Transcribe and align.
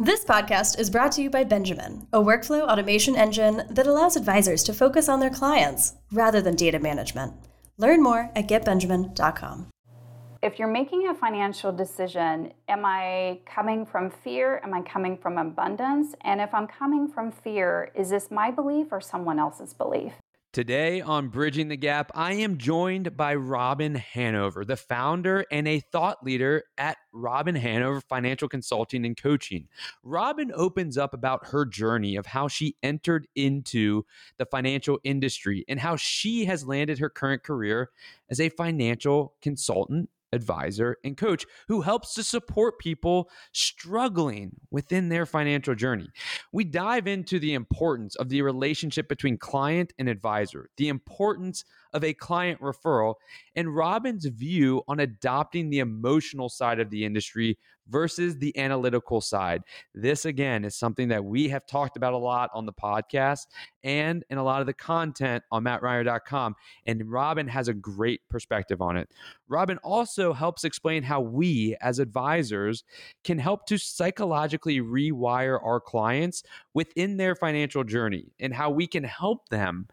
This 0.00 0.24
podcast 0.24 0.78
is 0.78 0.90
brought 0.90 1.10
to 1.12 1.22
you 1.22 1.28
by 1.28 1.42
Benjamin, 1.42 2.06
a 2.12 2.20
workflow 2.20 2.60
automation 2.60 3.16
engine 3.16 3.64
that 3.68 3.88
allows 3.88 4.14
advisors 4.14 4.62
to 4.62 4.72
focus 4.72 5.08
on 5.08 5.18
their 5.18 5.28
clients 5.28 5.94
rather 6.12 6.40
than 6.40 6.54
data 6.54 6.78
management. 6.78 7.32
Learn 7.78 8.00
more 8.00 8.30
at 8.36 8.46
getbenjamin.com. 8.46 9.66
If 10.40 10.60
you're 10.60 10.68
making 10.68 11.08
a 11.08 11.14
financial 11.16 11.72
decision, 11.72 12.52
am 12.68 12.84
I 12.84 13.40
coming 13.44 13.84
from 13.84 14.08
fear? 14.08 14.60
Am 14.62 14.72
I 14.72 14.82
coming 14.82 15.18
from 15.18 15.36
abundance? 15.36 16.14
And 16.20 16.40
if 16.40 16.54
I'm 16.54 16.68
coming 16.68 17.08
from 17.08 17.32
fear, 17.32 17.90
is 17.96 18.10
this 18.10 18.30
my 18.30 18.52
belief 18.52 18.92
or 18.92 19.00
someone 19.00 19.40
else's 19.40 19.74
belief? 19.74 20.12
Today 20.50 21.02
on 21.02 21.28
Bridging 21.28 21.68
the 21.68 21.76
Gap, 21.76 22.10
I 22.14 22.32
am 22.32 22.56
joined 22.56 23.14
by 23.18 23.34
Robin 23.34 23.94
Hanover, 23.94 24.64
the 24.64 24.78
founder 24.78 25.44
and 25.50 25.68
a 25.68 25.80
thought 25.80 26.24
leader 26.24 26.64
at 26.78 26.96
Robin 27.12 27.54
Hanover 27.54 28.00
Financial 28.00 28.48
Consulting 28.48 29.04
and 29.04 29.14
Coaching. 29.14 29.68
Robin 30.02 30.50
opens 30.54 30.96
up 30.96 31.12
about 31.12 31.48
her 31.48 31.66
journey 31.66 32.16
of 32.16 32.24
how 32.24 32.48
she 32.48 32.76
entered 32.82 33.28
into 33.34 34.06
the 34.38 34.46
financial 34.46 34.98
industry 35.04 35.66
and 35.68 35.78
how 35.78 35.96
she 35.96 36.46
has 36.46 36.66
landed 36.66 36.98
her 36.98 37.10
current 37.10 37.42
career 37.42 37.90
as 38.30 38.40
a 38.40 38.48
financial 38.48 39.34
consultant 39.42 40.08
advisor, 40.32 40.96
and 41.04 41.16
coach 41.16 41.46
who 41.68 41.80
helps 41.80 42.14
to 42.14 42.22
support 42.22 42.78
people 42.78 43.30
struggling 43.52 44.52
within 44.70 45.08
their 45.08 45.26
financial 45.26 45.74
journey. 45.74 46.08
We 46.52 46.64
dive 46.64 47.06
into 47.06 47.38
the 47.38 47.54
importance 47.54 48.16
of 48.16 48.28
the 48.28 48.42
relationship 48.42 49.08
between 49.08 49.38
client 49.38 49.92
and 49.98 50.08
advisor, 50.08 50.70
the 50.76 50.88
importance 50.88 51.64
of 51.92 52.04
a 52.04 52.14
client 52.14 52.60
referral, 52.60 53.14
and 53.54 53.74
Robin's 53.74 54.26
view 54.26 54.82
on 54.88 55.00
adopting 55.00 55.70
the 55.70 55.78
emotional 55.80 56.48
side 56.48 56.80
of 56.80 56.90
the 56.90 57.04
industry 57.04 57.58
versus 57.88 58.36
the 58.36 58.56
analytical 58.58 59.20
side. 59.20 59.62
This, 59.94 60.24
again, 60.24 60.64
is 60.64 60.76
something 60.76 61.08
that 61.08 61.24
we 61.24 61.48
have 61.48 61.66
talked 61.66 61.96
about 61.96 62.12
a 62.12 62.18
lot 62.18 62.50
on 62.54 62.66
the 62.66 62.72
podcast 62.72 63.46
and 63.82 64.24
in 64.30 64.38
a 64.38 64.44
lot 64.44 64.60
of 64.60 64.66
the 64.66 64.74
content 64.74 65.42
on 65.50 65.64
mattreiner.com. 65.64 66.54
And 66.86 67.10
Robin 67.10 67.48
has 67.48 67.68
a 67.68 67.74
great 67.74 68.20
perspective 68.28 68.82
on 68.82 68.96
it. 68.96 69.08
Robin 69.48 69.78
also 69.78 70.32
helps 70.32 70.64
explain 70.64 71.02
how 71.02 71.20
we, 71.20 71.76
as 71.80 71.98
advisors, 71.98 72.84
can 73.24 73.38
help 73.38 73.66
to 73.66 73.78
psychologically 73.78 74.80
rewire 74.80 75.58
our 75.64 75.80
clients 75.80 76.42
within 76.74 77.16
their 77.16 77.34
financial 77.34 77.84
journey 77.84 78.32
and 78.38 78.52
how 78.52 78.70
we 78.70 78.86
can 78.86 79.04
help 79.04 79.48
them 79.48 79.88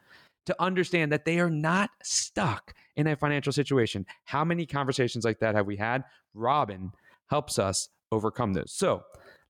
to 0.46 0.62
understand 0.62 1.12
that 1.12 1.26
they 1.26 1.40
are 1.40 1.50
not 1.50 1.90
stuck 2.04 2.74
in 2.96 3.08
a 3.08 3.16
financial 3.16 3.52
situation. 3.52 4.06
How 4.26 4.44
many 4.46 4.66
conversations 4.66 5.26
like 5.26 5.40
that 5.40 5.56
have 5.56 5.66
we 5.66 5.78
had? 5.78 6.04
Robin 6.34 6.92
helps 7.30 7.60
us 7.60 7.90
overcome 8.12 8.54
those. 8.54 8.74
So 8.74 9.04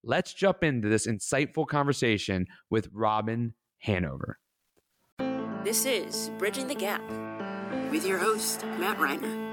let's 0.04 0.34
jump 0.34 0.64
into 0.64 0.90
this 0.90 1.08
insightful 1.08 1.68
conversation 1.68 2.48
with 2.70 2.90
Robin 2.94 3.54
Hanover. 3.80 4.40
This 5.64 5.86
is 5.86 6.30
Bridging 6.38 6.68
the 6.68 6.76
Gap 6.76 7.02
with 7.92 8.06
your 8.06 8.20
host, 8.20 8.64
Matt 8.78 8.98
Reiner. 8.98 9.45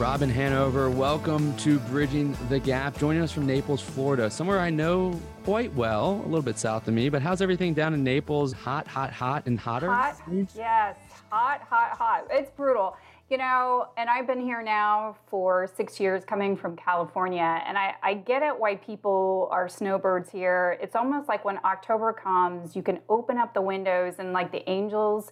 Robin 0.00 0.30
Hanover, 0.30 0.88
welcome 0.88 1.54
to 1.58 1.78
Bridging 1.80 2.34
the 2.48 2.58
Gap, 2.58 2.96
joining 2.96 3.20
us 3.20 3.30
from 3.30 3.44
Naples, 3.44 3.82
Florida, 3.82 4.30
somewhere 4.30 4.58
I 4.58 4.70
know 4.70 5.20
quite 5.44 5.74
well, 5.74 6.22
a 6.24 6.26
little 6.26 6.40
bit 6.40 6.58
south 6.58 6.88
of 6.88 6.94
me. 6.94 7.10
But 7.10 7.20
how's 7.20 7.42
everything 7.42 7.74
down 7.74 7.92
in 7.92 8.02
Naples? 8.02 8.54
Hot, 8.54 8.88
hot, 8.88 9.12
hot, 9.12 9.44
and 9.44 9.60
hotter? 9.60 9.88
Hot, 9.88 10.16
yes, 10.56 10.96
hot, 11.28 11.60
hot, 11.68 11.98
hot. 11.98 12.26
It's 12.30 12.50
brutal. 12.52 12.96
You 13.28 13.36
know, 13.36 13.88
and 13.98 14.08
I've 14.08 14.26
been 14.26 14.40
here 14.40 14.62
now 14.62 15.18
for 15.28 15.70
six 15.76 16.00
years 16.00 16.24
coming 16.24 16.56
from 16.56 16.76
California, 16.76 17.62
and 17.66 17.76
I, 17.76 17.94
I 18.02 18.14
get 18.14 18.42
it 18.42 18.58
why 18.58 18.76
people 18.76 19.50
are 19.52 19.68
snowbirds 19.68 20.30
here. 20.30 20.78
It's 20.80 20.96
almost 20.96 21.28
like 21.28 21.44
when 21.44 21.58
October 21.62 22.14
comes, 22.14 22.74
you 22.74 22.82
can 22.82 23.00
open 23.10 23.36
up 23.36 23.52
the 23.52 23.60
windows 23.60 24.14
and 24.18 24.32
like 24.32 24.50
the 24.50 24.66
angels 24.66 25.30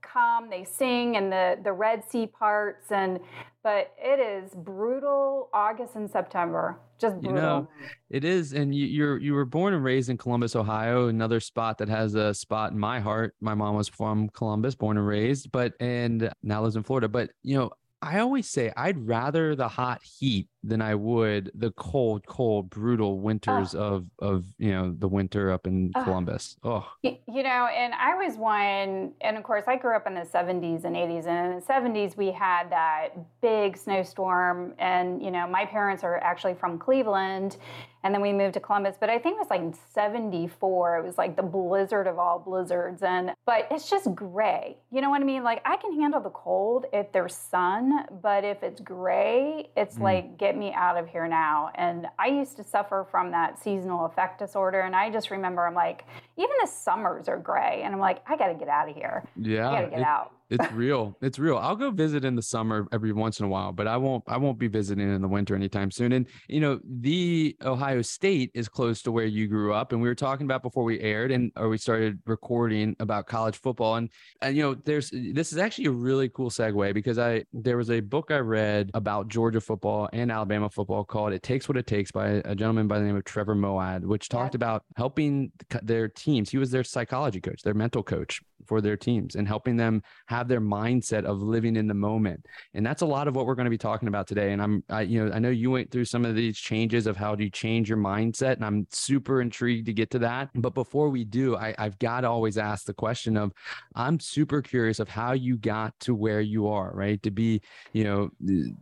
come, 0.00 0.48
they 0.50 0.64
sing 0.64 1.16
and 1.16 1.30
the, 1.30 1.58
the 1.62 1.72
Red 1.72 2.08
Sea 2.08 2.26
parts 2.26 2.90
and 2.90 3.20
but 3.68 3.92
it 3.98 4.18
is 4.18 4.54
brutal 4.54 5.50
August 5.52 5.94
and 5.94 6.10
September. 6.10 6.80
Just 6.98 7.20
brutal. 7.20 7.36
You 7.36 7.42
know, 7.42 7.68
it 8.08 8.24
is, 8.24 8.54
and 8.54 8.74
you, 8.74 8.86
you're 8.86 9.18
you 9.18 9.34
were 9.34 9.44
born 9.44 9.74
and 9.74 9.84
raised 9.84 10.08
in 10.08 10.16
Columbus, 10.16 10.56
Ohio, 10.56 11.08
another 11.08 11.38
spot 11.38 11.76
that 11.76 11.88
has 11.90 12.14
a 12.14 12.32
spot 12.32 12.72
in 12.72 12.78
my 12.78 12.98
heart. 12.98 13.34
My 13.42 13.52
mom 13.52 13.76
was 13.76 13.86
from 13.86 14.30
Columbus, 14.30 14.74
born 14.74 14.96
and 14.96 15.06
raised, 15.06 15.52
but 15.52 15.74
and 15.80 16.32
now 16.42 16.62
lives 16.62 16.76
in 16.76 16.82
Florida. 16.82 17.08
But 17.08 17.28
you 17.42 17.58
know, 17.58 17.70
I 18.00 18.20
always 18.20 18.48
say 18.48 18.72
I'd 18.74 19.06
rather 19.06 19.54
the 19.54 19.68
hot 19.68 20.00
heat 20.02 20.48
than 20.62 20.82
I 20.82 20.94
would 20.94 21.50
the 21.54 21.70
cold, 21.72 22.26
cold, 22.26 22.70
brutal 22.70 23.20
winters 23.20 23.74
oh. 23.74 23.78
of 23.78 24.06
of 24.18 24.44
you 24.58 24.72
know 24.72 24.94
the 24.96 25.08
winter 25.08 25.50
up 25.50 25.66
in 25.66 25.92
oh. 25.94 26.02
Columbus. 26.02 26.56
Oh, 26.64 26.86
you, 27.02 27.16
you 27.26 27.42
know, 27.42 27.66
and 27.66 27.94
I 27.94 28.14
was 28.14 28.36
one, 28.36 29.12
and 29.20 29.36
of 29.36 29.42
course 29.44 29.64
I 29.66 29.76
grew 29.76 29.94
up 29.94 30.06
in 30.06 30.14
the 30.14 30.22
'70s 30.22 30.84
and 30.84 30.96
'80s, 30.96 31.26
and 31.26 31.52
in 31.52 31.60
the 31.60 31.64
'70s 31.64 32.16
we 32.16 32.32
had 32.32 32.70
that 32.70 33.10
big 33.40 33.76
snowstorm, 33.76 34.74
and 34.78 35.22
you 35.22 35.30
know 35.30 35.46
my 35.46 35.64
parents 35.64 36.02
are 36.02 36.18
actually 36.18 36.54
from 36.54 36.78
Cleveland, 36.78 37.56
and 38.04 38.14
then 38.14 38.22
we 38.22 38.32
moved 38.32 38.54
to 38.54 38.60
Columbus. 38.60 38.96
But 38.98 39.10
I 39.10 39.18
think 39.18 39.36
it 39.36 39.38
was 39.38 39.50
like 39.50 39.62
74. 39.92 40.98
It 40.98 41.04
was 41.04 41.18
like 41.18 41.36
the 41.36 41.42
blizzard 41.42 42.06
of 42.06 42.18
all 42.18 42.38
blizzards. 42.38 43.02
And 43.02 43.32
but 43.44 43.66
it's 43.70 43.90
just 43.90 44.14
gray. 44.14 44.76
You 44.90 45.00
know 45.00 45.10
what 45.10 45.20
I 45.20 45.24
mean? 45.24 45.42
Like 45.42 45.62
I 45.64 45.76
can 45.76 45.92
handle 45.98 46.20
the 46.20 46.30
cold 46.30 46.86
if 46.92 47.12
there's 47.12 47.34
sun, 47.34 48.06
but 48.22 48.44
if 48.44 48.62
it's 48.62 48.80
gray, 48.80 49.70
it's 49.76 49.96
mm. 49.96 50.02
like 50.02 50.38
get 50.38 50.56
me 50.58 50.72
out 50.74 50.96
of 50.96 51.08
here 51.08 51.28
now. 51.28 51.70
And 51.74 52.06
I 52.18 52.26
used 52.26 52.56
to 52.56 52.64
suffer 52.64 53.06
from 53.10 53.30
that 53.30 53.58
seasonal 53.58 54.06
affect 54.06 54.38
disorder. 54.38 54.80
And 54.80 54.94
I 54.96 55.10
just 55.10 55.30
remember 55.30 55.66
I'm 55.66 55.74
like, 55.74 56.04
even 56.36 56.50
the 56.60 56.66
summers 56.66 57.28
are 57.28 57.38
gray. 57.38 57.82
And 57.84 57.94
I'm 57.94 58.00
like, 58.00 58.22
I 58.26 58.36
gotta 58.36 58.54
get 58.54 58.68
out 58.68 58.88
of 58.88 58.96
here. 58.96 59.24
Yeah. 59.36 59.70
I 59.70 59.74
gotta 59.74 59.90
get 59.90 60.00
it, 60.00 60.04
out 60.04 60.32
it's 60.50 60.72
real. 60.72 61.16
It's 61.20 61.38
real. 61.38 61.58
I'll 61.58 61.76
go 61.76 61.90
visit 61.90 62.24
in 62.24 62.34
the 62.34 62.42
summer 62.42 62.86
every 62.92 63.12
once 63.12 63.38
in 63.38 63.46
a 63.46 63.48
while, 63.48 63.72
but 63.72 63.86
I 63.86 63.96
won't 63.96 64.24
I 64.26 64.38
won't 64.38 64.58
be 64.58 64.68
visiting 64.68 65.12
in 65.12 65.20
the 65.20 65.28
winter 65.28 65.54
anytime 65.54 65.90
soon. 65.90 66.12
And 66.12 66.26
you 66.48 66.60
know, 66.60 66.80
the 66.84 67.56
Ohio 67.62 68.02
State 68.02 68.50
is 68.54 68.68
close 68.68 69.02
to 69.02 69.12
where 69.12 69.26
you 69.26 69.46
grew 69.46 69.74
up 69.74 69.92
and 69.92 70.00
we 70.00 70.08
were 70.08 70.14
talking 70.14 70.46
about 70.46 70.62
before 70.62 70.84
we 70.84 71.00
aired 71.00 71.30
and 71.30 71.52
or 71.56 71.68
we 71.68 71.76
started 71.76 72.18
recording 72.26 72.96
about 73.00 73.26
college 73.26 73.56
football 73.56 73.96
and 73.96 74.10
and 74.40 74.56
you 74.56 74.62
know, 74.62 74.74
there's 74.74 75.10
this 75.10 75.52
is 75.52 75.58
actually 75.58 75.86
a 75.86 75.90
really 75.90 76.28
cool 76.30 76.50
segue 76.50 76.94
because 76.94 77.18
I 77.18 77.44
there 77.52 77.76
was 77.76 77.90
a 77.90 78.00
book 78.00 78.30
I 78.30 78.38
read 78.38 78.90
about 78.94 79.28
Georgia 79.28 79.60
football 79.60 80.08
and 80.12 80.32
Alabama 80.32 80.70
football 80.70 81.04
called 81.04 81.32
It 81.32 81.42
Takes 81.42 81.68
What 81.68 81.76
It 81.76 81.86
Takes 81.86 82.10
by 82.10 82.42
a 82.44 82.54
gentleman 82.54 82.88
by 82.88 82.98
the 82.98 83.04
name 83.04 83.16
of 83.16 83.24
Trevor 83.24 83.54
Moawad, 83.54 84.04
which 84.04 84.28
talked 84.28 84.54
about 84.54 84.84
helping 84.96 85.52
their 85.82 86.08
teams. 86.08 86.48
He 86.50 86.58
was 86.58 86.70
their 86.70 86.84
psychology 86.84 87.40
coach, 87.40 87.62
their 87.62 87.74
mental 87.74 88.02
coach 88.02 88.40
for 88.66 88.80
their 88.80 88.96
teams 88.96 89.34
and 89.34 89.48
helping 89.48 89.76
them 89.76 90.02
have 90.26 90.37
their 90.46 90.60
mindset 90.60 91.24
of 91.24 91.42
living 91.42 91.74
in 91.74 91.88
the 91.88 91.94
moment. 91.94 92.46
And 92.74 92.86
that's 92.86 93.02
a 93.02 93.06
lot 93.06 93.26
of 93.26 93.34
what 93.34 93.46
we're 93.46 93.56
going 93.56 93.64
to 93.64 93.70
be 93.70 93.78
talking 93.78 94.06
about 94.06 94.28
today. 94.28 94.52
And 94.52 94.62
I'm, 94.62 94.84
I, 94.88 95.00
you 95.00 95.24
know, 95.24 95.32
I 95.32 95.40
know 95.40 95.48
you 95.48 95.72
went 95.72 95.90
through 95.90 96.04
some 96.04 96.24
of 96.24 96.36
these 96.36 96.56
changes 96.56 97.08
of 97.08 97.16
how 97.16 97.34
do 97.34 97.42
you 97.42 97.50
change 97.50 97.88
your 97.88 97.98
mindset, 97.98 98.56
and 98.56 98.64
I'm 98.64 98.86
super 98.90 99.40
intrigued 99.40 99.86
to 99.86 99.92
get 99.92 100.10
to 100.10 100.18
that. 100.20 100.50
But 100.54 100.74
before 100.74 101.08
we 101.08 101.24
do, 101.24 101.56
I, 101.56 101.74
I've 101.78 101.98
got 101.98 102.20
to 102.20 102.28
always 102.28 102.58
ask 102.58 102.84
the 102.84 102.94
question 102.94 103.36
of, 103.36 103.52
I'm 103.94 104.20
super 104.20 104.62
curious 104.62 105.00
of 105.00 105.08
how 105.08 105.32
you 105.32 105.56
got 105.56 105.98
to 106.00 106.14
where 106.14 106.40
you 106.40 106.68
are, 106.68 106.92
right? 106.94 107.22
To 107.22 107.30
be, 107.30 107.62
you 107.92 108.04
know, 108.04 108.30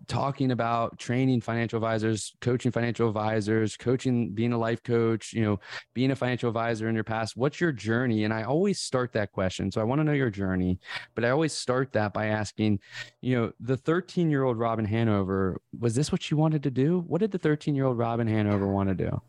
talking 0.09 0.51
about 0.51 0.99
training 0.99 1.41
financial 1.41 1.77
advisors, 1.77 2.35
coaching 2.41 2.73
financial 2.73 3.09
advisors, 3.09 3.77
coaching, 3.77 4.33
being 4.33 4.53
a 4.53 4.59
life 4.59 4.83
coach, 4.83 5.33
you 5.33 5.45
know, 5.45 5.61
being 5.95 6.11
a 6.11 6.17
financial 6.17 6.49
advisor 6.49 6.89
in 6.89 6.95
your 6.95 7.05
past. 7.05 7.37
What's 7.37 7.61
your 7.61 7.73
journey? 7.73 8.25
And 8.25 8.35
I 8.35 8.43
always 8.43 8.81
start 8.81 9.13
that 9.13 9.31
question 9.31 9.71
so 9.71 9.81
I 9.81 9.85
want 9.85 10.01
to 10.01 10.05
know 10.05 10.13
your 10.13 10.31
journey, 10.31 10.79
but 11.15 11.25
I 11.25 11.31
always 11.31 11.46
start 11.49 11.93
that 11.93 12.13
by 12.13 12.27
asking, 12.27 12.81
you 13.21 13.37
know, 13.37 13.53
the 13.61 13.77
13 13.77 14.31
year 14.31 14.45
old 14.45 14.59
Robin 14.59 14.85
Hanover, 14.85 15.61
was 15.79 15.95
this 15.95 16.13
what 16.13 16.23
she 16.23 16.35
wanted 16.35 16.63
to 16.65 16.71
do? 16.71 17.05
What 17.07 17.21
did 17.21 17.33
the 17.33 17.39
13 17.39 17.75
year 17.75 17.87
old 17.87 17.99
Robin 17.99 18.27
Hanover 18.27 18.67
want 18.67 18.89
to 18.89 18.95
do? 18.95 19.21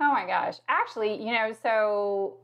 Oh 0.00 0.12
my 0.12 0.26
gosh. 0.26 0.58
Actually, 0.68 1.20
you 1.20 1.32
know, 1.32 1.52
so 1.62 2.36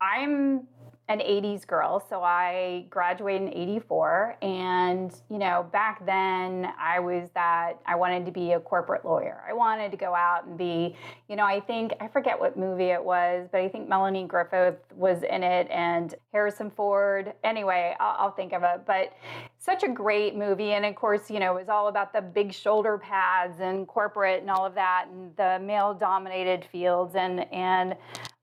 I'm 0.00 0.66
an 1.08 1.20
80s 1.20 1.66
girl. 1.66 2.04
So 2.10 2.22
I 2.22 2.84
graduated 2.90 3.48
in 3.48 3.54
84. 3.54 4.36
And, 4.42 5.14
you 5.30 5.38
know, 5.38 5.66
back 5.72 6.04
then 6.04 6.70
I 6.78 7.00
was 7.00 7.30
that 7.34 7.80
I 7.86 7.96
wanted 7.96 8.26
to 8.26 8.32
be 8.32 8.52
a 8.52 8.60
corporate 8.60 9.06
lawyer. 9.06 9.42
I 9.48 9.54
wanted 9.54 9.90
to 9.90 9.96
go 9.96 10.14
out 10.14 10.46
and 10.46 10.58
be, 10.58 10.94
you 11.28 11.36
know, 11.36 11.44
I 11.44 11.60
think, 11.60 11.94
I 12.00 12.08
forget 12.08 12.38
what 12.38 12.58
movie 12.58 12.90
it 12.90 13.02
was, 13.02 13.48
but 13.50 13.62
I 13.62 13.68
think 13.70 13.88
Melanie 13.88 14.26
Griffith 14.26 14.76
was 14.94 15.22
in 15.22 15.42
it 15.42 15.66
and 15.70 16.14
Harrison 16.32 16.70
Ford. 16.70 17.32
Anyway, 17.42 17.96
I'll, 17.98 18.26
I'll 18.26 18.32
think 18.32 18.52
of 18.52 18.62
it. 18.62 18.82
But 18.86 19.14
such 19.56 19.84
a 19.84 19.88
great 19.88 20.36
movie. 20.36 20.72
And 20.72 20.84
of 20.84 20.94
course, 20.94 21.30
you 21.30 21.40
know, 21.40 21.56
it 21.56 21.60
was 21.60 21.68
all 21.70 21.88
about 21.88 22.12
the 22.12 22.20
big 22.20 22.52
shoulder 22.52 22.98
pads 22.98 23.60
and 23.60 23.88
corporate 23.88 24.42
and 24.42 24.50
all 24.50 24.66
of 24.66 24.74
that 24.74 25.06
and 25.10 25.34
the 25.36 25.58
male 25.64 25.94
dominated 25.94 26.66
fields. 26.70 27.14
And, 27.14 27.50
and, 27.50 27.96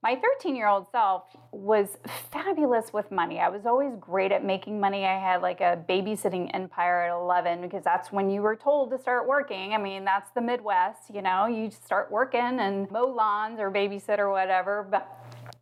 my 0.05 0.15
13 0.15 0.55
year 0.55 0.67
old 0.67 0.85
self 0.91 1.23
was 1.51 1.97
fabulous 2.31 2.93
with 2.93 3.09
money. 3.09 3.39
I 3.39 3.49
was 3.49 3.65
always 3.65 3.95
great 3.99 4.31
at 4.31 4.45
making 4.45 4.79
money. 4.79 5.03
I 5.03 5.19
had 5.19 5.41
like 5.41 5.61
a 5.61 5.83
babysitting 5.89 6.51
empire 6.53 7.09
at 7.09 7.11
11 7.11 7.61
because 7.61 7.83
that's 7.83 8.11
when 8.11 8.29
you 8.29 8.43
were 8.43 8.55
told 8.55 8.91
to 8.91 8.99
start 8.99 9.27
working. 9.27 9.73
I 9.73 9.79
mean, 9.79 10.05
that's 10.05 10.29
the 10.35 10.41
Midwest, 10.41 11.09
you 11.11 11.23
know, 11.23 11.47
you 11.47 11.71
start 11.71 12.11
working 12.11 12.59
and 12.59 12.89
mow 12.91 13.07
lawns 13.07 13.59
or 13.59 13.71
babysit 13.71 14.19
or 14.19 14.29
whatever. 14.29 14.87
But 14.91 15.09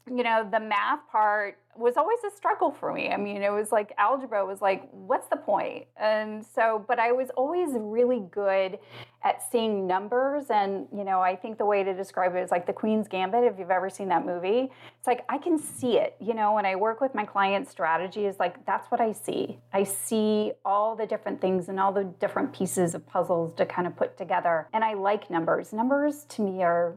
you 0.10 0.24
know, 0.24 0.48
the 0.50 0.60
math 0.60 1.00
part 1.10 1.58
was 1.76 1.98
always 1.98 2.20
a 2.28 2.36
struggle 2.36 2.72
for 2.72 2.94
me. 2.94 3.10
I 3.10 3.18
mean, 3.18 3.42
it 3.42 3.52
was 3.52 3.72
like 3.72 3.94
algebra 3.98 4.46
was 4.46 4.62
like, 4.62 4.88
what's 4.92 5.28
the 5.30 5.38
point? 5.38 5.86
And 5.98 6.46
so, 6.46 6.86
but 6.88 7.00
I 7.00 7.12
was 7.12 7.30
always 7.32 7.70
really 7.74 8.22
good 8.32 8.78
at 9.24 9.42
seeing 9.52 9.88
numbers. 9.88 10.46
And, 10.50 10.88
you 10.96 11.04
know, 11.04 11.22
I 11.22 11.36
think 11.36 11.58
the 11.58 11.66
way 11.66 11.84
to 11.84 11.94
describe 11.94 12.36
it 12.36 12.44
is 12.44 12.52
like 12.52 12.68
the 12.68 12.74
Queen's 12.74 13.08
Gambit, 13.08 13.44
if 13.46 13.58
you've 13.58 13.72
ever 13.72 13.90
seen 13.90 14.10
that 14.10 14.26
movie. 14.26 14.70
It's 15.00 15.08
like 15.08 15.26
I 15.30 15.38
can 15.38 15.58
see 15.58 15.98
it, 15.98 16.16
you 16.20 16.34
know, 16.34 16.54
when 16.54 16.66
I 16.66 16.76
work 16.76 17.02
with 17.02 17.16
my 17.16 17.26
clients, 17.26 17.72
strategy 17.72 18.26
is 18.26 18.38
like, 18.40 18.66
that's 18.66 18.92
what 18.92 19.02
I 19.02 19.14
see. 19.14 19.58
I 19.72 19.84
see 19.84 20.52
all 20.64 20.96
the 20.96 21.08
different 21.08 21.42
things 21.42 21.70
and 21.70 21.80
all 21.80 21.92
the 21.92 22.04
different 22.04 22.54
pieces 22.54 22.94
of 22.94 23.08
puzzles 23.08 23.54
to 23.56 23.66
kind 23.66 23.88
of 23.88 23.96
put 23.96 24.18
together. 24.18 24.68
And 24.74 24.84
I 24.84 24.94
like 24.94 25.32
numbers. 25.32 25.74
Numbers 25.74 26.26
to 26.26 26.42
me 26.42 26.62
are 26.62 26.96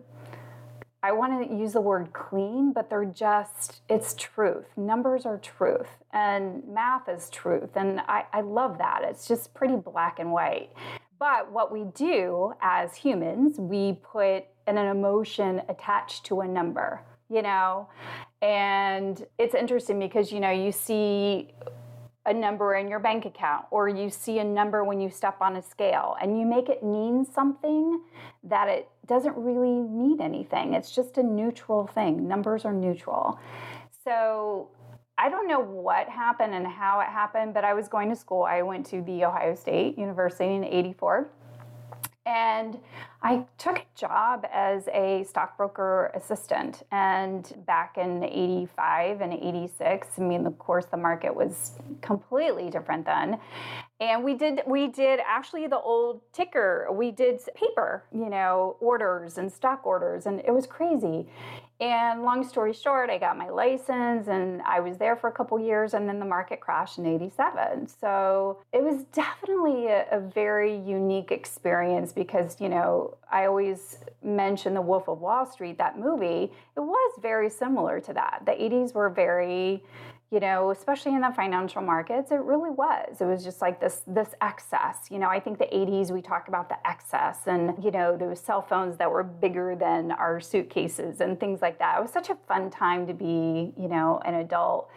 I 1.06 1.12
want 1.12 1.49
to 1.49 1.55
use 1.55 1.73
the 1.73 1.81
word 1.81 2.12
clean, 2.12 2.73
but 2.73 2.91
they're 2.91 3.05
just, 3.05 3.81
it's 3.88 4.12
truth. 4.14 4.64
Numbers 4.76 5.25
are 5.25 5.38
truth, 5.38 5.87
and 6.12 6.67
math 6.67 7.08
is 7.08 7.31
truth. 7.31 7.76
And 7.76 8.00
I, 8.08 8.25
I 8.32 8.41
love 8.41 8.79
that. 8.79 9.03
It's 9.05 9.29
just 9.29 9.55
pretty 9.55 9.76
black 9.76 10.19
and 10.19 10.32
white. 10.32 10.70
But 11.20 11.53
what 11.53 11.70
we 11.70 11.85
do 11.94 12.55
as 12.61 12.97
humans, 12.97 13.61
we 13.61 14.00
put 14.03 14.47
an, 14.67 14.79
an 14.79 14.88
emotion 14.88 15.62
attached 15.69 16.25
to 16.25 16.41
a 16.41 16.49
number, 16.49 17.03
you 17.31 17.43
know? 17.43 17.88
And 18.43 19.25
it's 19.38 19.55
interesting 19.55 20.00
because, 20.00 20.32
you 20.32 20.41
know, 20.41 20.50
you 20.50 20.73
see 20.73 21.53
a 22.26 22.34
number 22.34 22.75
in 22.75 22.88
your 22.88 22.99
bank 22.99 23.25
account 23.25 23.67
or 23.70 23.88
you 23.88 24.11
see 24.11 24.38
a 24.38 24.44
number 24.44 24.84
when 24.84 25.00
you 25.00 25.08
step 25.08 25.37
on 25.40 25.56
a 25.56 25.62
scale 25.62 26.17
and 26.20 26.38
you 26.38 26.44
make 26.44 26.69
it 26.69 26.82
mean 26.82 27.25
something 27.25 28.00
that 28.44 28.69
it 28.69 28.88
doesn't 29.06 29.37
really 29.37 29.81
mean 29.88 30.20
anything. 30.20 30.75
It's 30.75 30.94
just 30.94 31.19
a 31.19 31.23
neutral 31.23 31.87
thing. 31.87 32.26
Numbers 32.26 32.64
are 32.64 32.73
neutral. 32.73 33.38
So 34.05 34.69
I 35.19 35.31
don't 35.31 35.49
know 35.49 35.61
what 35.61 36.08
happened 36.08 36.55
and 36.55 36.67
how 36.67 37.00
it 37.00 37.08
happened, 37.08 37.55
but 37.55 37.64
I 37.64 37.75
was 37.75 37.88
going 37.88 38.11
to 38.11 38.17
school. 38.17 38.43
I 38.43 38.62
went 38.62 38.84
to 38.87 39.00
the 39.02 39.25
Ohio 39.25 39.55
State 39.55 39.96
University 39.96 40.55
in 40.55 40.64
84 40.64 41.31
and 42.26 42.78
I 43.23 43.44
took 43.56 43.78
a 43.78 43.87
job 43.94 44.44
as 44.52 44.88
a 44.88 45.25
stockbroker 45.28 46.11
assistant. 46.14 46.82
And 46.90 47.50
back 47.67 47.96
in 47.96 48.25
85 48.25 49.20
and 49.20 49.32
86, 49.32 50.08
I 50.19 50.20
mean, 50.20 50.44
of 50.44 50.58
course, 50.58 50.87
the 50.87 50.96
market 50.96 51.34
was 51.34 51.73
completely 52.02 52.69
different 52.69 53.06
then. 53.06 53.38
And 53.98 54.22
we 54.22 54.34
did 54.34 54.60
we 54.66 54.88
did 54.88 55.20
actually 55.26 55.66
the 55.69 55.78
old 55.78 56.20
ticker. 56.32 56.88
We 56.93 57.10
did 57.10 57.40
paper, 57.54 58.04
you 58.12 58.28
know, 58.28 58.76
orders 58.81 59.38
and 59.38 59.50
stock 59.50 59.87
orders, 59.87 60.26
and 60.26 60.40
it 60.40 60.52
was 60.52 60.66
crazy. 60.66 61.28
And 61.78 62.22
long 62.22 62.43
story 62.46 62.72
short, 62.72 63.10
I 63.10 63.19
got 63.19 63.37
my 63.37 63.50
license 63.50 64.28
and 64.28 64.62
I 64.62 64.81
was 64.81 64.96
there 64.96 65.14
for 65.14 65.28
a 65.28 65.32
couple 65.32 65.60
years 65.60 65.93
and 65.93 66.08
then 66.08 66.19
the 66.19 66.25
market 66.25 66.58
crashed 66.58 66.96
in 66.96 67.04
87. 67.04 67.87
So 67.87 68.60
it 68.72 68.82
was 68.82 69.04
definitely 69.12 69.88
a, 69.88 70.06
a, 70.10 70.20
very 70.20 70.75
unique 70.75 71.32
experience 71.32 72.12
because, 72.12 72.62
you 72.62 72.70
know, 72.70 73.19
I 73.31 73.44
always 73.44 73.98
mention 74.22 74.72
The 74.72 74.81
Wolf 74.81 75.06
of 75.06 75.20
Wall 75.20 75.44
Street, 75.44 75.76
that 75.76 75.98
movie. 75.98 76.50
It 76.76 76.81
was 76.81 77.19
very 77.20 77.50
similar 77.50 78.00
to 78.00 78.14
that. 78.14 78.44
The 78.46 78.52
80s 78.52 78.94
were 78.94 79.10
very 79.10 79.84
you 80.31 80.40
know 80.40 80.70
especially 80.70 81.14
in 81.14 81.20
the 81.20 81.32
financial 81.34 81.82
markets 81.82 82.31
it 82.31 82.40
really 82.40 82.70
was. 82.70 83.20
It 83.20 83.25
was 83.25 83.44
just 83.44 83.61
like 83.61 83.81
this 83.81 84.02
this 84.06 84.31
excess. 84.40 85.06
You 85.11 85.19
know 85.19 85.28
i 85.28 85.38
think 85.38 85.58
the 85.58 85.67
80s 85.67 86.11
we 86.11 86.20
talk 86.20 86.49
about 86.49 86.69
the 86.69 86.78
excess 86.87 87.40
and 87.46 87.82
you 87.82 87.90
know 87.90 88.17
there 88.17 88.28
was 88.28 88.40
cell 88.40 88.62
phones 88.62 88.96
that 88.96 89.11
were 89.11 89.23
bigger 89.23 89.76
than 89.76 90.12
our 90.12 90.40
suitcases 90.40 91.20
and 91.20 91.38
things 91.38 91.62
like 91.62 91.78
that. 91.78 91.99
It 91.99 92.02
was 92.02 92.11
such 92.11 92.31
a 92.31 92.37
fun 92.49 92.70
time 92.70 93.06
to 93.06 93.14
be 93.14 93.73
you 93.76 93.88
know 93.88 94.20
an 94.25 94.34
adult. 94.34 94.90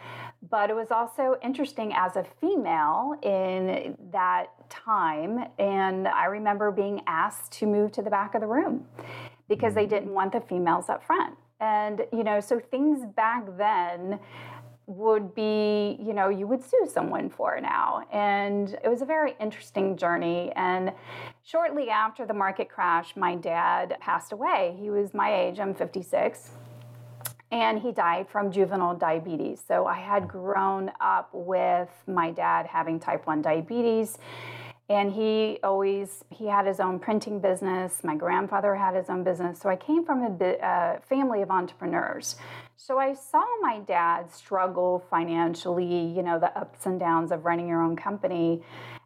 But 0.48 0.70
it 0.70 0.74
was 0.74 0.90
also 0.90 1.36
interesting 1.42 1.92
as 1.94 2.16
a 2.16 2.24
female 2.40 3.14
in 3.22 3.96
that 4.10 4.46
time. 4.70 5.44
And 5.58 6.08
i 6.08 6.24
remember 6.24 6.70
being 6.70 7.02
asked 7.06 7.52
to 7.52 7.66
move 7.66 7.92
to 7.92 8.02
the 8.02 8.10
back 8.10 8.34
of 8.34 8.40
the 8.40 8.46
room 8.46 8.86
because 9.48 9.74
they 9.74 9.86
didn't 9.86 10.12
want 10.12 10.32
the 10.32 10.40
females 10.40 10.88
up 10.88 11.04
front. 11.04 11.36
And 11.60 12.06
you 12.12 12.24
know 12.24 12.40
so 12.40 12.58
things 12.58 13.04
back 13.14 13.44
then 13.56 14.18
would 14.90 15.36
be, 15.36 15.96
you 16.00 16.12
know, 16.12 16.28
you 16.28 16.48
would 16.48 16.64
sue 16.64 16.88
someone 16.92 17.30
for 17.30 17.60
now. 17.60 18.02
And 18.12 18.76
it 18.82 18.88
was 18.88 19.02
a 19.02 19.04
very 19.04 19.34
interesting 19.38 19.96
journey. 19.96 20.52
And 20.56 20.92
shortly 21.44 21.90
after 21.90 22.26
the 22.26 22.34
market 22.34 22.68
crash, 22.68 23.14
my 23.16 23.36
dad 23.36 23.96
passed 24.00 24.32
away. 24.32 24.76
He 24.80 24.90
was 24.90 25.14
my 25.14 25.32
age, 25.32 25.60
I'm 25.60 25.74
56. 25.74 26.50
And 27.52 27.78
he 27.78 27.92
died 27.92 28.28
from 28.28 28.50
juvenile 28.50 28.96
diabetes. 28.96 29.62
So 29.66 29.86
I 29.86 29.98
had 29.98 30.26
grown 30.26 30.90
up 31.00 31.30
with 31.32 31.90
my 32.08 32.32
dad 32.32 32.66
having 32.66 32.98
type 32.98 33.28
1 33.28 33.42
diabetes 33.42 34.18
and 34.90 35.12
he 35.12 35.58
always 35.62 36.22
he 36.28 36.46
had 36.46 36.66
his 36.66 36.80
own 36.80 36.98
printing 36.98 37.40
business 37.40 38.04
my 38.04 38.14
grandfather 38.14 38.74
had 38.74 38.94
his 38.94 39.08
own 39.08 39.24
business 39.24 39.58
so 39.58 39.70
i 39.70 39.76
came 39.76 40.04
from 40.04 40.22
a 40.22 40.54
uh, 40.58 41.00
family 41.08 41.40
of 41.40 41.50
entrepreneurs 41.50 42.36
so 42.82 42.98
I 42.98 43.12
saw 43.12 43.44
my 43.60 43.80
dad 43.80 44.32
struggle 44.32 45.04
financially, 45.10 45.84
you 45.84 46.22
know, 46.22 46.38
the 46.38 46.50
ups 46.58 46.86
and 46.86 46.98
downs 46.98 47.30
of 47.30 47.44
running 47.44 47.68
your 47.68 47.82
own 47.82 47.94
company. 47.94 48.62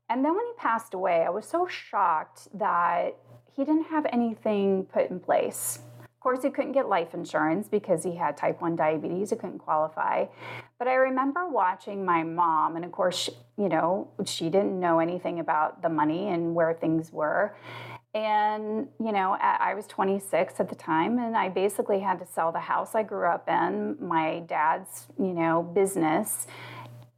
And 0.09 0.25
then 0.25 0.37
when 0.37 0.47
he 0.47 0.53
passed 0.57 0.95
away, 0.95 1.25
I 1.27 1.31
was 1.31 1.45
so 1.45 1.67
shocked 1.67 2.47
that 2.55 3.17
he 3.57 3.65
didn't 3.65 3.87
have 3.87 4.07
anything 4.13 4.85
put 4.85 5.11
in 5.11 5.19
place. 5.19 5.81
Of 6.25 6.33
course, 6.33 6.43
he 6.43 6.49
couldn't 6.49 6.73
get 6.73 6.89
life 6.89 7.13
insurance 7.13 7.69
because 7.69 8.03
he 8.03 8.17
had 8.17 8.35
type 8.35 8.63
1 8.63 8.77
diabetes, 8.77 9.29
he 9.29 9.37
couldn't 9.37 9.59
qualify. 9.59 10.25
But 10.79 10.89
I 10.89 10.95
remember 10.95 11.47
watching 11.47 12.03
my 12.03 12.23
mom, 12.23 12.77
and 12.77 12.85
of 12.87 12.93
course, 12.93 13.15
she, 13.15 13.33
you 13.59 13.69
know, 13.69 14.09
she 14.25 14.49
didn't 14.49 14.81
know 14.81 15.01
anything 15.01 15.39
about 15.39 15.83
the 15.83 15.91
money 15.91 16.31
and 16.31 16.55
where 16.55 16.73
things 16.73 17.13
were. 17.13 17.55
And, 18.15 18.89
you 18.99 19.13
know, 19.13 19.37
I 19.39 19.75
was 19.75 19.87
26 19.87 20.61
at 20.61 20.71
the 20.71 20.75
time, 20.75 21.19
and 21.19 21.37
I 21.37 21.51
basically 21.51 22.01
had 22.01 22.19
to 22.21 22.27
sell 22.27 22.53
the 22.53 22.61
house 22.61 22.95
I 22.95 23.03
grew 23.03 23.27
up 23.27 23.47
in, 23.47 23.99
my 24.01 24.45
dad's, 24.47 25.09
you 25.19 25.35
know, 25.35 25.63
business. 25.63 26.47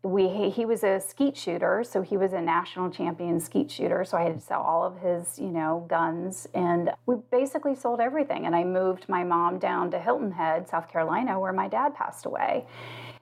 We, 0.06 0.50
he 0.50 0.64
was 0.64 0.85
a 0.85 1.00
skeet 1.00 1.37
shooter, 1.37 1.82
so 1.82 2.00
he 2.00 2.17
was 2.17 2.32
a 2.32 2.41
national 2.41 2.91
champion 2.91 3.41
skeet 3.41 3.70
shooter. 3.70 4.05
So 4.05 4.17
I 4.17 4.23
had 4.23 4.35
to 4.35 4.41
sell 4.41 4.62
all 4.62 4.85
of 4.85 4.99
his, 4.99 5.37
you 5.37 5.49
know, 5.49 5.85
guns, 5.88 6.47
and 6.55 6.91
we 7.06 7.17
basically 7.32 7.75
sold 7.75 7.99
everything. 8.00 8.47
And 8.47 8.55
I 8.55 8.62
moved 8.62 9.08
my 9.08 9.25
mom 9.25 9.58
down 9.58 9.91
to 9.91 9.99
Hilton 9.99 10.31
Head, 10.31 10.69
South 10.69 10.88
Carolina, 10.88 11.41
where 11.41 11.53
my 11.53 11.67
dad 11.67 11.95
passed 11.97 12.25
away. 12.25 12.66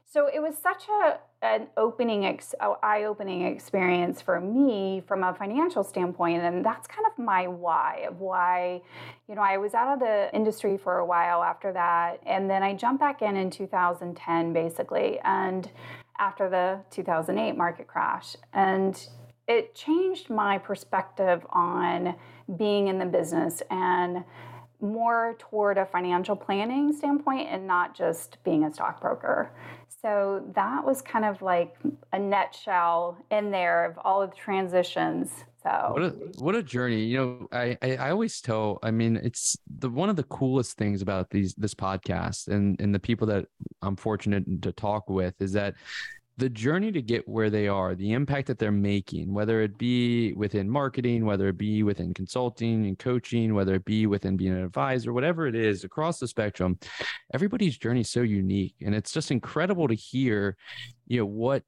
So 0.04 0.28
it 0.32 0.40
was 0.40 0.56
such 0.58 0.84
a 0.88 1.18
an 1.44 1.66
opening, 1.76 2.24
ex- 2.24 2.54
eye-opening 2.82 3.42
experience 3.42 4.22
for 4.22 4.40
me 4.40 5.02
from 5.06 5.22
a 5.22 5.34
financial 5.34 5.84
standpoint, 5.84 6.42
and 6.42 6.64
that's 6.64 6.86
kind 6.86 7.06
of 7.06 7.22
my 7.22 7.46
why 7.46 8.06
of 8.08 8.20
why, 8.20 8.80
you 9.28 9.34
know, 9.34 9.42
I 9.42 9.58
was 9.58 9.74
out 9.74 9.92
of 9.92 10.00
the 10.00 10.30
industry 10.34 10.78
for 10.78 10.98
a 10.98 11.04
while 11.04 11.42
after 11.42 11.70
that, 11.72 12.20
and 12.24 12.48
then 12.48 12.62
I 12.62 12.74
jumped 12.74 13.00
back 13.00 13.20
in 13.20 13.36
in 13.36 13.50
2010, 13.50 14.52
basically, 14.54 15.18
and 15.20 15.70
after 16.18 16.48
the 16.48 16.80
2008 16.90 17.56
market 17.56 17.86
crash, 17.86 18.36
and 18.52 19.08
it 19.46 19.74
changed 19.74 20.30
my 20.30 20.58
perspective 20.58 21.44
on 21.50 22.16
being 22.56 22.88
in 22.88 22.98
the 22.98 23.06
business 23.06 23.62
and 23.70 24.24
more 24.80 25.36
toward 25.38 25.78
a 25.78 25.86
financial 25.86 26.36
planning 26.36 26.92
standpoint 26.92 27.48
and 27.50 27.66
not 27.66 27.94
just 27.94 28.42
being 28.44 28.64
a 28.64 28.72
stockbroker. 28.72 29.50
So 30.02 30.44
that 30.54 30.84
was 30.84 31.00
kind 31.00 31.24
of 31.24 31.40
like 31.40 31.76
a 32.12 32.18
nutshell 32.18 33.16
in 33.30 33.50
there 33.50 33.86
of 33.86 33.98
all 34.04 34.22
of 34.22 34.30
the 34.30 34.36
transitions. 34.36 35.30
So 35.64 35.90
what 35.92 36.02
a 36.02 36.08
what 36.38 36.54
a 36.54 36.62
journey. 36.62 37.04
You 37.04 37.18
know, 37.18 37.48
I, 37.50 37.78
I, 37.80 37.96
I 37.96 38.10
always 38.10 38.40
tell, 38.40 38.78
I 38.82 38.90
mean, 38.90 39.16
it's 39.16 39.56
the 39.78 39.88
one 39.88 40.10
of 40.10 40.16
the 40.16 40.24
coolest 40.24 40.76
things 40.76 41.00
about 41.00 41.30
these 41.30 41.54
this 41.54 41.74
podcast 41.74 42.48
and 42.48 42.78
and 42.80 42.94
the 42.94 42.98
people 42.98 43.26
that 43.28 43.46
I'm 43.80 43.96
fortunate 43.96 44.62
to 44.62 44.72
talk 44.72 45.08
with 45.08 45.40
is 45.40 45.52
that 45.52 45.74
the 46.36 46.48
journey 46.48 46.90
to 46.90 47.00
get 47.00 47.26
where 47.28 47.48
they 47.48 47.68
are, 47.68 47.94
the 47.94 48.12
impact 48.12 48.48
that 48.48 48.58
they're 48.58 48.72
making, 48.72 49.32
whether 49.32 49.62
it 49.62 49.78
be 49.78 50.32
within 50.32 50.68
marketing, 50.68 51.24
whether 51.24 51.48
it 51.48 51.56
be 51.56 51.82
within 51.84 52.12
consulting 52.12 52.86
and 52.86 52.98
coaching, 52.98 53.54
whether 53.54 53.74
it 53.74 53.84
be 53.84 54.06
within 54.06 54.36
being 54.36 54.52
an 54.52 54.64
advisor, 54.64 55.12
whatever 55.12 55.46
it 55.46 55.54
is 55.54 55.84
across 55.84 56.18
the 56.18 56.26
spectrum, 56.26 56.78
everybody's 57.32 57.78
journey 57.78 58.00
is 58.00 58.10
so 58.10 58.22
unique. 58.22 58.74
And 58.84 58.94
it's 58.96 59.12
just 59.12 59.30
incredible 59.30 59.86
to 59.86 59.94
hear, 59.94 60.56
you 61.06 61.20
know, 61.20 61.26
what 61.26 61.62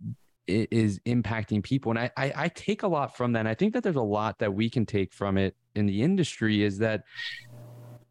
is 0.47 1.01
impacting 1.01 1.63
people. 1.63 1.91
And 1.91 1.99
I, 1.99 2.11
I, 2.17 2.33
I 2.37 2.49
take 2.49 2.83
a 2.83 2.89
lot 2.89 3.17
from 3.17 3.33
that. 3.33 3.41
And 3.41 3.49
I 3.49 3.55
think 3.55 3.73
that 3.75 3.83
there's 3.83 3.97
a 3.97 4.03
lot 4.03 4.39
that 4.39 4.55
we 4.55 4.71
can 4.71 4.87
take 4.87 5.13
from 5.13 5.39
it 5.39 5.57
in 5.75 5.87
the 5.87 6.03
industry 6.03 6.63
is 6.63 6.79
that 6.79 7.03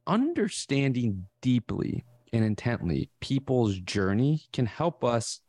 understanding 0.08 1.26
deeply 1.42 2.04
and 2.34 2.44
intently 2.44 3.10
people's 3.22 3.78
journey 3.80 4.42
can 4.54 4.66
help 4.66 5.04
us 5.04 5.40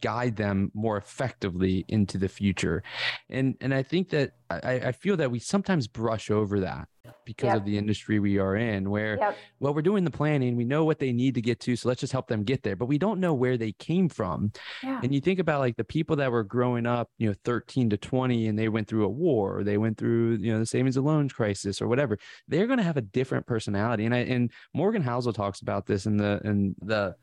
guide 0.00 0.36
them 0.36 0.70
more 0.74 0.96
effectively 0.96 1.84
into 1.88 2.18
the 2.18 2.28
future. 2.28 2.82
And 3.30 3.56
and 3.60 3.74
I 3.74 3.82
think 3.82 4.10
that 4.10 4.32
I, 4.50 4.72
I 4.88 4.92
feel 4.92 5.16
that 5.16 5.30
we 5.30 5.38
sometimes 5.38 5.86
brush 5.86 6.30
over 6.30 6.60
that 6.60 6.88
because 7.24 7.48
yep. 7.48 7.56
of 7.58 7.64
the 7.64 7.76
industry 7.76 8.18
we 8.18 8.38
are 8.38 8.56
in, 8.56 8.90
where 8.90 9.16
yep. 9.18 9.36
well, 9.60 9.74
we're 9.74 9.82
doing 9.82 10.04
the 10.04 10.10
planning, 10.10 10.56
we 10.56 10.64
know 10.64 10.84
what 10.84 10.98
they 10.98 11.12
need 11.12 11.34
to 11.34 11.42
get 11.42 11.60
to, 11.60 11.76
so 11.76 11.88
let's 11.88 12.00
just 12.00 12.12
help 12.12 12.28
them 12.28 12.44
get 12.44 12.62
there. 12.62 12.76
But 12.76 12.86
we 12.86 12.98
don't 12.98 13.20
know 13.20 13.34
where 13.34 13.56
they 13.56 13.72
came 13.72 14.08
from. 14.08 14.52
Yeah. 14.82 15.00
And 15.02 15.14
you 15.14 15.20
think 15.20 15.38
about 15.38 15.60
like 15.60 15.76
the 15.76 15.84
people 15.84 16.16
that 16.16 16.30
were 16.30 16.44
growing 16.44 16.86
up, 16.86 17.10
you 17.18 17.28
know, 17.28 17.34
13 17.44 17.90
to 17.90 17.96
20, 17.96 18.48
and 18.48 18.58
they 18.58 18.68
went 18.68 18.88
through 18.88 19.04
a 19.04 19.08
war, 19.08 19.58
or 19.58 19.64
they 19.64 19.78
went 19.78 19.98
through, 19.98 20.36
you 20.36 20.52
know, 20.52 20.58
the 20.58 20.66
savings 20.66 20.96
and 20.96 21.06
loans 21.06 21.32
crisis 21.32 21.80
or 21.80 21.88
whatever, 21.88 22.18
they're 22.48 22.66
gonna 22.66 22.82
have 22.82 22.96
a 22.96 23.02
different 23.02 23.46
personality. 23.46 24.04
And 24.04 24.14
I 24.14 24.18
and 24.18 24.50
Morgan 24.74 25.02
Housel 25.02 25.34
talks 25.34 25.60
about 25.60 25.86
this 25.86 26.06
in 26.06 26.16
the 26.16 26.40
in 26.44 26.74
the 26.82 27.14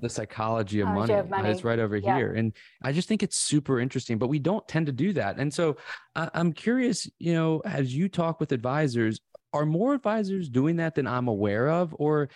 the 0.00 0.08
psychology 0.08 0.80
of, 0.80 0.88
money. 0.88 1.14
of 1.14 1.28
money. 1.28 1.48
It's 1.48 1.64
right 1.64 1.78
over 1.78 1.96
yeah. 1.96 2.16
here. 2.16 2.32
And 2.34 2.52
I 2.82 2.92
just 2.92 3.08
think 3.08 3.22
it's 3.22 3.36
super 3.36 3.80
interesting, 3.80 4.18
but 4.18 4.28
we 4.28 4.38
don't 4.38 4.66
tend 4.68 4.86
to 4.86 4.92
do 4.92 5.12
that. 5.14 5.38
And 5.38 5.52
so 5.52 5.76
I, 6.14 6.30
I'm 6.34 6.52
curious, 6.52 7.08
you 7.18 7.32
know, 7.32 7.60
as 7.64 7.94
you 7.94 8.08
talk 8.08 8.40
with 8.40 8.52
advisors, 8.52 9.20
are 9.52 9.66
more 9.66 9.94
advisors 9.94 10.48
doing 10.48 10.76
that 10.76 10.94
than 10.94 11.06
I'm 11.06 11.28
aware 11.28 11.68
of, 11.70 11.94
or 11.98 12.28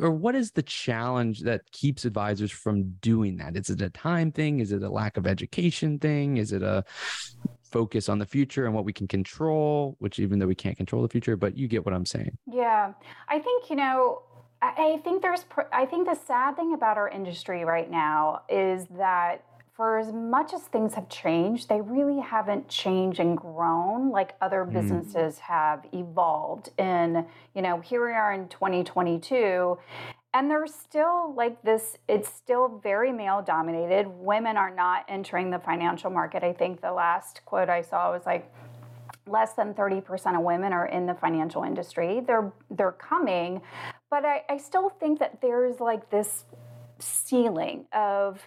or 0.00 0.10
what 0.10 0.34
is 0.34 0.50
the 0.50 0.62
challenge 0.62 1.40
that 1.42 1.70
keeps 1.70 2.04
advisors 2.04 2.50
from 2.50 2.94
doing 3.00 3.36
that? 3.36 3.56
Is 3.56 3.70
it 3.70 3.80
a 3.80 3.90
time 3.90 4.32
thing? 4.32 4.58
Is 4.60 4.72
it 4.72 4.82
a 4.82 4.88
lack 4.88 5.16
of 5.16 5.26
education 5.26 5.98
thing? 5.98 6.38
Is 6.38 6.52
it 6.52 6.62
a 6.62 6.84
focus 7.62 8.08
on 8.08 8.18
the 8.18 8.26
future 8.26 8.64
and 8.64 8.74
what 8.74 8.84
we 8.84 8.92
can 8.92 9.06
control? 9.06 9.96
Which 10.00 10.18
even 10.18 10.38
though 10.38 10.46
we 10.46 10.54
can't 10.54 10.76
control 10.76 11.02
the 11.02 11.08
future, 11.08 11.36
but 11.36 11.56
you 11.56 11.68
get 11.68 11.84
what 11.84 11.94
I'm 11.94 12.06
saying. 12.06 12.36
Yeah, 12.50 12.92
I 13.28 13.38
think 13.38 13.70
you 13.70 13.76
know 13.76 14.22
I 14.60 15.00
think 15.04 15.22
there's, 15.22 15.44
I 15.72 15.86
think 15.86 16.08
the 16.08 16.16
sad 16.26 16.56
thing 16.56 16.74
about 16.74 16.96
our 16.96 17.08
industry 17.08 17.64
right 17.64 17.90
now 17.90 18.42
is 18.48 18.86
that 18.96 19.44
for 19.78 19.98
as 19.98 20.12
much 20.12 20.52
as 20.52 20.62
things 20.62 20.94
have 20.94 21.08
changed, 21.08 21.68
they 21.68 21.80
really 21.80 22.20
haven't 22.20 22.68
changed 22.68 23.20
and 23.20 23.38
grown 23.38 24.10
like 24.10 24.34
other 24.40 24.64
mm. 24.64 24.72
businesses 24.72 25.38
have 25.38 25.86
evolved. 25.92 26.70
And, 26.78 27.24
you 27.54 27.62
know, 27.62 27.80
here 27.80 28.04
we 28.04 28.12
are 28.12 28.32
in 28.32 28.48
2022, 28.48 29.78
and 30.34 30.50
there's 30.50 30.74
still 30.74 31.32
like 31.34 31.62
this, 31.62 31.96
it's 32.08 32.28
still 32.28 32.80
very 32.82 33.12
male 33.12 33.40
dominated. 33.40 34.08
Women 34.08 34.56
are 34.56 34.74
not 34.74 35.04
entering 35.08 35.50
the 35.50 35.60
financial 35.60 36.10
market. 36.10 36.42
I 36.42 36.52
think 36.52 36.80
the 36.80 36.92
last 36.92 37.42
quote 37.44 37.68
I 37.68 37.82
saw 37.82 38.12
was 38.12 38.26
like, 38.26 38.52
less 39.28 39.52
than 39.52 39.74
30% 39.74 40.36
of 40.36 40.42
women 40.42 40.72
are 40.72 40.86
in 40.86 41.06
the 41.06 41.14
financial 41.14 41.62
industry. 41.62 42.20
They're 42.26 42.52
they're 42.70 42.92
coming, 42.92 43.60
but 44.10 44.24
I, 44.24 44.42
I 44.48 44.56
still 44.58 44.88
think 44.88 45.18
that 45.20 45.40
there's 45.40 45.80
like 45.80 46.10
this 46.10 46.44
ceiling 46.98 47.86
of 47.92 48.40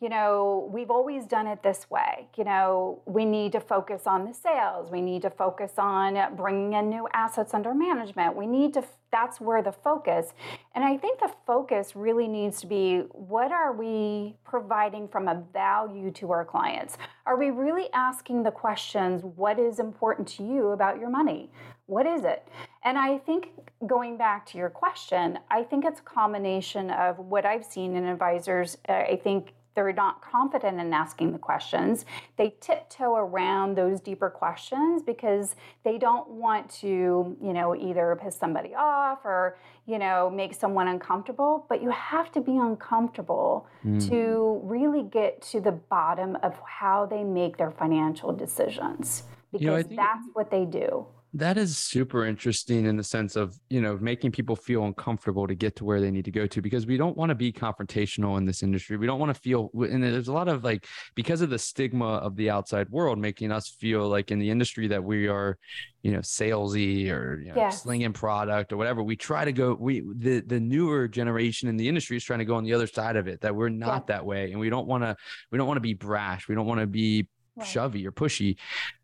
you 0.00 0.08
know, 0.08 0.70
we've 0.72 0.90
always 0.90 1.26
done 1.26 1.48
it 1.48 1.62
this 1.64 1.90
way. 1.90 2.28
You 2.36 2.44
know, 2.44 3.02
we 3.04 3.24
need 3.24 3.50
to 3.52 3.60
focus 3.60 4.02
on 4.06 4.26
the 4.26 4.32
sales. 4.32 4.92
We 4.92 5.00
need 5.00 5.22
to 5.22 5.30
focus 5.30 5.72
on 5.76 6.36
bringing 6.36 6.74
in 6.74 6.88
new 6.88 7.08
assets 7.12 7.52
under 7.52 7.74
management. 7.74 8.36
We 8.36 8.46
need 8.46 8.74
to, 8.74 8.84
that's 9.10 9.40
where 9.40 9.60
the 9.60 9.72
focus. 9.72 10.34
And 10.76 10.84
I 10.84 10.96
think 10.96 11.18
the 11.18 11.32
focus 11.46 11.96
really 11.96 12.28
needs 12.28 12.60
to 12.60 12.68
be 12.68 12.98
what 13.10 13.50
are 13.50 13.72
we 13.72 14.36
providing 14.44 15.08
from 15.08 15.26
a 15.26 15.42
value 15.52 16.12
to 16.12 16.30
our 16.30 16.44
clients? 16.44 16.96
Are 17.26 17.36
we 17.36 17.50
really 17.50 17.88
asking 17.92 18.44
the 18.44 18.52
questions, 18.52 19.24
what 19.24 19.58
is 19.58 19.80
important 19.80 20.28
to 20.28 20.44
you 20.44 20.68
about 20.68 21.00
your 21.00 21.10
money? 21.10 21.50
What 21.86 22.06
is 22.06 22.22
it? 22.22 22.46
And 22.88 22.96
I 22.96 23.18
think 23.18 23.50
going 23.86 24.16
back 24.16 24.46
to 24.46 24.56
your 24.56 24.70
question, 24.70 25.38
I 25.50 25.62
think 25.62 25.84
it's 25.84 26.00
a 26.00 26.04
combination 26.04 26.88
of 26.90 27.18
what 27.18 27.44
I've 27.44 27.62
seen 27.66 27.94
in 27.94 28.06
advisors. 28.06 28.78
Uh, 28.88 28.92
I 28.92 29.20
think 29.22 29.52
they're 29.74 29.92
not 29.92 30.22
confident 30.22 30.80
in 30.80 30.94
asking 30.94 31.32
the 31.32 31.38
questions. 31.38 32.06
They 32.38 32.54
tiptoe 32.62 33.14
around 33.14 33.76
those 33.76 34.00
deeper 34.00 34.30
questions 34.30 35.02
because 35.02 35.54
they 35.84 35.98
don't 35.98 36.30
want 36.30 36.70
to, 36.80 37.36
you 37.42 37.52
know, 37.52 37.76
either 37.76 38.18
piss 38.22 38.36
somebody 38.36 38.74
off 38.74 39.18
or, 39.22 39.58
you 39.84 39.98
know, 39.98 40.30
make 40.30 40.54
someone 40.54 40.88
uncomfortable. 40.88 41.66
But 41.68 41.82
you 41.82 41.90
have 41.90 42.32
to 42.32 42.40
be 42.40 42.56
uncomfortable 42.56 43.68
mm. 43.84 44.08
to 44.08 44.62
really 44.64 45.02
get 45.02 45.42
to 45.50 45.60
the 45.60 45.72
bottom 45.72 46.38
of 46.42 46.58
how 46.64 47.04
they 47.04 47.22
make 47.22 47.58
their 47.58 47.70
financial 47.70 48.32
decisions 48.32 49.24
because 49.52 49.84
you 49.84 49.90
know, 49.90 50.02
that's 50.02 50.26
what 50.32 50.50
they 50.50 50.64
do. 50.64 51.06
That 51.34 51.58
is 51.58 51.76
super 51.76 52.24
interesting 52.24 52.86
in 52.86 52.96
the 52.96 53.04
sense 53.04 53.36
of, 53.36 53.58
you 53.68 53.82
know, 53.82 53.98
making 53.98 54.32
people 54.32 54.56
feel 54.56 54.84
uncomfortable 54.84 55.46
to 55.46 55.54
get 55.54 55.76
to 55.76 55.84
where 55.84 56.00
they 56.00 56.10
need 56.10 56.24
to 56.24 56.30
go 56.30 56.46
to 56.46 56.62
because 56.62 56.86
we 56.86 56.96
don't 56.96 57.18
want 57.18 57.28
to 57.28 57.34
be 57.34 57.52
confrontational 57.52 58.38
in 58.38 58.46
this 58.46 58.62
industry. 58.62 58.96
We 58.96 59.06
don't 59.06 59.20
want 59.20 59.34
to 59.34 59.38
feel, 59.38 59.70
and 59.74 60.02
there's 60.02 60.28
a 60.28 60.32
lot 60.32 60.48
of 60.48 60.64
like, 60.64 60.86
because 61.14 61.42
of 61.42 61.50
the 61.50 61.58
stigma 61.58 62.14
of 62.16 62.34
the 62.36 62.48
outside 62.48 62.88
world, 62.88 63.18
making 63.18 63.52
us 63.52 63.68
feel 63.68 64.08
like 64.08 64.30
in 64.30 64.38
the 64.38 64.48
industry 64.48 64.88
that 64.88 65.04
we 65.04 65.28
are, 65.28 65.58
you 66.02 66.12
know, 66.12 66.20
salesy 66.20 67.10
or 67.10 67.40
you 67.40 67.48
know, 67.48 67.56
yes. 67.56 67.82
slinging 67.82 68.14
product 68.14 68.72
or 68.72 68.78
whatever. 68.78 69.02
We 69.02 69.16
try 69.16 69.44
to 69.44 69.52
go, 69.52 69.76
we, 69.78 70.02
the, 70.16 70.40
the 70.40 70.58
newer 70.58 71.08
generation 71.08 71.68
in 71.68 71.76
the 71.76 71.88
industry 71.88 72.16
is 72.16 72.24
trying 72.24 72.38
to 72.38 72.46
go 72.46 72.54
on 72.54 72.64
the 72.64 72.72
other 72.72 72.86
side 72.86 73.16
of 73.16 73.28
it, 73.28 73.42
that 73.42 73.54
we're 73.54 73.68
not 73.68 74.06
yeah. 74.08 74.16
that 74.16 74.24
way. 74.24 74.50
And 74.50 74.60
we 74.60 74.70
don't 74.70 74.86
want 74.86 75.04
to, 75.04 75.14
we 75.50 75.58
don't 75.58 75.66
want 75.66 75.76
to 75.76 75.82
be 75.82 75.92
brash. 75.92 76.48
We 76.48 76.54
don't 76.54 76.66
want 76.66 76.80
to 76.80 76.86
be 76.86 77.28
right. 77.54 77.66
shovey 77.66 78.06
or 78.06 78.12
pushy 78.12 78.56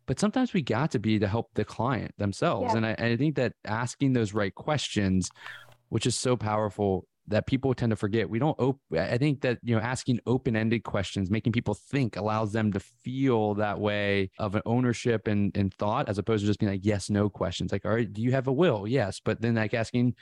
but 0.05 0.19
sometimes 0.19 0.53
we 0.53 0.61
got 0.61 0.91
to 0.91 0.99
be 0.99 1.19
to 1.19 1.27
help 1.27 1.49
the 1.55 1.65
client 1.65 2.13
themselves 2.17 2.71
yeah. 2.71 2.77
and 2.77 2.85
I, 2.85 2.95
I 2.97 3.17
think 3.17 3.35
that 3.35 3.53
asking 3.65 4.13
those 4.13 4.33
right 4.33 4.53
questions 4.53 5.29
which 5.89 6.05
is 6.05 6.15
so 6.15 6.35
powerful 6.35 7.07
that 7.27 7.47
people 7.47 7.73
tend 7.73 7.89
to 7.89 7.95
forget. 7.95 8.29
We 8.29 8.39
don't 8.39 8.57
op- 8.59 8.79
I 8.93 9.17
think 9.17 9.41
that 9.41 9.59
you 9.63 9.75
know 9.75 9.81
asking 9.81 10.19
open-ended 10.25 10.83
questions, 10.83 11.31
making 11.31 11.53
people 11.53 11.73
think 11.73 12.17
allows 12.17 12.51
them 12.51 12.71
to 12.73 12.79
feel 12.79 13.55
that 13.55 13.79
way 13.79 14.29
of 14.37 14.55
an 14.55 14.61
ownership 14.65 15.27
and, 15.27 15.55
and 15.57 15.73
thought 15.73 16.07
as 16.07 16.17
opposed 16.17 16.41
to 16.41 16.47
just 16.47 16.59
being 16.59 16.71
like 16.71 16.85
yes, 16.85 17.09
no 17.09 17.29
questions. 17.29 17.71
Like, 17.71 17.85
all 17.85 17.93
right, 17.93 18.11
do 18.11 18.21
you 18.21 18.31
have 18.31 18.47
a 18.47 18.53
will? 18.53 18.87
Yes. 18.87 19.19
But 19.23 19.41
then 19.41 19.55
like 19.55 19.73
asking, 19.73 20.15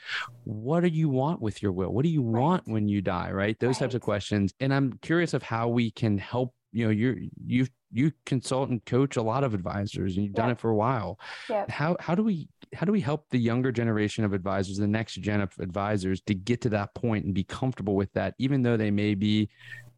what 0.44 0.80
do 0.80 0.88
you 0.88 1.08
want 1.08 1.40
with 1.42 1.62
your 1.62 1.72
will? 1.72 1.90
What 1.90 2.04
do 2.04 2.08
you 2.08 2.22
right. 2.22 2.40
want 2.40 2.68
when 2.68 2.88
you 2.88 3.02
die? 3.02 3.30
Right. 3.30 3.58
Those 3.58 3.76
right. 3.76 3.80
types 3.80 3.94
of 3.94 4.00
questions. 4.00 4.54
And 4.60 4.72
I'm 4.72 4.94
curious 5.02 5.34
of 5.34 5.42
how 5.42 5.68
we 5.68 5.90
can 5.90 6.18
help 6.18 6.54
you 6.72 6.84
know 6.84 6.90
you're 6.90 7.16
you 7.46 7.66
you 7.94 8.12
consult 8.26 8.70
and 8.70 8.84
coach 8.84 9.16
a 9.16 9.22
lot 9.22 9.44
of 9.44 9.54
advisors 9.54 10.16
and 10.16 10.24
you've 10.24 10.34
done 10.34 10.50
it 10.50 10.58
for 10.58 10.70
a 10.70 10.74
while 10.74 11.18
yeah. 11.48 11.64
how 11.68 11.96
how 12.00 12.14
do 12.14 12.22
we 12.22 12.48
how 12.74 12.84
do 12.84 12.92
we 12.92 13.00
help 13.00 13.28
the 13.30 13.38
younger 13.38 13.70
generation 13.70 14.24
of 14.24 14.32
advisors 14.32 14.76
the 14.76 14.86
next 14.86 15.14
gen 15.14 15.40
of 15.40 15.52
advisors 15.60 16.20
to 16.20 16.34
get 16.34 16.60
to 16.60 16.68
that 16.68 16.92
point 16.94 17.24
and 17.24 17.34
be 17.34 17.44
comfortable 17.44 17.94
with 17.94 18.12
that 18.12 18.34
even 18.38 18.62
though 18.62 18.76
they 18.76 18.90
may 18.90 19.14
be 19.14 19.48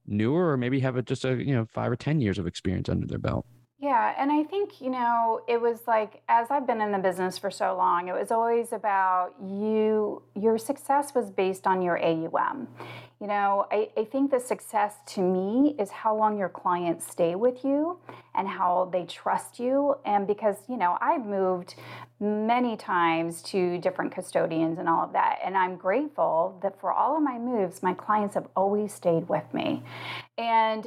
newer 0.07 0.51
or 0.51 0.57
maybe 0.57 0.79
have 0.79 0.97
a, 0.97 1.03
just 1.03 1.25
a 1.25 1.43
you 1.43 1.55
know 1.55 1.67
five 1.73 1.91
or 1.91 1.97
ten 1.97 2.21
years 2.21 2.39
of 2.39 2.47
experience 2.47 2.89
under 2.89 3.07
their 3.07 3.19
belt 3.19 3.47
yeah, 3.79 4.15
and 4.17 4.33
I 4.33 4.43
think, 4.45 4.81
you 4.81 4.89
know, 4.89 5.43
it 5.47 5.61
was 5.61 5.81
like 5.87 6.23
as 6.29 6.51
I've 6.51 6.67
been 6.67 6.81
in 6.81 6.93
the 6.93 6.99
business 6.99 7.37
for 7.37 7.51
so 7.51 7.77
long, 7.77 8.09
it 8.09 8.15
was 8.15 8.31
always 8.31 8.73
about 8.73 9.35
you 9.41 10.23
your 10.35 10.57
success 10.57 11.15
was 11.15 11.31
based 11.31 11.67
on 11.67 11.83
your 11.83 12.03
AUM. 12.03 12.69
You 13.19 13.29
know, 13.29 13.67
I, 13.73 13.89
I 13.97 14.05
think 14.05 14.31
the 14.31 14.39
success 14.39 14.97
to 15.15 15.23
me 15.23 15.75
is 15.79 15.91
how 15.91 16.15
long 16.15 16.37
your 16.37 16.51
clients 16.51 17.11
stay 17.11 17.35
with 17.35 17.65
you 17.65 17.99
and 18.35 18.47
how 18.47 18.91
they 18.93 19.05
trust 19.05 19.59
you. 19.59 19.97
And 20.05 20.27
because, 20.27 20.57
you 20.69 20.77
know, 20.77 20.99
I've 21.01 21.25
moved 21.25 21.77
many 22.21 22.77
times 22.77 23.41
to 23.45 23.79
different 23.79 24.13
custodians 24.13 24.79
and 24.79 24.87
all 24.87 25.03
of 25.03 25.15
that. 25.15 25.39
And 25.43 25.57
I'm 25.57 25.77
grateful 25.77 26.59
that 26.63 26.79
for 26.79 26.93
all 26.93 27.17
of 27.17 27.23
my 27.23 27.39
moves, 27.39 27.83
my 27.83 27.95
clients 27.95 28.35
have 28.35 28.49
always 28.55 28.93
stayed 28.93 29.31
with 29.31 29.55
me. 29.55 29.83
And, 30.39 30.87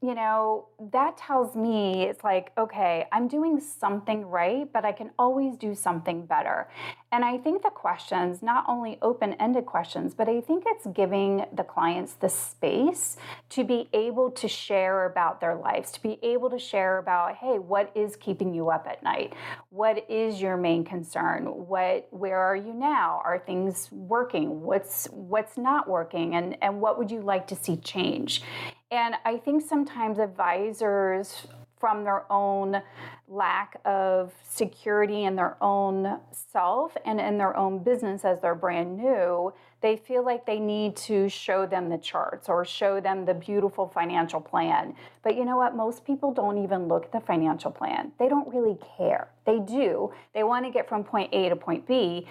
you 0.00 0.14
know, 0.14 0.68
that 0.92 1.18
tells 1.18 1.54
me 1.54 2.04
it's 2.04 2.24
like, 2.24 2.52
okay, 2.56 3.06
I'm 3.12 3.28
doing 3.28 3.60
something 3.60 4.24
right, 4.24 4.72
but 4.72 4.86
I 4.86 4.92
can 4.92 5.10
always 5.18 5.58
do 5.58 5.74
something 5.74 6.24
better. 6.24 6.68
And 7.12 7.22
I 7.22 7.36
think 7.36 7.62
the 7.62 7.70
questions, 7.70 8.42
not 8.42 8.64
only 8.68 8.98
open 9.02 9.34
ended 9.34 9.66
questions, 9.66 10.14
but 10.14 10.30
I 10.30 10.40
think 10.40 10.64
it's 10.66 10.86
giving 10.86 11.44
the 11.52 11.62
clients 11.62 12.14
the 12.14 12.30
space 12.30 13.18
to 13.50 13.64
be 13.64 13.90
able 13.92 14.30
to 14.30 14.48
share 14.48 15.04
about 15.04 15.42
their 15.42 15.56
lives, 15.56 15.92
to 15.92 16.02
be 16.02 16.18
able 16.22 16.48
to 16.48 16.58
share 16.58 16.96
about, 16.96 17.36
hey, 17.36 17.58
what 17.58 17.92
is 17.94 18.16
keeping 18.16 18.54
you 18.54 18.70
up 18.70 18.86
at 18.88 19.02
night? 19.02 19.34
What 19.68 20.06
is 20.10 20.40
your 20.40 20.56
main 20.56 20.84
concern? 20.84 21.44
What 21.44 22.08
where 22.10 22.38
are 22.38 22.56
you 22.56 22.72
now? 22.72 23.20
Are 23.24 23.38
things 23.38 23.90
working? 23.92 24.62
What's 24.62 25.06
what's 25.10 25.58
not 25.58 25.86
working? 25.86 26.34
And 26.34 26.56
and 26.62 26.80
what 26.80 26.98
would 26.98 27.10
you 27.10 27.20
like 27.20 27.46
to 27.48 27.56
see 27.56 27.76
change? 27.76 28.42
And 28.90 29.16
I 29.24 29.38
think 29.38 29.66
sometimes 29.66 30.18
advisors 30.18 31.46
from 31.78 32.04
their 32.04 32.30
own 32.32 32.82
lack 33.28 33.78
of 33.84 34.32
security 34.48 35.24
in 35.24 35.36
their 35.36 35.56
own 35.62 36.20
self 36.30 36.96
and 37.04 37.20
in 37.20 37.36
their 37.36 37.56
own 37.56 37.82
business 37.82 38.24
as 38.24 38.40
they're 38.40 38.54
brand 38.54 38.96
new, 38.96 39.52
they 39.82 39.96
feel 39.96 40.24
like 40.24 40.46
they 40.46 40.58
need 40.58 40.96
to 40.96 41.28
show 41.28 41.66
them 41.66 41.88
the 41.88 41.98
charts 41.98 42.48
or 42.48 42.64
show 42.64 42.98
them 42.98 43.24
the 43.24 43.34
beautiful 43.34 43.88
financial 43.88 44.40
plan. 44.40 44.94
But 45.22 45.36
you 45.36 45.44
know 45.44 45.56
what? 45.56 45.76
Most 45.76 46.04
people 46.04 46.32
don't 46.32 46.62
even 46.62 46.88
look 46.88 47.04
at 47.04 47.12
the 47.12 47.20
financial 47.20 47.70
plan. 47.70 48.12
They 48.18 48.28
don't 48.28 48.48
really 48.48 48.78
care. 48.96 49.28
They 49.44 49.58
do. 49.58 50.12
They 50.32 50.44
want 50.44 50.64
to 50.64 50.70
get 50.70 50.88
from 50.88 51.04
point 51.04 51.34
A 51.34 51.48
to 51.50 51.56
point 51.56 51.86
B, 51.86 52.26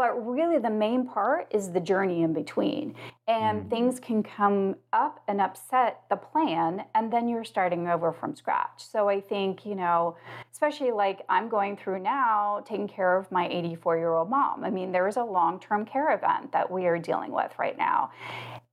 but 0.00 0.14
really 0.26 0.56
the 0.56 0.70
main 0.70 1.06
part 1.06 1.46
is 1.50 1.72
the 1.72 1.78
journey 1.78 2.22
in 2.22 2.32
between. 2.32 2.94
And 3.28 3.64
mm. 3.64 3.68
things 3.68 4.00
can 4.00 4.22
come 4.22 4.76
up 4.94 5.22
and 5.28 5.42
upset 5.42 6.04
the 6.08 6.16
plan 6.16 6.86
and 6.94 7.12
then 7.12 7.28
you're 7.28 7.44
starting 7.44 7.86
over 7.86 8.10
from 8.10 8.34
scratch. 8.34 8.78
So 8.78 9.10
i 9.10 9.20
think 9.20 9.66
you 9.66 9.74
know 9.74 10.16
especially 10.54 10.90
like 10.90 11.20
i'm 11.28 11.50
going 11.50 11.76
through 11.76 11.98
now 11.98 12.64
taking 12.66 12.88
care 12.88 13.14
of 13.18 13.30
my 13.30 13.46
84 13.48 13.98
year 13.98 14.12
old 14.14 14.30
mom. 14.30 14.64
I 14.64 14.70
mean 14.70 14.90
there 14.90 15.06
is 15.06 15.18
a 15.18 15.22
long-term 15.22 15.84
care 15.84 16.14
event 16.14 16.50
that 16.52 16.70
we 16.70 16.86
are 16.86 16.96
dealing 16.96 17.32
with 17.32 17.52
right 17.58 17.76
now. 17.76 18.10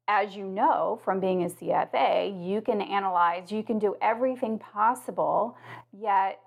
As 0.07 0.33
you 0.33 0.45
know 0.45 1.01
from 1.03 1.19
being 1.19 1.43
a 1.43 1.49
CFA, 1.49 2.47
you 2.47 2.61
can 2.61 2.79
analyze, 2.79 3.51
you 3.51 3.63
can 3.63 3.79
do 3.79 3.97
everything 4.01 4.59
possible, 4.59 5.57
yet 5.91 6.39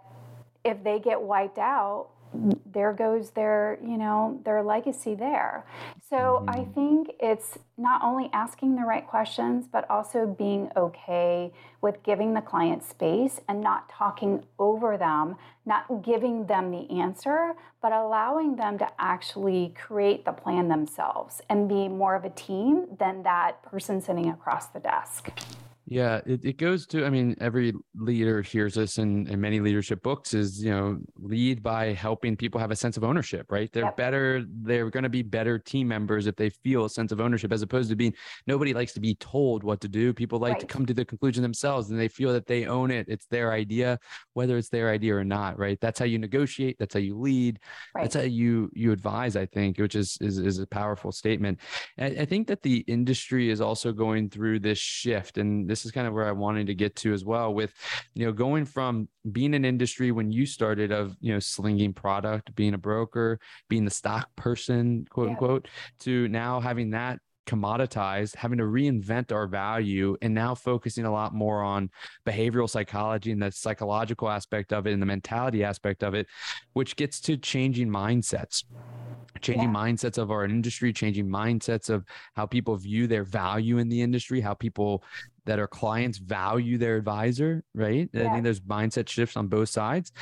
if 0.65 0.83
they 0.83 0.99
get 0.99 1.21
wiped 1.21 1.59
out, 1.59 2.09
there 2.33 2.93
goes 2.93 3.31
their 3.31 3.79
you 3.83 3.97
know 3.97 4.41
their 4.45 4.63
legacy 4.63 5.15
there 5.15 5.67
so 6.09 6.45
i 6.47 6.59
mm-hmm. 6.59 6.73
think 6.73 7.11
it's 7.19 7.59
not 7.77 8.01
only 8.03 8.31
asking 8.33 8.77
the 8.77 8.83
right 8.83 9.07
questions 9.07 9.67
but 9.71 9.89
also 9.91 10.27
being 10.39 10.71
okay 10.77 11.53
with 11.81 12.01
giving 12.05 12.35
the 12.35 12.41
client 12.41 12.85
space 12.85 13.41
and 13.49 13.61
not 13.61 13.89
talking 13.89 14.45
over 14.59 14.97
them 14.97 15.35
not 15.67 16.03
giving 16.03 16.47
them 16.47 16.71
the 16.71 16.89
answer 17.01 17.53
but 17.83 17.93
allowing 17.93 18.55
them 18.55 18.79
to 18.79 18.87
actually 19.01 19.75
create 19.77 20.25
the 20.25 20.33
plan 20.33 20.69
themselves 20.69 21.41
and 21.49 21.69
be 21.69 21.89
more 21.89 22.15
of 22.15 22.25
a 22.25 22.31
team 22.31 22.87
than 22.99 23.23
that 23.25 23.61
person 23.63 24.01
sitting 24.01 24.29
across 24.29 24.67
the 24.69 24.81
desk 24.81 25.31
yeah, 25.91 26.21
it, 26.25 26.45
it 26.45 26.57
goes 26.57 26.87
to, 26.87 27.05
I 27.05 27.11
mean, 27.11 27.35
every 27.41 27.73
leader 27.97 28.43
hears 28.43 28.75
this 28.75 28.99
in, 28.99 29.27
in 29.27 29.41
many 29.41 29.59
leadership 29.59 30.05
books 30.05 30.35
is, 30.35 30.63
you 30.63 30.71
know, 30.71 31.01
lead 31.19 31.65
by 31.65 31.93
helping 31.93 32.37
people 32.37 32.61
have 32.61 32.71
a 32.71 32.77
sense 32.77 32.97
of 32.97 33.03
ownership, 33.03 33.51
right? 33.51 33.73
They're 33.73 33.87
yep. 33.87 33.97
better, 33.97 34.45
they're 34.63 34.89
going 34.89 35.03
to 35.03 35.09
be 35.09 35.23
better 35.23 35.59
team 35.59 35.89
members 35.89 36.29
if 36.29 36.37
they 36.37 36.51
feel 36.51 36.85
a 36.85 36.91
sense 36.91 37.11
of 37.11 37.21
ownership 37.21 37.53
as 37.53 37.63
opposed 37.63 37.91
to 37.91 37.97
being, 37.97 38.15
nobody 38.47 38.73
likes 38.73 38.93
to 38.93 39.01
be 39.01 39.17
told 39.17 39.65
what 39.65 39.81
to 39.81 39.89
do. 39.89 40.15
People 40.15 40.39
like 40.39 40.53
right. 40.53 40.61
to 40.61 40.67
come 40.67 40.87
to 40.87 40.95
the 40.95 41.05
conclusion 41.05 41.43
themselves 41.43 41.91
and 41.91 41.99
they 41.99 42.07
feel 42.07 42.33
that 42.33 42.47
they 42.47 42.67
own 42.67 42.93
it. 42.93 43.07
It's 43.09 43.27
their 43.27 43.53
idea, 43.53 43.99
whether 44.35 44.57
it's 44.59 44.69
their 44.69 44.91
idea 44.91 45.17
or 45.17 45.25
not, 45.25 45.59
right? 45.59 45.81
That's 45.81 45.99
how 45.99 46.05
you 46.05 46.21
negotiate. 46.21 46.77
That's 46.79 46.95
how 46.95 47.01
you 47.01 47.19
lead. 47.19 47.59
Right. 47.97 48.03
That's 48.03 48.15
how 48.15 48.21
you, 48.21 48.71
you 48.75 48.93
advise, 48.93 49.35
I 49.35 49.45
think, 49.45 49.79
which 49.79 49.97
is, 49.97 50.17
is, 50.21 50.39
is 50.39 50.61
a 50.61 50.69
powerful 50.69 51.11
statement. 51.11 51.59
And 51.99 52.17
I 52.17 52.27
think 52.27 52.47
that 52.47 52.63
the 52.63 52.85
industry 52.87 53.51
is 53.51 53.61
also 53.61 53.91
going 53.91 54.31
through 54.31 54.61
this 54.61 54.79
shift 54.79 55.37
and 55.37 55.69
this 55.69 55.80
this 55.81 55.87
is 55.87 55.93
kind 55.93 56.07
of 56.07 56.13
where 56.13 56.27
I 56.27 56.33
wanted 56.33 56.67
to 56.67 56.75
get 56.75 56.95
to 56.97 57.13
as 57.15 57.25
well 57.25 57.55
with, 57.55 57.73
you 58.15 58.27
know, 58.27 58.33
going 58.33 58.67
from 58.67 59.09
being 59.33 59.55
an 59.55 59.65
industry 59.65 60.13
when 60.13 60.31
you 60.31 60.45
started 60.45 60.93
of, 60.93 61.17
you 61.21 61.33
know, 61.33 61.39
slinging 61.39 61.95
product, 61.95 62.55
being 62.55 62.75
a 62.75 62.79
broker, 62.79 63.41
being 63.69 63.85
the 63.87 63.91
stock 63.91 64.29
person, 64.37 65.07
quote 65.09 65.27
yeah. 65.27 65.33
unquote, 65.33 65.69
to 66.01 66.29
now 66.29 66.61
having 66.61 66.91
that 66.91 67.19
commoditized, 67.47 68.37
having 68.37 68.59
to 68.59 68.65
reinvent 68.65 69.33
our 69.33 69.47
value, 69.47 70.17
and 70.21 70.35
now 70.35 70.55
focusing 70.55 71.07
a 71.07 71.11
lot 71.11 71.35
more 71.35 71.63
on 71.63 71.91
behavioral 72.27 72.69
psychology 72.69 73.33
and 73.33 73.43
the 73.43 73.51
psychological 73.51 74.29
aspect 74.29 74.73
of 74.73 74.87
it 74.87 74.93
and 74.93 75.01
the 75.01 75.07
mentality 75.07 75.65
aspect 75.65 76.05
of 76.05 76.15
it, 76.15 76.27
which 76.75 76.95
gets 76.95 77.21
to 77.21 77.39
changing 77.39 77.89
mindsets 77.89 78.65
changing 79.41 79.73
yeah. 79.73 79.75
mindsets 79.75 80.19
of 80.19 80.31
our 80.31 80.45
industry, 80.45 80.93
changing 80.93 81.27
mindsets 81.27 81.89
of 81.89 82.05
how 82.35 82.47
people 82.47 82.77
view 82.77 83.07
their 83.07 83.25
value 83.25 83.79
in 83.79 83.89
the 83.89 84.01
industry, 84.01 84.41
how 84.41 84.55
people 84.55 85.05
that 85.47 85.59
our 85.59 85.67
clients 85.67 86.19
value 86.19 86.79
their 86.79 86.97
advisor, 86.97 87.65
right? 87.75 88.09
Yeah. 88.13 88.29
I 88.29 88.33
think 88.33 88.45
there's 88.45 88.61
mindset 88.61 89.09
shifts 89.09 89.37
on 89.37 89.49
both 89.49 89.69
sides. 89.69 90.13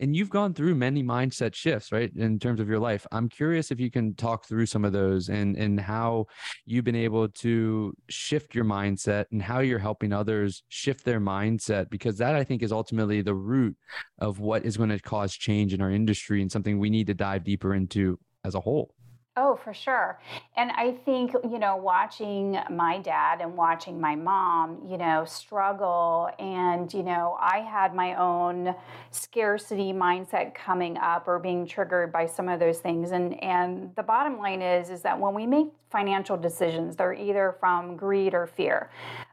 And 0.00 0.14
you've 0.14 0.30
gone 0.30 0.54
through 0.54 0.74
many 0.74 1.02
mindset 1.02 1.54
shifts, 1.54 1.92
right? 1.92 2.10
In 2.16 2.38
terms 2.38 2.60
of 2.60 2.68
your 2.68 2.80
life. 2.80 3.06
I'm 3.12 3.28
curious 3.28 3.70
if 3.70 3.78
you 3.78 3.90
can 3.90 4.14
talk 4.14 4.44
through 4.44 4.66
some 4.66 4.84
of 4.84 4.92
those 4.92 5.28
and 5.28 5.56
and 5.56 5.80
how 5.80 6.26
you've 6.66 6.84
been 6.84 6.96
able 6.96 7.28
to 7.28 7.94
shift 8.10 8.54
your 8.54 8.64
mindset 8.64 9.26
and 9.30 9.40
how 9.40 9.60
you're 9.60 9.78
helping 9.78 10.12
others 10.12 10.64
shift 10.68 11.04
their 11.04 11.20
mindset 11.20 11.90
because 11.90 12.18
that 12.18 12.34
I 12.34 12.42
think 12.44 12.62
is 12.62 12.72
ultimately 12.72 13.22
the 13.22 13.34
root 13.34 13.76
of 14.18 14.40
what 14.40 14.64
is 14.64 14.76
going 14.76 14.90
to 14.90 14.98
cause 14.98 15.32
change 15.32 15.72
in 15.72 15.80
our 15.80 15.90
industry 15.90 16.42
and 16.42 16.50
something 16.50 16.78
we 16.78 16.90
need 16.90 17.06
to 17.06 17.14
dive 17.14 17.44
deeper 17.44 17.74
into 17.74 18.18
as 18.44 18.54
a 18.54 18.60
whole. 18.60 18.94
Oh, 19.36 19.56
for 19.56 19.74
sure. 19.74 20.20
And 20.56 20.70
I 20.70 20.92
think, 20.92 21.32
you 21.42 21.58
know, 21.58 21.74
watching 21.74 22.56
my 22.70 23.00
dad 23.00 23.40
and 23.40 23.56
watching 23.56 24.00
my 24.00 24.14
mom, 24.14 24.86
you 24.88 24.96
know, 24.96 25.24
struggle 25.24 26.30
and, 26.38 26.92
you 26.94 27.02
know, 27.02 27.36
I 27.40 27.58
had 27.58 27.96
my 27.96 28.14
own 28.14 28.76
scarcity 29.10 29.92
mindset 29.92 30.54
coming 30.54 30.96
up 30.98 31.26
or 31.26 31.40
being 31.40 31.66
triggered 31.66 32.12
by 32.12 32.26
some 32.26 32.48
of 32.48 32.60
those 32.60 32.78
things. 32.78 33.10
And 33.10 33.42
and 33.42 33.90
the 33.96 34.04
bottom 34.04 34.38
line 34.38 34.62
is 34.62 34.88
is 34.88 35.02
that 35.02 35.18
when 35.18 35.34
we 35.34 35.48
make 35.48 35.66
financial 35.90 36.36
decisions, 36.36 36.94
they're 36.94 37.12
either 37.12 37.56
from 37.58 37.96
greed 37.96 38.34
or 38.34 38.46
fear. 38.46 38.88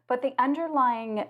But 0.07 0.23
the 0.23 0.33
underlying 0.39 1.25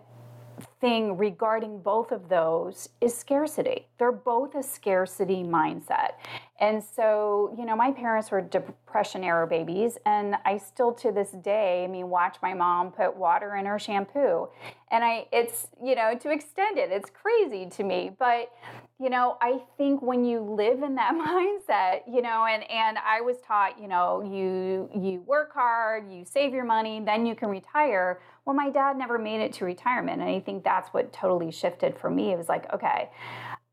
thing 0.81 1.15
regarding 1.15 1.79
both 1.79 2.11
of 2.11 2.27
those 2.27 2.89
is 2.99 3.15
scarcity. 3.15 3.87
They're 3.99 4.11
both 4.11 4.55
a 4.55 4.63
scarcity 4.63 5.43
mindset. 5.43 6.13
And 6.59 6.83
so, 6.83 7.55
you 7.57 7.65
know, 7.65 7.75
my 7.75 7.91
parents 7.91 8.29
were 8.31 8.41
depression 8.41 9.23
era 9.23 9.47
babies, 9.47 9.97
and 10.05 10.35
I 10.45 10.57
still 10.57 10.91
to 10.93 11.11
this 11.11 11.31
day, 11.31 11.83
I 11.83 11.87
mean, 11.87 12.09
watch 12.09 12.37
my 12.43 12.53
mom 12.53 12.91
put 12.91 13.15
water 13.15 13.55
in 13.55 13.65
her 13.65 13.79
shampoo. 13.79 14.49
And 14.91 15.03
I, 15.03 15.27
it's, 15.31 15.67
you 15.83 15.95
know, 15.95 16.15
to 16.17 16.31
extend 16.31 16.77
it, 16.77 16.91
it's 16.91 17.09
crazy 17.09 17.67
to 17.77 17.83
me. 17.83 18.11
But, 18.19 18.51
you 18.99 19.09
know, 19.09 19.37
I 19.41 19.61
think 19.77 20.01
when 20.01 20.25
you 20.25 20.39
live 20.39 20.83
in 20.83 20.95
that 20.95 21.13
mindset, 21.15 22.01
you 22.11 22.21
know, 22.21 22.45
and, 22.45 22.69
and 22.69 22.97
I 22.97 23.21
was 23.21 23.37
taught, 23.47 23.81
you 23.81 23.87
know, 23.87 24.21
you, 24.21 24.89
you 24.99 25.21
work 25.21 25.53
hard, 25.53 26.11
you 26.11 26.25
save 26.25 26.53
your 26.53 26.65
money, 26.65 27.01
then 27.03 27.25
you 27.25 27.35
can 27.35 27.49
retire. 27.49 28.19
Well, 28.45 28.55
my 28.55 28.69
dad 28.69 28.97
never 28.97 29.19
made 29.19 29.41
it 29.41 29.53
to 29.53 29.65
retirement. 29.65 30.21
And 30.21 30.29
I 30.29 30.39
think 30.39 30.63
that's 30.63 30.89
what 30.89 31.13
totally 31.13 31.51
shifted 31.51 31.97
for 31.97 32.09
me. 32.09 32.31
It 32.31 32.37
was 32.37 32.49
like, 32.49 32.71
okay, 32.73 33.09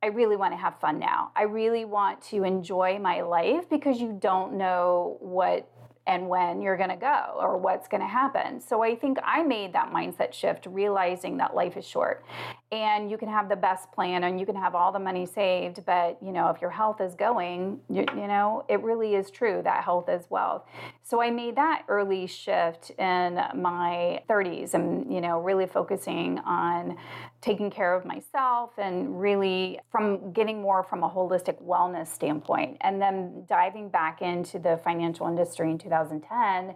I 0.02 0.06
really 0.06 0.36
want 0.36 0.52
to 0.52 0.58
have 0.58 0.78
fun 0.78 0.98
now. 0.98 1.32
I 1.34 1.42
really 1.42 1.84
want 1.84 2.22
to 2.24 2.44
enjoy 2.44 2.98
my 2.98 3.22
life 3.22 3.68
because 3.68 4.00
you 4.00 4.16
don't 4.20 4.54
know 4.54 5.16
what 5.20 5.68
and 6.06 6.26
when 6.28 6.62
you're 6.62 6.76
going 6.76 6.88
to 6.88 6.96
go 6.96 7.36
or 7.38 7.58
what's 7.58 7.86
going 7.86 8.00
to 8.00 8.06
happen. 8.08 8.60
So 8.60 8.82
I 8.82 8.96
think 8.96 9.18
I 9.22 9.42
made 9.42 9.74
that 9.74 9.92
mindset 9.92 10.32
shift 10.32 10.66
realizing 10.66 11.36
that 11.36 11.54
life 11.54 11.76
is 11.76 11.86
short 11.86 12.24
and 12.70 13.10
you 13.10 13.16
can 13.16 13.28
have 13.28 13.48
the 13.48 13.56
best 13.56 13.90
plan 13.92 14.24
and 14.24 14.38
you 14.38 14.44
can 14.44 14.54
have 14.54 14.74
all 14.74 14.92
the 14.92 14.98
money 14.98 15.24
saved 15.24 15.84
but 15.86 16.18
you 16.22 16.32
know 16.32 16.48
if 16.48 16.60
your 16.60 16.70
health 16.70 17.00
is 17.00 17.14
going 17.14 17.80
you, 17.88 18.04
you 18.14 18.26
know 18.26 18.64
it 18.68 18.82
really 18.82 19.14
is 19.14 19.30
true 19.30 19.60
that 19.62 19.82
health 19.84 20.08
is 20.08 20.24
wealth. 20.30 20.62
So 21.02 21.22
i 21.22 21.30
made 21.30 21.56
that 21.56 21.84
early 21.88 22.26
shift 22.26 22.90
in 22.98 23.34
my 23.54 24.22
30s 24.28 24.74
and 24.74 25.12
you 25.12 25.20
know 25.20 25.40
really 25.40 25.66
focusing 25.66 26.38
on 26.40 26.96
taking 27.40 27.70
care 27.70 27.94
of 27.94 28.04
myself 28.04 28.72
and 28.78 29.20
really 29.20 29.78
from 29.90 30.32
getting 30.32 30.60
more 30.60 30.82
from 30.82 31.04
a 31.04 31.08
holistic 31.08 31.62
wellness 31.62 32.08
standpoint. 32.08 32.76
And 32.80 33.00
then 33.00 33.44
diving 33.48 33.90
back 33.90 34.22
into 34.22 34.58
the 34.58 34.80
financial 34.82 35.28
industry 35.28 35.70
in 35.70 35.78
2010 35.78 36.74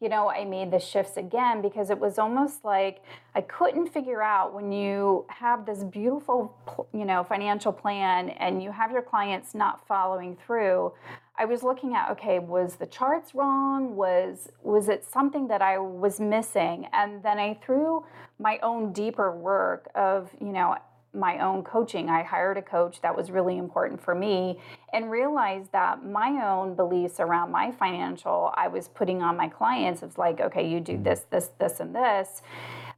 you 0.00 0.08
know, 0.08 0.28
I 0.28 0.44
made 0.44 0.70
the 0.70 0.78
shifts 0.78 1.16
again 1.16 1.62
because 1.62 1.90
it 1.90 1.98
was 1.98 2.18
almost 2.18 2.64
like 2.64 3.02
I 3.34 3.40
couldn't 3.40 3.88
figure 3.88 4.22
out 4.22 4.52
when 4.52 4.72
you 4.72 5.24
have 5.28 5.64
this 5.64 5.84
beautiful, 5.84 6.54
you 6.92 7.04
know, 7.04 7.24
financial 7.24 7.72
plan 7.72 8.30
and 8.30 8.62
you 8.62 8.70
have 8.72 8.90
your 8.90 9.02
clients 9.02 9.54
not 9.54 9.86
following 9.86 10.36
through. 10.44 10.92
I 11.36 11.46
was 11.46 11.62
looking 11.62 11.94
at 11.94 12.10
okay, 12.12 12.38
was 12.38 12.76
the 12.76 12.86
charts 12.86 13.34
wrong? 13.34 13.96
Was 13.96 14.50
was 14.62 14.88
it 14.88 15.04
something 15.04 15.48
that 15.48 15.62
I 15.62 15.78
was 15.78 16.20
missing? 16.20 16.86
And 16.92 17.22
then 17.22 17.38
I 17.38 17.58
threw 17.64 18.04
my 18.38 18.58
own 18.62 18.92
deeper 18.92 19.30
work 19.34 19.88
of, 19.94 20.30
you 20.40 20.52
know, 20.52 20.76
my 21.14 21.38
own 21.38 21.62
coaching. 21.62 22.08
I 22.08 22.22
hired 22.22 22.56
a 22.56 22.62
coach 22.62 23.00
that 23.02 23.16
was 23.16 23.30
really 23.30 23.58
important 23.58 24.02
for 24.02 24.14
me 24.14 24.60
and 24.92 25.10
realized 25.10 25.72
that 25.72 26.04
my 26.04 26.46
own 26.46 26.74
beliefs 26.74 27.20
around 27.20 27.50
my 27.50 27.72
financial 27.72 28.52
I 28.56 28.68
was 28.68 28.88
putting 28.88 29.22
on 29.22 29.36
my 29.36 29.48
clients. 29.48 30.02
It's 30.02 30.18
like, 30.18 30.40
okay, 30.40 30.68
you 30.68 30.80
do 30.80 30.94
mm-hmm. 30.94 31.02
this, 31.02 31.26
this, 31.30 31.50
this, 31.58 31.80
and 31.80 31.94
this. 31.94 32.42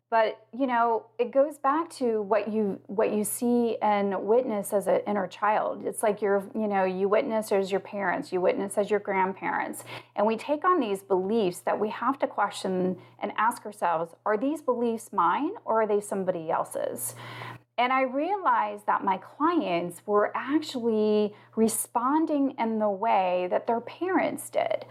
But 0.09 0.47
you 0.57 0.69
know, 0.69 1.07
it 1.19 1.33
goes 1.33 1.59
back 1.59 1.91
to 1.95 2.23
what 2.23 2.49
you 2.53 2.81
what 2.87 3.13
you 3.13 3.25
see 3.25 3.77
and 3.83 4.23
witness 4.23 4.73
as 4.73 4.87
an 4.87 5.01
inner 5.05 5.27
child. 5.27 5.85
It's 5.85 6.01
like 6.01 6.23
you're, 6.23 6.49
you 6.55 6.69
know, 6.69 6.85
you 6.85 7.09
witness 7.09 7.51
as 7.51 7.73
your 7.73 7.81
parents, 7.81 8.33
you 8.33 8.41
witness 8.41 8.79
as 8.79 8.89
your 8.89 9.01
grandparents, 9.01 9.83
and 10.15 10.25
we 10.25 10.37
take 10.37 10.65
on 10.65 10.79
these 10.79 11.03
beliefs 11.03 11.59
that 11.61 11.81
we 11.81 11.89
have 11.91 12.21
to 12.21 12.29
question 12.29 12.97
and 13.19 13.33
ask 13.37 13.67
ourselves: 13.67 14.15
Are 14.25 14.39
these 14.39 14.63
beliefs 14.63 15.13
mine 15.13 15.51
or 15.65 15.83
are 15.83 15.87
they 15.89 16.01
somebody 16.01 16.51
else's? 16.53 17.17
And 17.79 17.93
I 17.93 18.03
realized 18.03 18.87
that 18.87 19.05
my 19.05 19.19
clients 19.19 20.01
were 20.07 20.33
actually 20.35 21.35
responding 21.57 22.55
in 22.59 22.79
the 22.79 22.89
way 22.89 23.49
that 23.51 23.67
their 23.67 23.81
parents 23.81 24.49
did. 24.49 24.87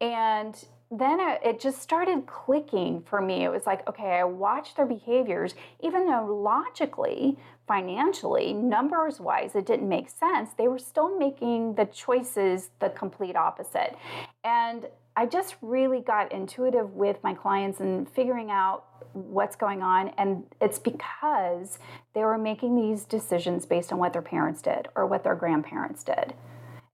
And 0.00 0.56
then 0.90 1.20
it, 1.20 1.60
just 1.60 1.82
started 1.82 2.26
clicking 2.26 3.02
for 3.02 3.20
me. 3.20 3.44
It 3.44 3.50
was 3.50 3.66
like, 3.66 3.86
okay, 3.88 4.18
I 4.18 4.24
watched 4.24 4.76
their 4.76 4.86
behaviors, 4.86 5.54
even 5.80 6.06
though 6.06 6.26
logically, 6.26 7.38
financially, 7.68 8.52
numbers 8.52 9.20
wise, 9.20 9.54
it 9.54 9.66
didn't 9.66 9.88
make 9.88 10.10
sense, 10.10 10.50
they 10.58 10.66
were 10.66 10.78
still 10.78 11.16
making 11.16 11.74
the 11.74 11.84
choices 11.84 12.70
the 12.80 12.88
complete 12.90 13.36
opposite. 13.36 13.94
And 14.42 14.86
I 15.16 15.26
just 15.26 15.56
really 15.60 16.00
got 16.00 16.32
intuitive 16.32 16.94
with 16.94 17.18
my 17.22 17.34
clients 17.34 17.80
and 17.80 18.08
figuring 18.08 18.50
out 18.50 18.84
what's 19.12 19.56
going 19.56 19.82
on. 19.82 20.08
And 20.16 20.44
it's 20.60 20.78
because 20.78 21.78
they 22.14 22.22
were 22.22 22.38
making 22.38 22.76
these 22.76 23.04
decisions 23.04 23.66
based 23.66 23.92
on 23.92 23.98
what 23.98 24.12
their 24.12 24.22
parents 24.22 24.62
did 24.62 24.88
or 24.94 25.06
what 25.06 25.24
their 25.24 25.34
grandparents 25.34 26.04
did. 26.04 26.34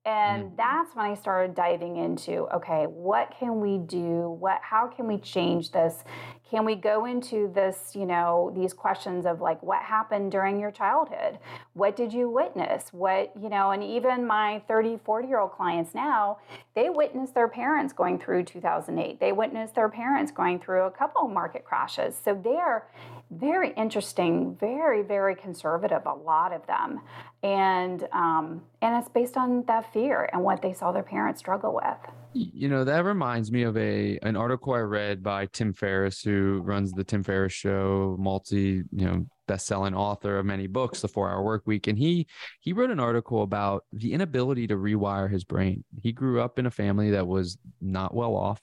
And 0.06 0.44
mm. 0.44 0.56
that's 0.56 0.94
when 0.94 1.04
I 1.04 1.14
started 1.14 1.56
diving 1.56 1.96
into 1.96 2.46
okay, 2.54 2.86
what 2.86 3.34
can 3.38 3.60
we 3.60 3.78
do? 3.78 4.30
What 4.38 4.60
how 4.62 4.86
can 4.86 5.08
we 5.08 5.18
change 5.18 5.72
this? 5.72 6.04
Can 6.48 6.64
we 6.64 6.76
go 6.76 7.06
into 7.06 7.50
this, 7.52 7.96
you 7.96 8.06
know, 8.06 8.52
these 8.54 8.72
questions 8.72 9.26
of 9.26 9.40
like 9.40 9.60
what 9.64 9.82
happened 9.82 10.30
during 10.30 10.60
your 10.60 10.70
childhood? 10.70 11.40
What 11.72 11.96
did 11.96 12.12
you 12.12 12.28
witness? 12.30 12.92
What, 12.92 13.32
you 13.40 13.48
know, 13.48 13.72
and 13.72 13.82
even 13.82 14.24
my 14.24 14.62
30, 14.68 15.00
40 15.04 15.26
year 15.26 15.40
old 15.40 15.50
clients 15.50 15.92
now, 15.92 16.38
they 16.76 16.88
witnessed 16.88 17.34
their 17.34 17.48
parents 17.48 17.92
going 17.92 18.20
through 18.20 18.44
2008. 18.44 19.18
They 19.18 19.32
witnessed 19.32 19.74
their 19.74 19.88
parents 19.88 20.30
going 20.30 20.60
through 20.60 20.82
a 20.82 20.90
couple 20.92 21.26
market 21.26 21.64
crashes. 21.64 22.14
So 22.24 22.40
they're 22.40 22.86
very 23.30 23.72
interesting, 23.72 24.56
very, 24.60 25.02
very 25.02 25.34
conservative, 25.34 26.02
a 26.06 26.14
lot 26.14 26.52
of 26.52 26.66
them. 26.66 27.00
And, 27.42 28.06
um, 28.12 28.62
and 28.82 28.96
it's 28.96 29.08
based 29.08 29.36
on 29.36 29.64
that 29.66 29.92
fear 29.92 30.28
and 30.32 30.42
what 30.42 30.62
they 30.62 30.72
saw 30.72 30.92
their 30.92 31.02
parents 31.02 31.40
struggle 31.40 31.74
with. 31.74 32.14
You 32.32 32.68
know, 32.68 32.84
that 32.84 33.04
reminds 33.04 33.50
me 33.50 33.62
of 33.62 33.76
a 33.78 34.18
an 34.22 34.36
article 34.36 34.74
I 34.74 34.80
read 34.80 35.22
by 35.22 35.46
Tim 35.46 35.72
Ferriss, 35.72 36.20
who 36.20 36.60
runs 36.62 36.92
the 36.92 37.02
Tim 37.02 37.22
Ferriss 37.22 37.54
show, 37.54 38.14
multi, 38.18 38.82
you 38.92 39.06
know, 39.06 39.26
best-selling 39.48 39.94
author 39.94 40.38
of 40.38 40.44
many 40.44 40.66
books, 40.66 41.00
The 41.00 41.08
4-Hour 41.08 41.42
Work 41.42 41.62
Week, 41.66 41.86
and 41.86 41.96
he 41.96 42.26
he 42.60 42.74
wrote 42.74 42.90
an 42.90 43.00
article 43.00 43.42
about 43.42 43.84
the 43.92 44.12
inability 44.12 44.66
to 44.66 44.76
rewire 44.76 45.30
his 45.30 45.44
brain. 45.44 45.82
He 46.02 46.12
grew 46.12 46.42
up 46.42 46.58
in 46.58 46.66
a 46.66 46.70
family 46.70 47.12
that 47.12 47.26
was 47.26 47.56
not 47.80 48.14
well 48.14 48.34
off, 48.34 48.60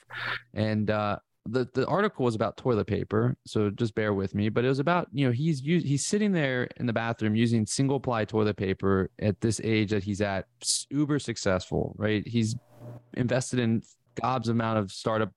and 0.53 0.91
uh, 0.91 1.17
the 1.45 1.67
the 1.73 1.85
article 1.87 2.25
was 2.25 2.35
about 2.35 2.57
toilet 2.57 2.87
paper, 2.87 3.35
so 3.45 3.69
just 3.69 3.95
bear 3.95 4.13
with 4.13 4.33
me. 4.33 4.49
But 4.49 4.65
it 4.65 4.69
was 4.69 4.79
about 4.79 5.07
you 5.11 5.25
know 5.25 5.31
he's 5.31 5.59
he's 5.59 6.05
sitting 6.05 6.31
there 6.31 6.69
in 6.77 6.85
the 6.85 6.93
bathroom 6.93 7.35
using 7.35 7.65
single 7.65 7.99
ply 7.99 8.25
toilet 8.25 8.55
paper 8.55 9.09
at 9.19 9.39
this 9.41 9.59
age 9.63 9.91
that 9.91 10.03
he's 10.03 10.21
at, 10.21 10.45
uber 10.89 11.19
successful, 11.19 11.95
right? 11.97 12.25
He's 12.27 12.55
invested 13.15 13.59
in 13.59 13.83
gobs 14.21 14.49
amount 14.49 14.79
of 14.79 14.91
startup 14.91 15.31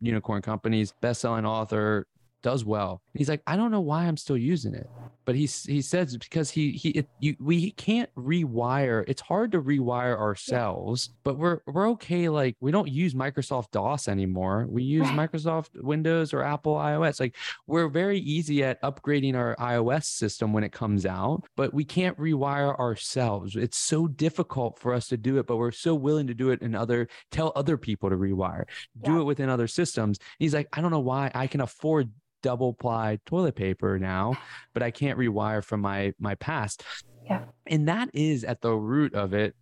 unicorn 0.00 0.42
companies, 0.42 0.92
best 1.00 1.20
selling 1.20 1.46
author, 1.46 2.06
does 2.42 2.64
well. 2.64 3.02
He's 3.18 3.28
like, 3.28 3.42
I 3.46 3.56
don't 3.56 3.70
know 3.70 3.80
why 3.80 4.04
I'm 4.04 4.16
still 4.16 4.38
using 4.38 4.74
it, 4.74 4.88
but 5.26 5.34
he 5.34 5.46
he 5.46 5.82
says 5.82 6.16
because 6.16 6.50
he 6.50 6.72
he 6.72 6.90
it, 6.90 7.08
you, 7.20 7.36
we 7.38 7.72
can't 7.72 8.08
rewire. 8.14 9.04
It's 9.06 9.20
hard 9.20 9.52
to 9.52 9.60
rewire 9.60 10.16
ourselves, 10.18 11.10
but 11.22 11.36
we're 11.36 11.60
we're 11.66 11.90
okay. 11.90 12.30
Like 12.30 12.56
we 12.60 12.70
don't 12.70 12.88
use 12.88 13.12
Microsoft 13.12 13.72
DOS 13.72 14.08
anymore. 14.08 14.66
We 14.70 14.84
use. 14.84 15.08
Microsoft 15.18 15.70
Windows 15.82 16.32
or 16.32 16.42
Apple 16.42 16.74
iOS. 16.74 17.20
Like 17.20 17.36
we're 17.66 17.88
very 17.88 18.18
easy 18.20 18.62
at 18.64 18.80
upgrading 18.82 19.34
our 19.34 19.56
iOS 19.56 20.04
system 20.04 20.52
when 20.52 20.64
it 20.64 20.72
comes 20.72 21.04
out, 21.04 21.44
but 21.56 21.74
we 21.74 21.84
can't 21.84 22.16
rewire 22.18 22.78
ourselves. 22.78 23.56
It's 23.56 23.78
so 23.78 24.06
difficult 24.06 24.78
for 24.78 24.94
us 24.94 25.08
to 25.08 25.16
do 25.16 25.38
it, 25.38 25.46
but 25.46 25.56
we're 25.56 25.72
so 25.72 25.94
willing 25.94 26.26
to 26.28 26.34
do 26.34 26.50
it 26.50 26.62
in 26.62 26.74
other 26.74 27.08
tell 27.30 27.52
other 27.56 27.76
people 27.76 28.10
to 28.10 28.16
rewire, 28.16 28.64
do 29.02 29.14
yeah. 29.14 29.20
it 29.20 29.24
within 29.24 29.48
other 29.48 29.66
systems. 29.66 30.18
He's 30.38 30.54
like, 30.54 30.68
I 30.72 30.80
don't 30.80 30.90
know 30.90 31.00
why 31.00 31.30
I 31.34 31.46
can 31.46 31.60
afford 31.60 32.10
double 32.42 32.72
ply 32.74 33.18
toilet 33.26 33.56
paper 33.56 33.98
now, 33.98 34.36
but 34.74 34.82
I 34.82 34.90
can't 34.90 35.18
rewire 35.18 35.62
from 35.62 35.80
my 35.80 36.12
my 36.18 36.34
past. 36.36 36.82
Yeah. 37.24 37.44
And 37.66 37.88
that 37.88 38.10
is 38.14 38.44
at 38.44 38.62
the 38.62 38.72
root 38.72 39.14
of 39.14 39.34
it 39.34 39.54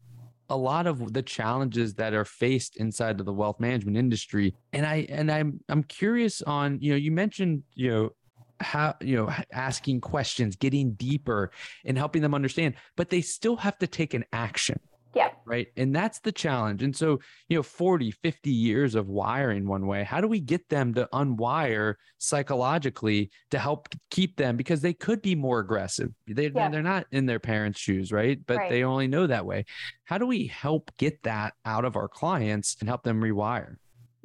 a 0.49 0.57
lot 0.57 0.87
of 0.87 1.13
the 1.13 1.23
challenges 1.23 1.95
that 1.95 2.15
are 2.15 2.25
faced 2.25 2.77
inside 2.77 3.19
of 3.19 3.27
the 3.27 3.33
wealth 3.33 3.59
management 3.59 3.97
industry. 3.97 4.55
And 4.73 4.87
I 4.87 5.07
and 5.09 5.31
I'm 5.31 5.61
I'm 5.69 5.83
curious 5.83 6.43
on, 6.43 6.79
you 6.81 6.93
know, 6.93 6.97
you 6.97 7.11
mentioned, 7.11 7.65
you 7.75 7.91
know, 7.91 8.11
how 8.61 8.95
you 9.01 9.17
know 9.17 9.31
asking 9.53 10.01
questions 10.01 10.57
getting 10.57 10.93
deeper 10.93 11.51
and 11.85 11.99
helping 11.99 12.23
them 12.23 12.35
understand 12.35 12.75
but 12.97 13.11
they 13.11 13.21
still 13.21 13.57
have 13.57 13.77
to 13.79 13.87
take 13.87 14.15
an 14.15 14.25
action 14.33 14.81
yeah. 15.15 15.31
Right. 15.45 15.69
And 15.77 15.95
that's 15.95 16.19
the 16.21 16.33
challenge. 16.33 16.83
And 16.83 16.95
so, 16.95 17.21
you 17.49 17.57
know, 17.57 17.63
40, 17.63 18.11
50 18.11 18.51
years 18.51 18.95
of 18.95 19.09
wiring 19.09 19.67
one 19.67 19.87
way, 19.87 20.05
how 20.05 20.21
do 20.21 20.29
we 20.29 20.41
get 20.41 20.69
them 20.69 20.93
to 20.95 21.09
unwire 21.13 21.95
psychologically 22.19 23.31
to 23.51 23.59
help 23.59 23.89
keep 24.11 24.37
them 24.37 24.57
because 24.57 24.81
they 24.83 24.93
could 24.93 25.23
be 25.23 25.35
more 25.35 25.61
aggressive? 25.61 26.11
They, 26.27 26.49
yeah. 26.49 26.69
They're 26.69 26.83
not 26.83 27.07
in 27.13 27.27
their 27.27 27.41
parents' 27.41 27.81
shoes, 27.81 28.13
right? 28.13 28.39
But 28.47 28.59
right. 28.59 28.71
they 28.71 28.83
only 28.83 29.09
know 29.09 29.27
that 29.27 29.47
way. 29.47 29.65
How 30.05 30.19
do 30.19 30.27
we 30.27 30.47
help 30.47 30.91
get 30.99 31.23
that 31.23 31.55
out 31.65 31.85
of 31.85 31.97
our 31.97 32.09
clients 32.09 32.77
and 32.81 32.89
help 32.89 33.03
them 33.03 33.21
rewire? 33.21 33.77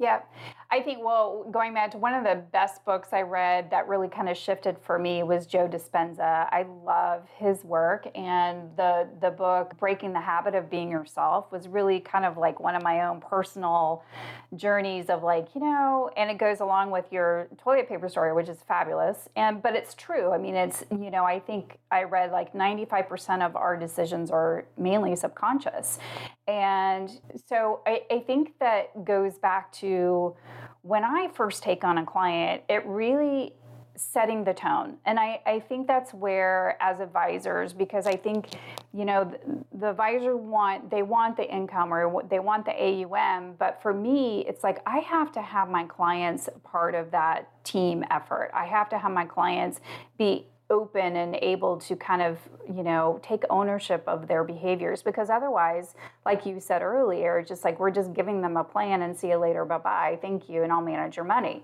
Yeah, 0.02 0.22
I 0.68 0.80
think, 0.80 0.98
well, 1.04 1.46
going 1.52 1.74
back 1.74 1.92
to 1.92 1.98
one 1.98 2.12
of 2.12 2.24
the 2.24 2.42
best 2.50 2.84
books 2.84 3.10
I 3.12 3.20
read 3.22 3.70
that 3.70 3.86
really 3.86 4.08
kind 4.08 4.28
of 4.28 4.36
shifted 4.36 4.76
for 4.78 4.98
me 4.98 5.22
was 5.22 5.46
Joe 5.46 5.68
Dispenza. 5.68 6.48
I 6.50 6.66
love 6.84 7.28
his 7.36 7.62
work, 7.62 8.08
and 8.16 8.68
the, 8.76 9.06
the 9.20 9.30
book, 9.30 9.78
Breaking 9.78 10.12
the 10.12 10.20
Habit 10.20 10.56
of 10.56 10.68
Being 10.68 10.90
Yourself, 10.90 11.52
was 11.52 11.68
really 11.68 12.00
kind 12.00 12.24
of 12.24 12.36
like 12.36 12.58
one 12.58 12.74
of 12.74 12.82
my 12.82 13.06
own 13.06 13.20
personal 13.20 14.02
journeys 14.56 15.08
of 15.08 15.22
like, 15.22 15.54
you 15.54 15.60
know, 15.60 16.10
and 16.16 16.28
it 16.32 16.38
goes 16.38 16.58
along 16.58 16.90
with 16.90 17.04
your 17.12 17.46
toilet 17.62 17.88
paper 17.88 18.08
story, 18.08 18.32
which 18.32 18.48
is 18.48 18.58
fabulous. 18.66 19.28
And, 19.36 19.62
but 19.62 19.76
it's 19.76 19.94
true. 19.94 20.32
I 20.32 20.38
mean, 20.38 20.56
it's, 20.56 20.82
you 20.90 21.12
know, 21.12 21.24
I 21.24 21.38
think 21.38 21.78
I 21.92 22.02
read 22.02 22.32
like 22.32 22.54
95% 22.54 23.46
of 23.46 23.54
our 23.54 23.76
decisions 23.76 24.32
are 24.32 24.64
mainly 24.76 25.14
subconscious. 25.14 26.00
And 26.52 27.10
so 27.48 27.80
I, 27.86 28.02
I 28.10 28.18
think 28.18 28.58
that 28.60 29.06
goes 29.06 29.38
back 29.38 29.72
to 29.74 30.36
when 30.82 31.02
I 31.02 31.30
first 31.32 31.62
take 31.62 31.82
on 31.82 31.96
a 31.96 32.04
client, 32.04 32.62
it 32.68 32.84
really 32.84 33.54
setting 33.96 34.44
the 34.44 34.52
tone. 34.52 34.98
And 35.06 35.18
I, 35.18 35.40
I 35.46 35.60
think 35.60 35.86
that's 35.86 36.12
where 36.12 36.76
as 36.78 37.00
advisors, 37.00 37.72
because 37.72 38.06
I 38.06 38.16
think, 38.16 38.50
you 38.92 39.06
know, 39.06 39.24
the, 39.24 39.78
the, 39.78 39.90
advisor 39.90 40.36
want, 40.36 40.90
they 40.90 41.02
want 41.02 41.38
the 41.38 41.50
income 41.50 41.92
or 41.92 42.22
they 42.28 42.38
want 42.38 42.66
the 42.66 42.72
AUM. 42.72 43.54
But 43.58 43.80
for 43.80 43.94
me, 43.94 44.44
it's 44.46 44.62
like 44.62 44.82
I 44.84 44.98
have 44.98 45.32
to 45.32 45.40
have 45.40 45.70
my 45.70 45.84
clients 45.84 46.50
part 46.64 46.94
of 46.94 47.10
that 47.12 47.64
team 47.64 48.04
effort. 48.10 48.50
I 48.52 48.66
have 48.66 48.90
to 48.90 48.98
have 48.98 49.12
my 49.12 49.24
clients 49.24 49.80
be 50.18 50.48
open 50.72 51.16
and 51.16 51.36
able 51.42 51.76
to 51.76 51.94
kind 51.94 52.22
of 52.22 52.38
you 52.66 52.82
know 52.82 53.20
take 53.22 53.44
ownership 53.50 54.02
of 54.06 54.26
their 54.26 54.42
behaviors 54.42 55.02
because 55.02 55.30
otherwise 55.30 55.94
like 56.26 56.46
you 56.46 56.58
said 56.58 56.82
earlier 56.82 57.44
just 57.46 57.64
like 57.64 57.78
we're 57.78 57.90
just 57.90 58.12
giving 58.14 58.40
them 58.40 58.56
a 58.56 58.64
plan 58.64 59.02
and 59.02 59.16
see 59.16 59.28
you 59.28 59.36
later 59.36 59.64
bye 59.64 59.78
bye 59.78 60.18
thank 60.20 60.48
you 60.48 60.62
and 60.62 60.72
i'll 60.72 60.82
manage 60.82 61.16
your 61.16 61.24
money 61.24 61.62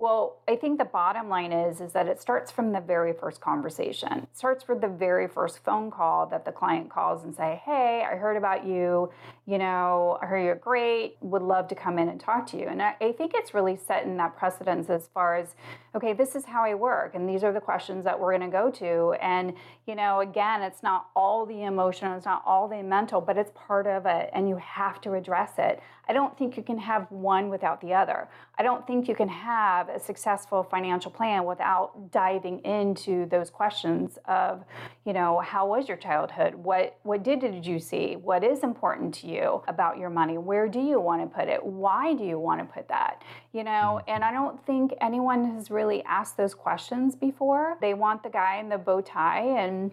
well, 0.00 0.38
I 0.48 0.56
think 0.56 0.78
the 0.78 0.86
bottom 0.86 1.28
line 1.28 1.52
is 1.52 1.80
is 1.80 1.92
that 1.92 2.06
it 2.08 2.20
starts 2.20 2.50
from 2.50 2.72
the 2.72 2.80
very 2.80 3.12
first 3.12 3.40
conversation. 3.40 4.12
It 4.12 4.28
starts 4.32 4.66
with 4.66 4.80
the 4.80 4.88
very 4.88 5.28
first 5.28 5.62
phone 5.62 5.90
call 5.90 6.26
that 6.28 6.46
the 6.46 6.52
client 6.52 6.88
calls 6.88 7.22
and 7.22 7.34
say, 7.34 7.60
"Hey, 7.64 8.02
I 8.10 8.16
heard 8.16 8.36
about 8.36 8.64
you. 8.64 9.10
You 9.44 9.58
know, 9.58 10.18
I 10.22 10.26
heard 10.26 10.44
you're 10.44 10.54
great. 10.54 11.16
Would 11.20 11.42
love 11.42 11.68
to 11.68 11.74
come 11.74 11.98
in 11.98 12.08
and 12.08 12.18
talk 12.18 12.46
to 12.48 12.58
you." 12.58 12.66
And 12.66 12.82
I, 12.82 12.96
I 13.00 13.12
think 13.12 13.32
it's 13.34 13.52
really 13.52 13.76
setting 13.76 14.16
that 14.16 14.36
precedence 14.38 14.88
as 14.88 15.08
far 15.08 15.36
as, 15.36 15.54
okay, 15.94 16.14
this 16.14 16.34
is 16.34 16.46
how 16.46 16.64
I 16.64 16.74
work, 16.74 17.14
and 17.14 17.28
these 17.28 17.44
are 17.44 17.52
the 17.52 17.60
questions 17.60 18.04
that 18.04 18.18
we're 18.18 18.36
going 18.36 18.50
to 18.50 18.56
go 18.56 18.70
to. 18.70 19.14
And 19.20 19.52
you 19.86 19.94
know, 19.94 20.20
again, 20.20 20.62
it's 20.62 20.82
not 20.82 21.08
all 21.14 21.44
the 21.44 21.64
emotional, 21.64 22.16
it's 22.16 22.24
not 22.24 22.42
all 22.46 22.68
the 22.68 22.82
mental, 22.82 23.20
but 23.20 23.36
it's 23.36 23.52
part 23.54 23.86
of 23.86 24.06
it, 24.06 24.30
and 24.32 24.48
you 24.48 24.56
have 24.56 25.00
to 25.02 25.12
address 25.12 25.52
it. 25.58 25.80
I 26.10 26.12
don't 26.12 26.36
think 26.36 26.56
you 26.56 26.64
can 26.64 26.78
have 26.78 27.08
one 27.12 27.50
without 27.50 27.80
the 27.80 27.94
other. 27.94 28.28
I 28.58 28.64
don't 28.64 28.84
think 28.84 29.06
you 29.06 29.14
can 29.14 29.28
have 29.28 29.88
a 29.88 30.00
successful 30.00 30.64
financial 30.64 31.08
plan 31.08 31.44
without 31.44 32.10
diving 32.10 32.64
into 32.64 33.26
those 33.26 33.48
questions 33.48 34.18
of, 34.24 34.64
you 35.04 35.12
know, 35.12 35.38
how 35.38 35.68
was 35.68 35.86
your 35.86 35.96
childhood? 35.96 36.56
What 36.56 36.98
what 37.04 37.22
did 37.22 37.38
did 37.38 37.64
you 37.64 37.78
see? 37.78 38.16
What 38.16 38.42
is 38.42 38.64
important 38.64 39.14
to 39.20 39.28
you 39.28 39.62
about 39.68 39.98
your 39.98 40.10
money? 40.10 40.36
Where 40.36 40.66
do 40.66 40.80
you 40.80 40.98
want 40.98 41.22
to 41.22 41.28
put 41.38 41.46
it? 41.46 41.64
Why 41.64 42.12
do 42.14 42.24
you 42.24 42.40
want 42.40 42.58
to 42.60 42.66
put 42.74 42.88
that? 42.88 43.22
You 43.52 43.62
know, 43.62 44.00
mm-hmm. 44.00 44.10
and 44.10 44.24
I 44.24 44.32
don't 44.32 44.60
think 44.66 44.92
anyone 45.00 45.54
has 45.54 45.70
really 45.70 46.02
asked 46.02 46.36
those 46.36 46.54
questions 46.54 47.14
before. 47.14 47.76
They 47.80 47.94
want 47.94 48.24
the 48.24 48.30
guy 48.30 48.56
in 48.56 48.68
the 48.68 48.78
bow 48.78 49.00
tie 49.00 49.62
and 49.62 49.92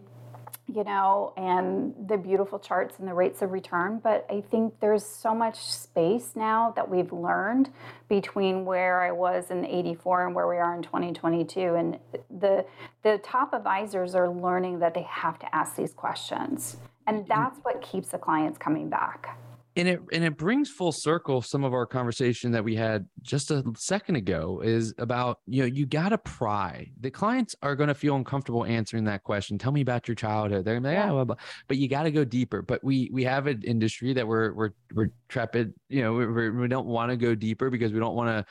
you 0.67 0.83
know, 0.83 1.33
and 1.37 1.93
the 2.07 2.17
beautiful 2.17 2.59
charts 2.59 2.99
and 2.99 3.07
the 3.07 3.13
rates 3.13 3.41
of 3.41 3.51
return. 3.51 3.99
But 4.03 4.25
I 4.29 4.41
think 4.41 4.79
there's 4.79 5.05
so 5.05 5.33
much 5.33 5.57
space 5.57 6.31
now 6.35 6.73
that 6.75 6.89
we've 6.89 7.11
learned 7.13 7.69
between 8.09 8.65
where 8.65 9.01
I 9.01 9.11
was 9.11 9.49
in 9.49 9.65
84 9.65 10.27
and 10.27 10.35
where 10.35 10.47
we 10.47 10.57
are 10.57 10.75
in 10.75 10.83
2022. 10.83 11.75
And 11.75 11.99
the 12.29 12.65
the 13.03 13.17
top 13.19 13.53
advisors 13.53 14.13
are 14.13 14.29
learning 14.29 14.79
that 14.79 14.93
they 14.93 15.03
have 15.03 15.39
to 15.39 15.55
ask 15.55 15.75
these 15.75 15.93
questions. 15.93 16.77
And 17.07 17.19
mm-hmm. 17.19 17.29
that's 17.29 17.59
what 17.63 17.81
keeps 17.81 18.09
the 18.09 18.17
clients 18.17 18.57
coming 18.57 18.89
back. 18.89 19.37
And 19.77 19.87
it 19.87 20.01
and 20.11 20.23
it 20.23 20.35
brings 20.37 20.69
full 20.69 20.91
circle 20.91 21.41
some 21.41 21.63
of 21.63 21.73
our 21.73 21.85
conversation 21.85 22.51
that 22.51 22.63
we 22.63 22.75
had 22.75 23.07
just 23.21 23.51
a 23.51 23.63
second 23.77 24.15
ago 24.15 24.61
is 24.63 24.93
about 24.97 25.39
you 25.45 25.61
know 25.61 25.67
you 25.67 25.85
got 25.85 26.09
to 26.09 26.17
pry. 26.17 26.89
The 26.99 27.11
clients 27.11 27.55
are 27.61 27.75
going 27.75 27.87
to 27.87 27.93
feel 27.93 28.15
uncomfortable 28.15 28.65
answering 28.65 29.03
that 29.05 29.23
question. 29.23 29.57
Tell 29.57 29.71
me 29.71 29.81
about 29.81 30.07
your 30.07 30.15
childhood. 30.15 30.65
They're 30.65 30.81
like 30.81 30.97
ah, 30.97 31.05
yeah. 31.05 31.11
oh, 31.11 31.37
but 31.67 31.77
you 31.77 31.87
got 31.87 32.03
to 32.03 32.11
go 32.11 32.25
deeper. 32.25 32.61
But 32.61 32.83
we 32.83 33.09
we 33.13 33.23
have 33.23 33.45
an 33.45 33.61
industry 33.63 34.13
that 34.13 34.27
we're 34.27 34.53
we're 34.53 34.71
we're 34.93 35.11
trepid 35.29 35.73
you 35.89 36.01
know 36.01 36.13
we, 36.13 36.49
we 36.49 36.67
don't 36.67 36.87
want 36.87 37.11
to 37.11 37.17
go 37.17 37.35
deeper 37.35 37.69
because 37.69 37.93
we 37.93 37.99
don't 37.99 38.15
want 38.15 38.29
to 38.29 38.45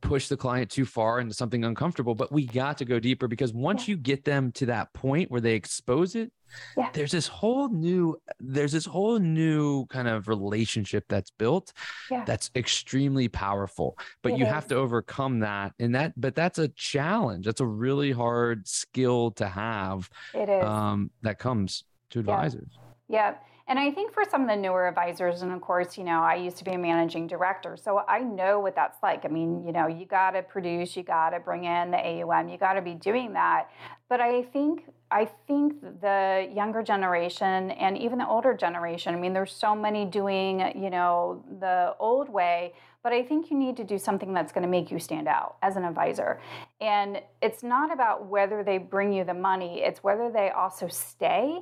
push 0.00 0.28
the 0.28 0.36
client 0.36 0.70
too 0.70 0.84
far 0.84 1.20
into 1.20 1.34
something 1.34 1.64
uncomfortable 1.64 2.14
but 2.14 2.32
we 2.32 2.46
got 2.46 2.78
to 2.78 2.84
go 2.84 2.98
deeper 2.98 3.28
because 3.28 3.52
once 3.52 3.86
yeah. 3.86 3.92
you 3.92 3.96
get 3.96 4.24
them 4.24 4.52
to 4.52 4.66
that 4.66 4.92
point 4.92 5.30
where 5.30 5.40
they 5.40 5.54
expose 5.54 6.14
it 6.14 6.32
yeah. 6.76 6.88
there's 6.92 7.12
this 7.12 7.26
whole 7.26 7.68
new 7.68 8.20
there's 8.40 8.72
this 8.72 8.86
whole 8.86 9.18
new 9.18 9.86
kind 9.86 10.08
of 10.08 10.28
relationship 10.28 11.04
that's 11.08 11.30
built 11.30 11.72
yeah. 12.10 12.24
that's 12.24 12.50
extremely 12.54 13.28
powerful 13.28 13.96
but 14.22 14.32
it 14.32 14.38
you 14.38 14.44
is. 14.44 14.50
have 14.50 14.66
to 14.66 14.74
overcome 14.74 15.40
that 15.40 15.72
and 15.78 15.94
that 15.94 16.12
but 16.16 16.34
that's 16.34 16.58
a 16.58 16.68
challenge 16.68 17.44
that's 17.44 17.60
a 17.60 17.66
really 17.66 18.12
hard 18.12 18.66
skill 18.66 19.30
to 19.30 19.46
have 19.46 20.10
it 20.34 20.48
is 20.48 20.64
um, 20.64 21.10
that 21.22 21.38
comes 21.38 21.84
to 22.10 22.18
advisors 22.18 22.78
yeah. 23.10 23.34
And 23.70 23.78
I 23.78 23.92
think 23.92 24.12
for 24.12 24.24
some 24.28 24.42
of 24.42 24.48
the 24.48 24.56
newer 24.56 24.88
advisors, 24.88 25.42
and 25.42 25.52
of 25.52 25.60
course, 25.60 25.96
you 25.96 26.02
know, 26.02 26.22
I 26.22 26.34
used 26.34 26.56
to 26.56 26.64
be 26.64 26.72
a 26.72 26.78
managing 26.78 27.28
director, 27.28 27.76
so 27.76 28.02
I 28.08 28.18
know 28.18 28.58
what 28.58 28.74
that's 28.74 29.00
like. 29.00 29.24
I 29.24 29.28
mean, 29.28 29.64
you 29.64 29.70
know, 29.70 29.86
you 29.86 30.06
got 30.06 30.32
to 30.32 30.42
produce, 30.42 30.96
you 30.96 31.04
got 31.04 31.30
to 31.30 31.38
bring 31.38 31.66
in 31.66 31.92
the 31.92 31.96
AUM, 31.96 32.48
you 32.48 32.58
got 32.58 32.72
to 32.72 32.82
be 32.82 32.94
doing 32.94 33.32
that. 33.34 33.70
But 34.08 34.20
I 34.20 34.42
think 34.42 34.86
I 35.12 35.28
think 35.46 35.80
the 36.00 36.50
younger 36.52 36.82
generation 36.82 37.70
and 37.72 37.96
even 37.98 38.18
the 38.18 38.26
older 38.26 38.54
generation, 38.54 39.14
I 39.14 39.18
mean, 39.18 39.32
there's 39.32 39.52
so 39.52 39.74
many 39.74 40.04
doing, 40.04 40.60
you 40.80 40.90
know, 40.90 41.44
the 41.60 41.94
old 41.98 42.28
way, 42.28 42.74
but 43.02 43.12
I 43.12 43.22
think 43.22 43.50
you 43.50 43.56
need 43.56 43.76
to 43.78 43.84
do 43.84 43.98
something 43.98 44.32
that's 44.32 44.52
going 44.52 44.62
to 44.62 44.68
make 44.68 44.90
you 44.90 45.00
stand 45.00 45.26
out 45.26 45.56
as 45.62 45.76
an 45.76 45.84
advisor. 45.84 46.40
And 46.80 47.20
it's 47.42 47.62
not 47.62 47.92
about 47.92 48.26
whether 48.26 48.64
they 48.64 48.78
bring 48.78 49.12
you 49.12 49.22
the 49.22 49.34
money, 49.34 49.82
it's 49.82 50.02
whether 50.02 50.30
they 50.30 50.48
also 50.48 50.88
stay 50.88 51.60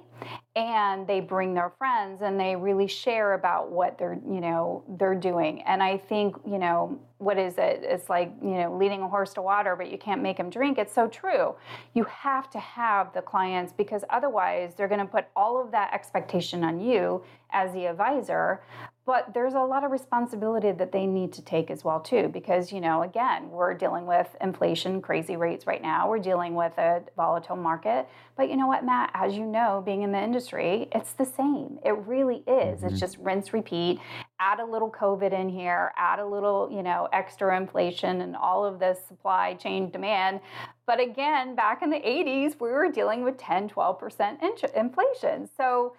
and 0.54 1.08
they 1.08 1.18
bring 1.18 1.54
their 1.54 1.72
friends 1.76 2.22
and 2.22 2.38
they 2.38 2.54
really 2.54 2.86
share 2.86 3.32
about 3.32 3.72
what 3.72 3.98
they're, 3.98 4.20
you 4.24 4.40
know, 4.40 4.84
they're 4.96 5.16
doing. 5.16 5.62
And 5.62 5.82
I 5.82 5.98
think, 5.98 6.36
you 6.46 6.58
know, 6.58 7.00
what 7.18 7.36
is 7.36 7.58
it? 7.58 7.80
It's 7.82 8.08
like, 8.08 8.32
you 8.40 8.54
know, 8.54 8.76
leading 8.76 9.02
a 9.02 9.08
horse 9.08 9.34
to 9.34 9.42
water, 9.42 9.74
but 9.74 9.90
you 9.90 9.98
can't 9.98 10.22
make 10.22 10.36
him 10.36 10.50
drink. 10.50 10.78
It's 10.78 10.94
so 10.94 11.08
true. 11.08 11.56
You 11.94 12.04
have 12.04 12.48
to 12.50 12.60
have 12.60 13.12
the 13.12 13.22
clients 13.22 13.72
because 13.72 14.04
otherwise 14.10 14.74
they're 14.76 14.86
going 14.86 15.00
to 15.00 15.06
put 15.06 15.26
all 15.34 15.60
of 15.60 15.72
that 15.72 15.92
expectation 15.92 16.62
on 16.62 16.80
you 16.80 17.24
as 17.50 17.72
the 17.72 17.86
advisor 17.86 18.60
but 19.08 19.32
there's 19.32 19.54
a 19.54 19.60
lot 19.60 19.84
of 19.84 19.90
responsibility 19.90 20.70
that 20.70 20.92
they 20.92 21.06
need 21.06 21.32
to 21.32 21.40
take 21.40 21.70
as 21.70 21.82
well 21.82 21.98
too 21.98 22.28
because 22.28 22.70
you 22.70 22.78
know 22.78 23.02
again 23.02 23.48
we're 23.48 23.72
dealing 23.72 24.04
with 24.04 24.28
inflation 24.42 25.00
crazy 25.08 25.38
rates 25.38 25.66
right 25.66 25.80
now. 25.80 26.06
We're 26.06 26.18
dealing 26.18 26.54
with 26.54 26.76
a 26.76 27.00
volatile 27.16 27.56
market. 27.56 28.06
But 28.36 28.50
you 28.50 28.56
know 28.56 28.66
what 28.66 28.84
matt? 28.84 29.10
As 29.14 29.34
you 29.34 29.46
know 29.46 29.82
being 29.82 30.02
in 30.02 30.12
the 30.12 30.22
industry 30.22 30.86
it's 30.92 31.12
the 31.14 31.24
same. 31.24 31.78
It 31.82 31.96
really 32.06 32.44
is. 32.46 32.80
Mm-hmm. 32.80 32.88
it's 32.88 33.00
just 33.00 33.16
rinse 33.16 33.54
repeat 33.54 34.00
add 34.38 34.60
a 34.60 34.64
little 34.64 34.90
covid 34.90 35.32
in 35.32 35.48
here 35.48 35.92
add 35.96 36.18
a 36.18 36.26
little 36.26 36.68
you 36.70 36.82
know 36.82 37.08
extra 37.14 37.56
inflation 37.56 38.20
and 38.20 38.36
all 38.36 38.66
of 38.66 38.78
this 38.78 38.98
supply 39.08 39.54
chain 39.54 39.88
demand. 39.88 40.40
But 40.86 41.00
again, 41.00 41.54
back 41.54 41.82
in 41.82 41.88
the 41.88 42.00
80s, 42.00 42.60
we 42.60 42.70
were 42.70 42.90
dealing 42.90 43.22
with 43.22 43.36
10, 43.36 43.68
12% 43.68 44.38
inflation. 44.74 45.48
So, 45.54 45.94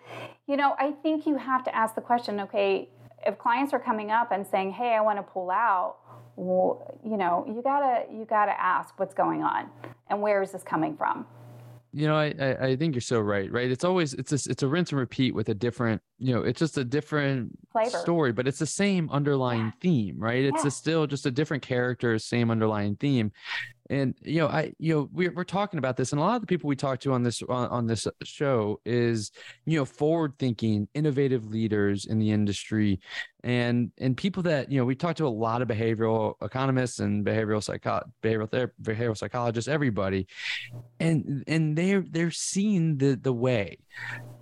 you 0.48 0.58
know, 0.58 0.76
I 0.80 0.93
think 1.04 1.28
you 1.28 1.38
have 1.38 1.63
to 1.65 1.76
ask 1.76 1.93
the 1.93 2.02
question 2.02 2.39
okay, 2.39 2.89
if 3.26 3.38
clients 3.38 3.74
are 3.74 3.80
coming 3.80 4.12
up 4.12 4.32
and 4.32 4.45
saying, 4.45 4.72
"Hey, 4.72 4.93
I 4.95 5.02
want 5.02 5.17
to 5.17 5.24
pull 5.24 5.52
out," 5.52 5.98
you 6.39 7.17
know, 7.17 7.45
you 7.47 7.62
gotta 7.62 8.06
you 8.12 8.25
gotta 8.25 8.60
ask 8.60 8.97
what's 8.97 9.13
going 9.13 9.43
on 9.43 9.69
and 10.10 10.21
where 10.21 10.41
is 10.41 10.52
this 10.52 10.63
coming 10.63 10.95
from. 10.95 11.25
You 11.91 12.08
know, 12.08 12.15
I, 12.15 12.28
I 12.62 12.75
think 12.75 12.93
you're 12.93 13.02
so 13.02 13.19
right. 13.19 13.52
Right? 13.52 13.69
It's 13.69 13.84
always 13.84 14.13
it's 14.13 14.32
a, 14.32 14.52
it's 14.52 14.63
a 14.63 14.67
rinse 14.67 14.91
and 14.91 14.99
repeat 14.99 15.36
with 15.36 15.49
a 15.49 15.54
different. 15.54 16.02
You 16.17 16.36
know, 16.36 16.43
it's 16.43 16.60
just 16.60 16.78
a 16.78 16.86
different 16.86 17.58
Flavor. 17.71 17.97
story, 17.97 18.32
but 18.32 18.47
it's 18.47 18.60
the 18.60 18.65
same 18.65 19.10
underlying 19.10 19.65
yeah. 19.65 19.71
theme, 19.82 20.15
right? 20.19 20.45
It's 20.45 20.63
yeah. 20.63 20.69
still 20.69 21.08
just 21.08 21.25
a 21.25 21.32
different 21.32 21.63
character, 21.63 22.17
same 22.19 22.52
underlying 22.52 22.95
theme 22.95 23.32
and 23.89 24.15
you 24.21 24.39
know 24.39 24.47
i 24.47 24.71
you 24.78 24.93
know 24.93 25.10
we're, 25.12 25.34
we're 25.34 25.43
talking 25.43 25.78
about 25.78 25.97
this 25.97 26.12
and 26.12 26.19
a 26.19 26.23
lot 26.23 26.36
of 26.36 26.41
the 26.41 26.47
people 26.47 26.67
we 26.67 26.75
talk 26.75 26.99
to 26.99 27.12
on 27.12 27.23
this 27.23 27.41
on, 27.43 27.67
on 27.69 27.88
this 27.88 28.08
show 28.23 28.80
is 28.86 29.32
you 29.65 29.78
know 29.78 29.86
forward 29.86 30.34
thinking 30.39 30.88
innovative 30.93 31.49
leaders 31.49 32.06
in 32.06 32.19
the 32.19 32.32
industry 32.32 32.99
and 33.43 33.91
and 33.97 34.15
people 34.17 34.43
that 34.43 34.71
you 34.71 34.78
know 34.78 34.86
we 34.86 34.95
talk 34.95 35.15
to 35.15 35.25
a 35.25 35.28
lot 35.28 35.62
of 35.62 35.67
behavioral 35.67 36.34
economists 36.41 36.99
and 36.99 37.25
behavioral 37.25 37.63
psycho 37.63 38.02
behavioral 38.21 38.49
therapy 38.49 38.73
behavioral 38.82 39.17
psychologists 39.17 39.67
everybody 39.67 40.28
and 40.99 41.43
and 41.47 41.78
they're 41.78 42.06
they're 42.10 42.32
seeing 42.32 42.97
the 42.97 43.15
the 43.15 43.34
way 43.34 43.78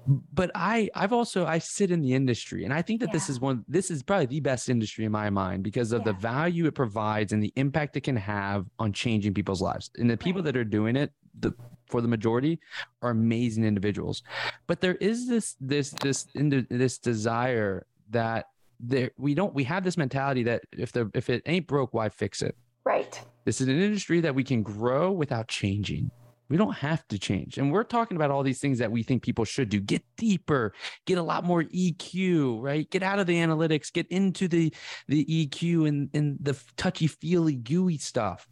but 0.07 0.51
I 0.55 0.89
I've 0.95 1.13
also 1.13 1.45
I 1.45 1.59
sit 1.59 1.91
in 1.91 2.01
the 2.01 2.13
industry 2.13 2.63
and 2.63 2.73
I 2.73 2.81
think 2.81 3.01
that 3.01 3.07
yeah. 3.07 3.13
this 3.13 3.29
is 3.29 3.39
one 3.39 3.65
this 3.67 3.91
is 3.91 4.01
probably 4.01 4.27
the 4.27 4.39
best 4.39 4.69
industry 4.69 5.05
in 5.05 5.11
my 5.11 5.29
mind 5.29 5.63
because 5.63 5.91
of 5.91 6.01
yeah. 6.01 6.11
the 6.11 6.13
value 6.13 6.65
it 6.65 6.75
provides 6.75 7.33
and 7.33 7.43
the 7.43 7.51
impact 7.55 7.97
it 7.97 8.01
can 8.01 8.15
have 8.15 8.65
on 8.79 8.93
changing 8.93 9.33
people's 9.33 9.61
lives. 9.61 9.91
And 9.97 10.09
the 10.09 10.17
people 10.17 10.41
right. 10.41 10.53
that 10.53 10.57
are 10.57 10.63
doing 10.63 10.95
it, 10.95 11.11
the 11.39 11.53
for 11.87 12.01
the 12.01 12.07
majority 12.07 12.59
are 13.01 13.11
amazing 13.11 13.65
individuals. 13.65 14.23
But 14.65 14.81
there 14.81 14.95
is 14.95 15.27
this 15.27 15.55
this 15.59 15.91
this 16.01 16.27
this 16.33 16.97
desire 16.97 17.85
that 18.09 18.45
there 18.79 19.11
we 19.17 19.33
don't 19.35 19.53
we 19.53 19.65
have 19.65 19.83
this 19.83 19.97
mentality 19.97 20.43
that 20.43 20.63
if 20.71 20.91
the 20.93 21.11
if 21.13 21.29
it 21.29 21.43
ain't 21.45 21.67
broke, 21.67 21.93
why 21.93 22.09
fix 22.09 22.41
it? 22.41 22.55
Right. 22.85 23.19
This 23.43 23.59
is 23.59 23.67
an 23.67 23.79
industry 23.79 24.21
that 24.21 24.35
we 24.35 24.43
can 24.43 24.63
grow 24.63 25.11
without 25.11 25.47
changing. 25.47 26.11
We 26.49 26.57
don't 26.57 26.75
have 26.75 27.07
to 27.09 27.19
change. 27.19 27.57
And 27.57 27.71
we're 27.71 27.83
talking 27.83 28.15
about 28.15 28.31
all 28.31 28.43
these 28.43 28.59
things 28.59 28.79
that 28.79 28.91
we 28.91 29.03
think 29.03 29.21
people 29.21 29.45
should 29.45 29.69
do. 29.69 29.79
Get 29.79 30.03
deeper, 30.15 30.73
get 31.05 31.17
a 31.17 31.23
lot 31.23 31.43
more 31.43 31.63
EQ, 31.63 32.61
right? 32.61 32.89
Get 32.89 33.03
out 33.03 33.19
of 33.19 33.27
the 33.27 33.35
analytics, 33.35 33.91
get 33.91 34.07
into 34.07 34.47
the 34.47 34.73
the 35.07 35.25
EQ 35.25 35.87
and, 35.87 36.09
and 36.13 36.37
the 36.39 36.57
touchy-feely, 36.77 37.55
gooey 37.55 37.97
stuff. 37.97 38.47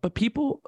But 0.00 0.14
people 0.14 0.62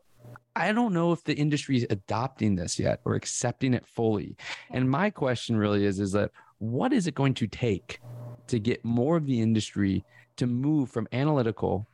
I 0.57 0.73
don't 0.73 0.95
know 0.95 1.13
if 1.13 1.23
the 1.23 1.35
industry 1.35 1.77
is 1.77 1.87
adopting 1.91 2.57
this 2.57 2.79
yet 2.79 3.01
or 3.05 3.15
accepting 3.15 3.75
it 3.75 3.87
fully. 3.87 4.37
And 4.71 4.91
my 4.91 5.11
question 5.11 5.57
really 5.59 5.85
is 5.85 6.01
is 6.01 6.13
that 6.13 6.31
what 6.59 6.95
is 6.95 7.07
it 7.07 7.15
going 7.15 7.35
to 7.35 7.47
take 7.47 8.01
to 8.47 8.59
get 8.59 8.83
more 8.83 9.19
of 9.19 9.27
the 9.27 9.41
industry 9.41 10.03
to 10.37 10.47
move 10.47 10.91
from 10.91 11.07
analytical 11.13 11.87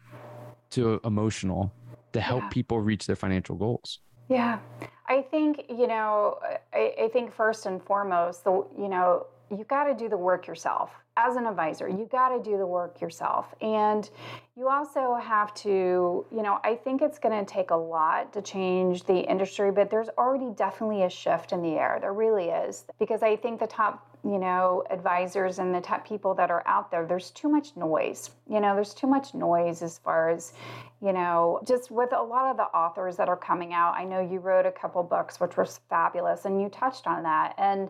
to 0.70 1.00
emotional 1.04 1.72
to 2.12 2.20
help 2.20 2.42
yeah. 2.42 2.48
people 2.50 2.80
reach 2.80 3.06
their 3.06 3.16
financial 3.16 3.56
goals? 3.56 3.98
Yeah, 4.32 4.60
I 5.06 5.20
think, 5.20 5.66
you 5.68 5.86
know, 5.86 6.38
I, 6.72 6.94
I 7.02 7.08
think 7.12 7.34
first 7.34 7.66
and 7.66 7.82
foremost, 7.82 8.44
the, 8.44 8.64
you 8.78 8.88
know, 8.88 9.26
you 9.50 9.64
got 9.64 9.84
to 9.84 9.94
do 9.94 10.08
the 10.08 10.16
work 10.16 10.46
yourself 10.46 10.88
as 11.16 11.36
an 11.36 11.46
advisor 11.46 11.88
you 11.88 12.08
got 12.10 12.30
to 12.30 12.42
do 12.42 12.56
the 12.56 12.66
work 12.66 13.00
yourself. 13.00 13.54
And 13.60 14.08
you 14.56 14.68
also 14.68 15.14
have 15.14 15.54
to 15.54 16.26
you 16.30 16.42
know 16.42 16.58
i 16.62 16.74
think 16.74 17.00
it's 17.00 17.18
going 17.18 17.44
to 17.44 17.50
take 17.50 17.70
a 17.70 17.76
lot 17.76 18.32
to 18.32 18.42
change 18.42 19.04
the 19.04 19.18
industry 19.18 19.70
but 19.70 19.90
there's 19.90 20.10
already 20.18 20.50
definitely 20.54 21.04
a 21.04 21.10
shift 21.10 21.52
in 21.52 21.62
the 21.62 21.70
air. 21.70 21.98
There 22.00 22.12
really 22.12 22.48
is. 22.48 22.84
Because 22.98 23.22
i 23.22 23.36
think 23.36 23.60
the 23.60 23.66
top 23.66 24.08
you 24.24 24.38
know 24.38 24.84
advisors 24.90 25.58
and 25.58 25.74
the 25.74 25.80
top 25.80 26.06
people 26.06 26.34
that 26.34 26.50
are 26.50 26.62
out 26.66 26.90
there 26.90 27.06
there's 27.06 27.30
too 27.30 27.48
much 27.48 27.76
noise. 27.76 28.30
You 28.48 28.60
know 28.60 28.74
there's 28.74 28.94
too 28.94 29.06
much 29.06 29.34
noise 29.34 29.82
as 29.82 29.98
far 29.98 30.30
as 30.30 30.52
you 31.00 31.12
know 31.12 31.60
just 31.66 31.90
with 31.90 32.12
a 32.12 32.22
lot 32.22 32.50
of 32.50 32.56
the 32.56 32.64
authors 32.76 33.16
that 33.16 33.28
are 33.28 33.36
coming 33.36 33.72
out. 33.72 33.94
I 33.96 34.04
know 34.04 34.20
you 34.20 34.38
wrote 34.38 34.66
a 34.66 34.72
couple 34.72 35.02
books 35.02 35.40
which 35.40 35.56
were 35.56 35.66
fabulous 35.66 36.44
and 36.44 36.60
you 36.60 36.68
touched 36.68 37.06
on 37.06 37.22
that. 37.24 37.54
And 37.58 37.88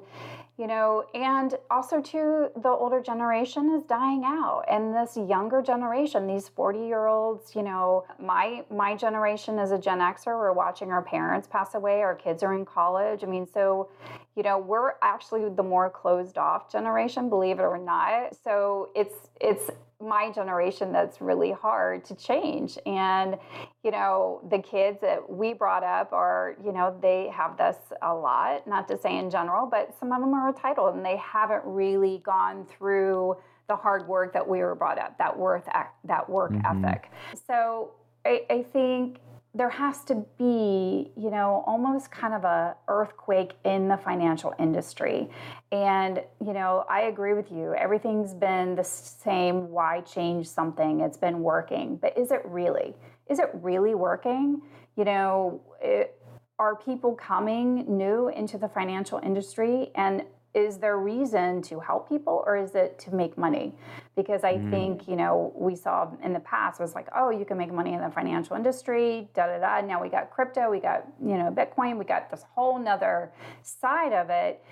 you 0.59 0.67
know 0.67 1.05
and 1.15 1.55
also 1.71 2.01
too 2.01 2.49
the 2.57 2.69
older 2.69 3.01
generation 3.01 3.75
is 3.75 3.83
dying 3.85 4.23
out. 4.25 4.65
And 4.71 4.95
this 4.95 5.17
younger 5.17 5.63
generation 5.63 6.27
these 6.27 6.49
40 6.49 6.81
year 6.81 7.07
olds 7.07 7.55
you 7.55 7.63
know 7.63 8.05
my 8.21 8.65
my 8.71 8.95
generation 8.95 9.59
is 9.59 9.71
a 9.71 9.79
gen 9.79 9.99
xer. 9.99 10.27
We're 10.27 10.53
watching 10.53 10.91
our 10.91 11.03
parents 11.03 11.49
pass 11.49 11.75
away. 11.75 12.03
Our 12.03 12.15
kids 12.15 12.43
are 12.43 12.55
in 12.55 12.65
college. 12.65 13.25
I 13.25 13.27
mean 13.27 13.47
so 13.47 13.89
you 14.37 14.43
know 14.43 14.59
we're 14.59 14.93
actually 15.03 15.49
the 15.49 15.63
more 15.63 15.91
closed 15.91 16.39
off 16.39 16.71
generation 16.71 17.29
believe 17.29 17.59
it 17.59 17.63
or 17.65 17.79
not. 17.79 18.37
So 18.45 18.91
it's 18.95 19.29
it's 19.41 19.71
my 20.03 20.31
generation 20.31 20.93
that's 20.93 21.21
really 21.21 21.53
hard 21.53 22.05
to 22.05 22.15
change 22.15 22.79
and 22.87 23.37
you 23.83 23.91
know 23.91 24.41
the 24.51 24.59
kids 24.59 24.99
that 25.01 25.31
we 25.31 25.53
brought 25.53 25.85
up 25.85 26.13
are 26.13 26.57
you 26.65 26.73
know 26.73 26.97
they 27.01 27.31
have 27.33 27.57
this 27.57 27.77
a 28.03 28.13
lot 28.15 28.67
not 28.67 28.89
to 28.89 28.99
say 28.99 29.17
in 29.17 29.31
general 29.31 29.67
but 29.67 29.95
some 29.99 30.13
of 30.13 30.21
them 30.21 30.35
are 30.35 30.49
entitled 30.49 30.95
and 30.95 31.05
they 31.05 31.17
haven't 31.17 31.63
really 31.65 32.21
gone 32.25 32.67
through 32.67 33.37
the 33.69 33.77
hard 33.77 34.07
work 34.09 34.33
that 34.33 34.47
we 34.47 34.59
were 34.59 34.75
brought 34.75 34.99
up 34.99 35.17
that 35.19 35.37
worth 35.37 35.69
that 36.05 36.29
work 36.29 36.53
mm-hmm. 36.53 36.85
ethic 36.85 37.11
so 37.47 37.93
I, 38.25 38.43
I 38.51 38.63
think 38.73 39.19
there 39.55 39.69
has 39.69 40.03
to 40.05 40.25
be, 40.39 41.11
you 41.15 41.31
know, 41.31 41.63
almost 41.67 42.11
kind 42.11 42.33
of 42.33 42.45
a 42.45 42.75
earthquake 42.89 43.53
in 43.65 43.87
the 43.87 43.99
financial 43.99 44.55
industry. 44.59 45.29
And, 45.71 46.23
you 46.45 46.55
know, 46.55 46.85
I 46.89 47.03
agree 47.03 47.35
with 47.35 47.53
you. 47.53 47.75
Everything's 47.75 48.33
been 48.33 48.75
the 48.75 48.85
same. 48.85 49.71
Why 49.71 50.01
change 50.01 50.49
something? 50.49 51.01
It's 51.01 51.19
been 51.19 51.41
working. 51.41 51.97
But 51.97 52.17
is 52.17 52.31
it 52.31 52.41
really? 52.47 52.95
Is 53.29 53.39
it 53.39 53.51
really 53.53 53.95
working? 53.95 54.63
You 54.97 55.05
know, 55.05 55.61
it, 55.83 56.19
are 56.59 56.77
people 56.77 57.15
coming 57.15 57.85
new 57.99 58.29
into 58.29 58.57
the 58.57 58.69
financial 58.69 59.19
industry 59.19 59.91
and 59.97 60.23
is 60.55 60.79
there 60.79 60.99
reason 60.99 61.63
to 61.63 61.81
help 61.81 62.09
people 62.09 62.43
or 62.47 62.57
is 62.57 62.75
it 62.75 62.99
to 63.01 63.15
make 63.15 63.39
money 63.39 63.75
because 64.17 64.45
i 64.45 64.55
mm. 64.55 64.71
think 64.71 65.09
you 65.09 65.17
know 65.17 65.53
we 65.57 65.75
saw 65.75 66.09
in 66.23 66.33
the 66.33 66.41
past 66.41 66.81
was 66.81 66.95
like 66.95 67.09
oh 67.17 67.31
you 67.31 67.45
can 67.45 67.57
make 67.57 67.73
money 67.73 67.95
in 67.95 68.01
the 68.01 68.11
financial 68.11 68.57
industry 68.57 69.29
da 69.35 69.47
da 69.47 69.59
da 69.59 69.87
now 69.87 70.03
we 70.03 70.09
got 70.09 70.31
crypto 70.31 70.71
we 70.71 70.81
got 70.81 71.07
you 71.21 71.37
know 71.37 71.51
bitcoin 71.51 71.99
we 71.99 72.05
got 72.05 72.31
this 72.31 72.45
whole 72.55 72.79
nother 72.79 73.33
side 73.63 74.13
of 74.13 74.31
it 74.31 74.63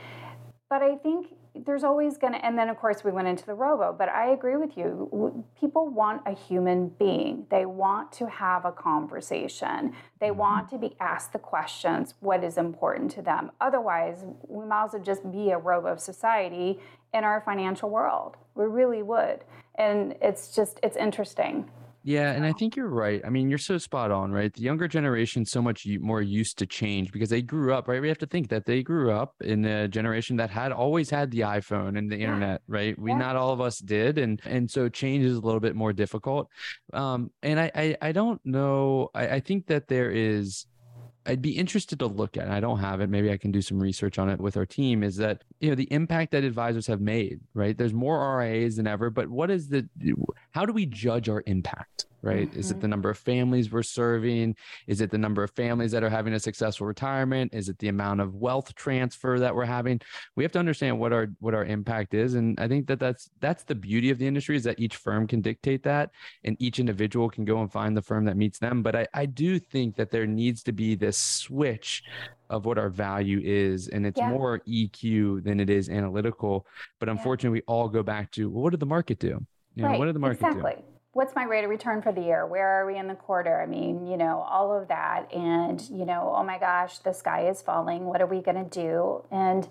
but 0.69 0.83
i 0.83 0.97
think 0.97 1.29
there's 1.55 1.85
always 1.85 2.17
going 2.17 2.33
to, 2.33 2.45
and 2.45 2.57
then 2.57 2.69
of 2.69 2.77
course 2.77 3.03
we 3.05 3.11
went 3.11 3.29
into 3.29 3.45
the 3.45 3.55
robo, 3.55 3.93
but 3.93 4.09
I 4.09 4.31
agree 4.31 4.57
with 4.57 4.77
you. 4.77 5.45
People 5.59 5.89
want 5.89 6.23
a 6.27 6.33
human 6.33 6.89
being. 6.99 7.47
They 7.51 7.67
want 7.67 8.13
to 8.13 8.29
have 8.29 8.65
a 8.65 8.73
conversation. 8.73 9.95
They 10.21 10.29
mm-hmm. 10.29 10.39
want 10.39 10.69
to 10.71 10.79
be 10.79 10.97
asked 11.01 11.33
the 11.33 11.39
questions, 11.39 12.15
what 12.21 12.45
is 12.45 12.57
important 12.57 13.11
to 13.13 13.23
them. 13.23 13.51
Otherwise, 13.61 14.25
we 14.47 14.65
might 14.65 14.85
as 14.85 14.93
well 14.93 15.03
just 15.03 15.31
be 15.31 15.51
a 15.51 15.59
robo 15.59 15.97
society 15.97 16.79
in 17.13 17.25
our 17.25 17.41
financial 17.41 17.91
world. 17.91 18.37
We 18.55 18.65
really 18.67 19.03
would. 19.03 19.45
And 19.75 20.15
it's 20.21 20.55
just, 20.55 20.79
it's 20.83 20.97
interesting. 20.97 21.71
Yeah, 22.03 22.33
and 22.33 22.47
I 22.47 22.53
think 22.53 22.77
you're 22.77 22.89
right. 22.89 23.21
I 23.27 23.29
mean, 23.29 23.51
you're 23.51 23.59
so 23.59 23.77
spot 23.77 24.11
on, 24.11 24.33
right? 24.33 24.53
The 24.53 24.63
younger 24.63 24.89
generation 24.89 25.45
so 25.45 25.61
much 25.61 25.87
more 26.01 26.23
used 26.23 26.57
to 26.59 26.67
change 26.67 27.13
because 27.13 27.29
they 27.29 27.43
grew 27.43 27.75
up, 27.75 27.89
right? 27.89 28.01
We 28.01 28.09
have 28.09 28.19
to 28.19 28.27
think 28.27 28.49
that 28.49 28.65
they 28.65 28.83
grew 28.83 29.11
up 29.11 29.35
in 29.43 29.65
a 29.67 29.87
generation 29.87 30.37
that 30.37 30.49
had 30.49 30.73
always 30.73 31.11
had 31.11 31.31
the 31.31 31.41
iPhone 31.41 31.99
and 31.99 32.11
the 32.11 32.17
yeah. 32.17 32.25
internet, 32.25 32.63
right? 32.69 32.99
We 32.99 33.11
yeah. 33.11 33.19
not 33.19 33.37
all 33.37 33.53
of 33.53 33.61
us 33.61 33.79
did, 33.79 34.17
and 34.17 34.41
and 34.47 34.71
so 34.71 34.89
change 34.89 35.25
is 35.25 35.37
a 35.37 35.41
little 35.41 35.61
bit 35.61 35.77
more 35.77 35.93
difficult. 35.93 36.49
Um, 36.93 37.31
and 37.43 37.61
I 37.61 37.71
I, 37.75 37.97
I 38.01 38.13
don't 38.13 38.41
know. 38.47 39.11
I, 39.15 39.29
I 39.29 39.41
think 39.41 39.67
that 39.67 39.89
there 39.89 40.11
is 40.11 40.67
I'd 41.27 41.43
be 41.43 41.51
interested 41.51 41.99
to 41.99 42.07
look 42.07 42.37
at, 42.37 42.49
I 42.49 42.61
don't 42.61 42.79
have 42.79 43.01
it. 43.01 43.11
Maybe 43.11 43.31
I 43.31 43.37
can 43.37 43.53
do 43.53 43.61
some 43.61 43.79
research 43.79 44.19
on 44.19 44.31
it 44.31 44.41
with 44.41 44.57
our 44.57 44.67
team. 44.67 45.03
Is 45.03 45.17
that 45.17 45.45
you 45.61 45.69
know 45.69 45.75
the 45.75 45.93
impact 45.93 46.33
that 46.33 46.45
advisors 46.45 46.87
have 46.87 47.01
made, 47.01 47.41
right? 47.55 47.77
There's 47.77 47.93
more 47.93 48.39
RIAs 48.39 48.77
than 48.77 48.87
ever, 48.87 49.11
but 49.11 49.29
what 49.29 49.51
is 49.51 49.69
the? 49.69 49.89
How 50.53 50.65
do 50.65 50.73
we 50.73 50.87
judge 50.87 51.29
our 51.29 51.43
impact? 51.47 52.07
Right? 52.23 52.51
Mm-hmm. 52.51 52.61
Is 52.61 52.71
it 52.71 52.75
mm-hmm. 52.75 52.81
the 52.83 52.89
number 52.89 53.11
of 53.11 53.19
families 53.19 53.71
we're 53.71 53.83
serving? 53.83 54.57
Is 54.87 55.01
it 55.01 55.11
the 55.11 55.19
number 55.19 55.43
of 55.43 55.51
families 55.53 55.93
that 55.93 56.03
are 56.03 56.11
having 56.11 56.35
a 56.35 56.41
successful 56.41 56.87
retirement? 56.87 57.55
Is 57.55 57.69
it 57.69 57.79
the 57.79 57.89
amount 57.89 58.21
of 58.21 58.35
wealth 58.35 58.75
transfer 58.75 59.39
that 59.39 59.55
we're 59.55 59.65
having? 59.65 60.01
We 60.37 60.45
have 60.45 60.53
to 60.53 60.59
understand 60.59 60.99
what 60.99 61.13
our 61.13 61.29
what 61.41 61.55
our 61.55 61.65
impact 61.65 62.15
is, 62.15 62.35
and 62.35 62.59
I 62.61 62.69
think 62.69 62.87
that 62.89 62.99
that's 62.99 63.31
that's 63.41 63.65
the 63.65 63.75
beauty 63.75 64.11
of 64.11 64.19
the 64.19 64.27
industry 64.27 64.57
is 64.57 64.65
that 64.65 64.81
each 64.81 64.97
firm 64.97 65.27
can 65.27 65.41
dictate 65.41 65.83
that, 65.85 66.11
and 66.45 66.57
each 66.59 66.79
individual 66.79 67.29
can 67.29 67.45
go 67.45 67.61
and 67.61 67.71
find 67.71 67.97
the 67.97 68.03
firm 68.03 68.25
that 68.27 68.37
meets 68.37 68.59
them. 68.59 68.83
But 68.83 68.97
I, 68.97 69.07
I 69.15 69.27
do 69.27 69.59
think 69.59 69.97
that 69.97 70.11
there 70.11 70.27
needs 70.27 70.63
to 70.65 70.73
be 70.73 70.95
this 70.95 71.19
switch 71.19 72.03
of 72.51 72.67
what 72.67 72.79
our 72.79 72.89
value 72.89 73.41
is 73.43 73.89
and 73.89 74.05
it's 74.05 74.19
yeah. 74.19 74.29
more 74.29 74.61
eq 74.69 75.45
than 75.45 75.61
it 75.61 75.71
is 75.71 75.89
analytical 75.89 76.67
but 76.99 77.09
unfortunately 77.09 77.59
yeah. 77.59 77.63
we 77.69 77.75
all 77.75 77.89
go 77.89 78.03
back 78.03 78.31
to 78.33 78.51
well, 78.51 78.65
what 78.65 78.71
did 78.71 78.81
the 78.81 78.87
market 78.87 79.21
do 79.21 79.29
you 79.77 79.83
know, 79.83 79.89
right. 79.89 79.99
what 79.99 80.07
did 80.07 80.15
the 80.17 80.21
market 80.21 80.45
exactly. 80.45 80.73
do 80.77 80.83
what's 81.13 81.35
my 81.35 81.45
rate 81.45 81.65
of 81.65 81.71
return 81.71 82.01
for 82.03 82.13
the 82.13 82.21
year? 82.21 82.47
Where 82.47 82.69
are 82.69 82.87
we 82.87 82.97
in 82.97 83.09
the 83.09 83.15
quarter? 83.15 83.61
I 83.61 83.67
mean, 83.67 84.07
you 84.07 84.17
know, 84.17 84.47
all 84.49 84.77
of 84.77 84.89
that. 84.89 85.33
And, 85.33 85.81
you 85.91 86.05
know, 86.05 86.33
oh 86.37 86.45
my 86.45 86.59
gosh, 86.59 86.99
the 86.99 87.13
sky 87.13 87.49
is 87.49 87.61
falling. 87.63 88.05
What 88.05 88.21
are 88.21 88.27
we 88.27 88.41
going 88.41 88.63
to 88.63 88.71
do? 88.71 89.25
And, 89.31 89.69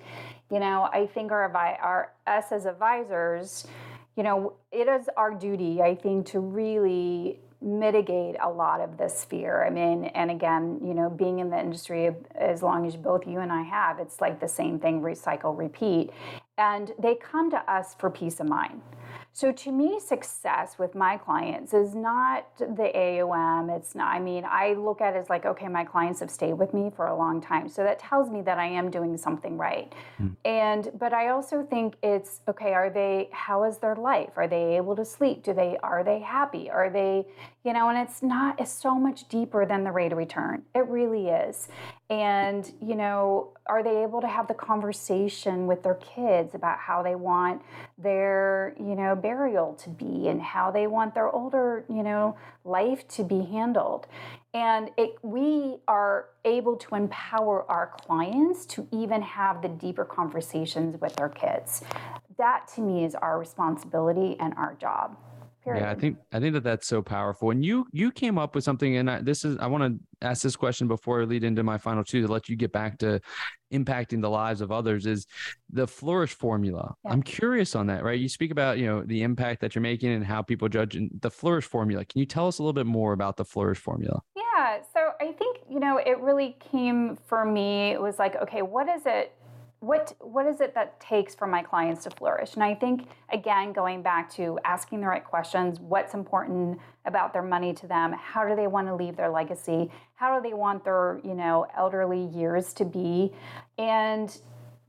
you 0.51 0.59
know, 0.59 0.89
I 0.91 1.07
think 1.07 1.31
our, 1.31 1.45
our, 1.55 2.11
us 2.27 2.51
as 2.51 2.65
advisors, 2.65 3.65
you 4.17 4.23
know, 4.23 4.53
it 4.71 4.89
is 4.89 5.09
our 5.15 5.33
duty, 5.33 5.81
I 5.81 5.95
think, 5.95 6.27
to 6.27 6.39
really 6.39 7.39
mitigate 7.61 8.35
a 8.41 8.49
lot 8.49 8.81
of 8.81 8.97
this 8.97 9.25
fear. 9.25 9.65
I 9.65 9.69
mean, 9.69 10.05
and 10.05 10.31
again, 10.31 10.79
you 10.83 10.93
know, 10.93 11.09
being 11.09 11.39
in 11.39 11.49
the 11.49 11.59
industry 11.59 12.09
as 12.35 12.61
long 12.61 12.85
as 12.85 12.95
both 12.95 13.27
you 13.27 13.39
and 13.39 13.51
I 13.51 13.63
have, 13.63 13.99
it's 13.99 14.19
like 14.19 14.39
the 14.39 14.47
same 14.47 14.79
thing 14.79 15.01
recycle, 15.01 15.57
repeat. 15.57 16.09
And 16.57 16.91
they 16.99 17.15
come 17.15 17.49
to 17.51 17.71
us 17.71 17.95
for 17.97 18.09
peace 18.09 18.39
of 18.39 18.47
mind. 18.47 18.81
So 19.31 19.51
to 19.51 19.71
me, 19.71 19.99
success 19.99 20.77
with 20.77 20.95
my 20.95 21.17
clients 21.17 21.73
is 21.73 21.95
not 21.95 22.45
the 22.57 22.91
AOM. 22.95 23.75
It's 23.75 23.95
not, 23.95 24.13
I 24.13 24.19
mean, 24.19 24.43
I 24.45 24.73
look 24.73 25.01
at 25.01 25.15
it 25.15 25.19
as 25.19 25.29
like, 25.29 25.45
okay, 25.45 25.67
my 25.67 25.85
clients 25.85 26.19
have 26.19 26.31
stayed 26.31 26.53
with 26.53 26.73
me 26.73 26.91
for 26.95 27.07
a 27.07 27.15
long 27.15 27.39
time. 27.39 27.69
So 27.69 27.83
that 27.83 27.99
tells 27.99 28.29
me 28.29 28.41
that 28.41 28.57
I 28.57 28.65
am 28.65 28.89
doing 28.89 29.17
something 29.17 29.57
right. 29.57 29.93
Mm. 30.21 30.35
And, 30.45 30.91
but 30.97 31.13
I 31.13 31.29
also 31.29 31.63
think 31.63 31.95
it's, 32.03 32.41
okay, 32.47 32.73
are 32.73 32.89
they, 32.89 33.29
how 33.31 33.63
is 33.63 33.77
their 33.77 33.95
life? 33.95 34.31
Are 34.35 34.47
they 34.47 34.75
able 34.77 34.95
to 34.95 35.05
sleep? 35.05 35.43
Do 35.43 35.53
they, 35.53 35.77
are 35.83 36.03
they 36.03 36.19
happy? 36.19 36.69
Are 36.69 36.89
they, 36.89 37.25
you 37.63 37.73
know, 37.73 37.89
and 37.89 37.97
it's 37.97 38.21
not, 38.23 38.59
it's 38.59 38.71
so 38.71 38.95
much 38.95 39.27
deeper 39.29 39.65
than 39.65 39.83
the 39.83 39.91
rate 39.91 40.11
of 40.11 40.17
return. 40.17 40.63
It 40.73 40.87
really 40.87 41.27
is. 41.27 41.67
And, 42.09 42.71
you 42.81 42.95
know, 42.95 43.49
are 43.67 43.83
they 43.83 44.01
able 44.01 44.19
to 44.21 44.27
have 44.27 44.47
the 44.47 44.55
conversation 44.55 45.67
with 45.67 45.83
their 45.83 45.93
kids 45.95 46.55
about 46.55 46.79
how 46.79 47.03
they 47.03 47.13
want 47.13 47.61
their, 47.99 48.73
you 48.79 48.95
know, 48.95 49.15
burial 49.15 49.75
to 49.75 49.89
be 49.91 50.27
and 50.27 50.41
how 50.41 50.71
they 50.71 50.87
want 50.87 51.13
their 51.13 51.29
older, 51.29 51.85
you 51.87 52.01
know, 52.01 52.35
life 52.65 53.07
to 53.09 53.23
be 53.23 53.43
handled? 53.43 54.07
And 54.55 54.89
it, 54.97 55.17
we 55.21 55.77
are 55.87 56.29
able 56.45 56.77
to 56.77 56.95
empower 56.95 57.69
our 57.69 57.93
clients 58.01 58.65
to 58.67 58.87
even 58.91 59.21
have 59.21 59.61
the 59.61 59.69
deeper 59.69 60.03
conversations 60.03 60.99
with 60.99 61.15
their 61.15 61.29
kids. 61.29 61.83
That 62.39 62.67
to 62.75 62.81
me 62.81 63.05
is 63.05 63.13
our 63.13 63.37
responsibility 63.37 64.35
and 64.39 64.55
our 64.55 64.73
job. 64.81 65.15
Period. 65.63 65.81
Yeah, 65.81 65.91
I 65.91 65.95
think 65.95 66.17
I 66.31 66.39
think 66.39 66.53
that 66.53 66.63
that's 66.63 66.87
so 66.87 67.01
powerful. 67.01 67.51
And 67.51 67.63
you 67.65 67.85
you 67.91 68.11
came 68.11 68.37
up 68.37 68.55
with 68.55 68.63
something, 68.63 68.95
and 68.95 69.11
I, 69.11 69.21
this 69.21 69.43
is 69.43 69.57
I 69.59 69.67
want 69.67 69.83
to 69.83 70.25
ask 70.25 70.41
this 70.41 70.55
question 70.55 70.87
before 70.87 71.21
I 71.21 71.25
lead 71.25 71.43
into 71.43 71.63
my 71.63 71.77
final 71.77 72.03
two 72.03 72.21
to 72.25 72.31
let 72.31 72.47
you 72.47 72.55
get 72.55 72.71
back 72.71 72.97
to 72.99 73.19
impacting 73.73 74.21
the 74.21 74.29
lives 74.29 74.61
of 74.61 74.71
others. 74.71 75.05
Is 75.05 75.27
the 75.69 75.85
flourish 75.85 76.33
formula? 76.33 76.95
Yeah. 77.03 77.11
I'm 77.11 77.21
curious 77.21 77.75
on 77.75 77.87
that. 77.87 78.05
Right? 78.05 78.19
You 78.19 78.29
speak 78.29 78.51
about 78.51 78.77
you 78.77 78.85
know 78.85 79.03
the 79.03 79.21
impact 79.21 79.59
that 79.61 79.75
you're 79.75 79.81
making 79.81 80.11
and 80.11 80.25
how 80.25 80.41
people 80.41 80.69
judge 80.69 80.97
the 81.19 81.31
flourish 81.31 81.65
formula. 81.65 82.05
Can 82.05 82.19
you 82.19 82.25
tell 82.25 82.47
us 82.47 82.59
a 82.59 82.63
little 82.63 82.73
bit 82.73 82.85
more 82.85 83.11
about 83.11 83.35
the 83.35 83.45
flourish 83.45 83.79
formula? 83.79 84.21
Yeah. 84.37 84.79
So 84.93 85.09
I 85.19 85.33
think 85.33 85.59
you 85.69 85.81
know 85.81 85.97
it 85.97 86.19
really 86.19 86.55
came 86.71 87.17
for 87.27 87.43
me. 87.43 87.91
It 87.91 88.01
was 88.01 88.17
like, 88.17 88.37
okay, 88.37 88.61
what 88.61 88.87
is 88.87 89.01
it 89.05 89.33
what 89.79 90.13
what 90.19 90.45
is 90.45 90.59
it 90.59 90.75
that 90.75 90.99
takes 90.99 91.33
for 91.33 91.47
my 91.47 91.61
clients 91.61 92.03
to 92.03 92.09
flourish? 92.09 92.55
And 92.55 92.63
i 92.63 92.75
think 92.75 93.07
again 93.31 93.71
going 93.71 94.01
back 94.01 94.29
to 94.33 94.59
asking 94.65 95.01
the 95.01 95.07
right 95.07 95.23
questions 95.23 95.79
what's 95.79 96.13
important 96.13 96.79
about 97.05 97.33
their 97.33 97.41
money 97.43 97.73
to 97.73 97.87
them? 97.87 98.13
How 98.13 98.47
do 98.47 98.55
they 98.55 98.67
want 98.67 98.87
to 98.87 98.95
leave 98.95 99.15
their 99.15 99.29
legacy? 99.29 99.89
How 100.15 100.37
do 100.37 100.47
they 100.47 100.53
want 100.53 100.83
their 100.83 101.19
you 101.23 101.33
know 101.33 101.65
elderly 101.77 102.25
years 102.25 102.73
to 102.73 102.85
be? 102.85 103.31
And 103.77 104.35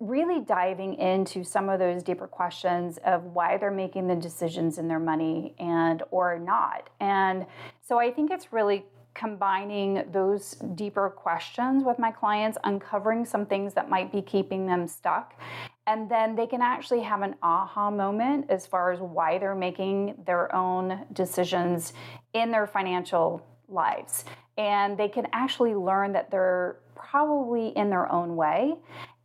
really 0.00 0.40
diving 0.40 0.94
into 0.94 1.44
some 1.44 1.68
of 1.68 1.78
those 1.78 2.02
deeper 2.02 2.26
questions 2.26 2.98
of 3.04 3.22
why 3.22 3.58
they're 3.58 3.70
making 3.70 4.08
the 4.08 4.16
decisions 4.16 4.78
in 4.78 4.88
their 4.88 4.98
money 4.98 5.54
and 5.58 6.02
or 6.10 6.38
not. 6.38 6.88
And 7.00 7.46
so 7.86 7.98
i 7.98 8.10
think 8.10 8.30
it's 8.30 8.52
really 8.52 8.84
combining 9.20 10.02
those 10.12 10.52
deeper 10.74 11.10
questions 11.10 11.84
with 11.84 11.98
my 11.98 12.10
clients, 12.10 12.56
uncovering 12.64 13.26
some 13.26 13.44
things 13.44 13.74
that 13.74 13.90
might 13.90 14.10
be 14.10 14.22
keeping 14.22 14.66
them 14.66 14.88
stuck. 14.88 15.38
And 15.86 16.10
then 16.10 16.34
they 16.36 16.46
can 16.46 16.62
actually 16.62 17.02
have 17.02 17.20
an 17.20 17.34
aha 17.42 17.90
moment 17.90 18.46
as 18.48 18.66
far 18.66 18.92
as 18.92 18.98
why 18.98 19.36
they're 19.38 19.54
making 19.54 20.14
their 20.24 20.54
own 20.54 21.04
decisions 21.12 21.92
in 22.32 22.50
their 22.50 22.66
financial 22.66 23.46
lives. 23.68 24.24
And 24.56 24.96
they 24.96 25.08
can 25.08 25.26
actually 25.34 25.74
learn 25.74 26.12
that 26.14 26.30
they're 26.30 26.78
probably 26.94 27.76
in 27.76 27.90
their 27.90 28.10
own 28.10 28.36
way. 28.36 28.74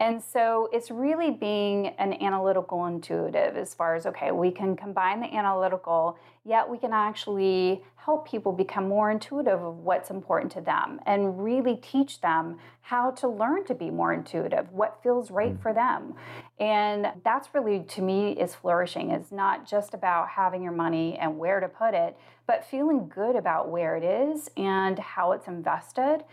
And 0.06 0.22
so 0.22 0.70
it's 0.72 0.91
really 0.91 1.32
being 1.32 1.88
an 1.98 2.13
analytical 2.22 2.86
intuitive 2.86 3.58
as 3.58 3.74
far 3.74 3.96
as 3.96 4.06
okay, 4.06 4.30
we 4.32 4.52
can 4.52 4.76
combine 4.76 5.20
the 5.20 5.34
analytical, 5.34 6.20
yet 6.46 6.70
we 6.70 6.78
can 6.78 6.94
actually 6.94 7.84
help 7.96 8.28
people 8.28 8.52
become 8.52 8.88
more 8.88 9.10
intuitive 9.10 9.63
of 9.63 9.80
what's 9.80 10.12
important 10.12 10.52
to 10.52 10.62
them 10.62 11.00
and 11.08 11.44
really 11.44 11.78
teach 11.78 12.22
them 12.22 12.60
how 12.82 13.10
to 13.10 13.28
learn 13.28 13.65
to 13.65 13.74
be 13.74 13.89
more 13.89 14.13
intuitive, 14.13 14.72
what 14.72 15.00
feels 15.02 15.32
right 15.32 15.58
mm. 15.58 15.62
for 15.63 15.74
them. 15.74 16.13
And 16.60 17.08
that's 17.24 17.50
really 17.56 17.80
to 17.80 18.04
me 18.04 18.34
is 18.34 18.54
flourishing. 18.54 19.10
It's 19.10 19.32
not 19.32 19.68
just 19.68 19.96
about 19.96 20.30
having 20.30 20.62
your 20.62 20.72
money 20.72 21.18
and 21.18 21.39
where 21.39 21.60
to 21.60 21.68
put 21.68 21.96
it, 21.96 22.15
but 22.47 22.65
feeling 22.65 23.08
good 23.08 23.36
about 23.36 23.69
where 23.69 23.95
it 23.95 24.03
is 24.03 24.49
and 24.58 24.99
how 24.99 25.31
it's 25.31 25.47
invested. 25.47 26.23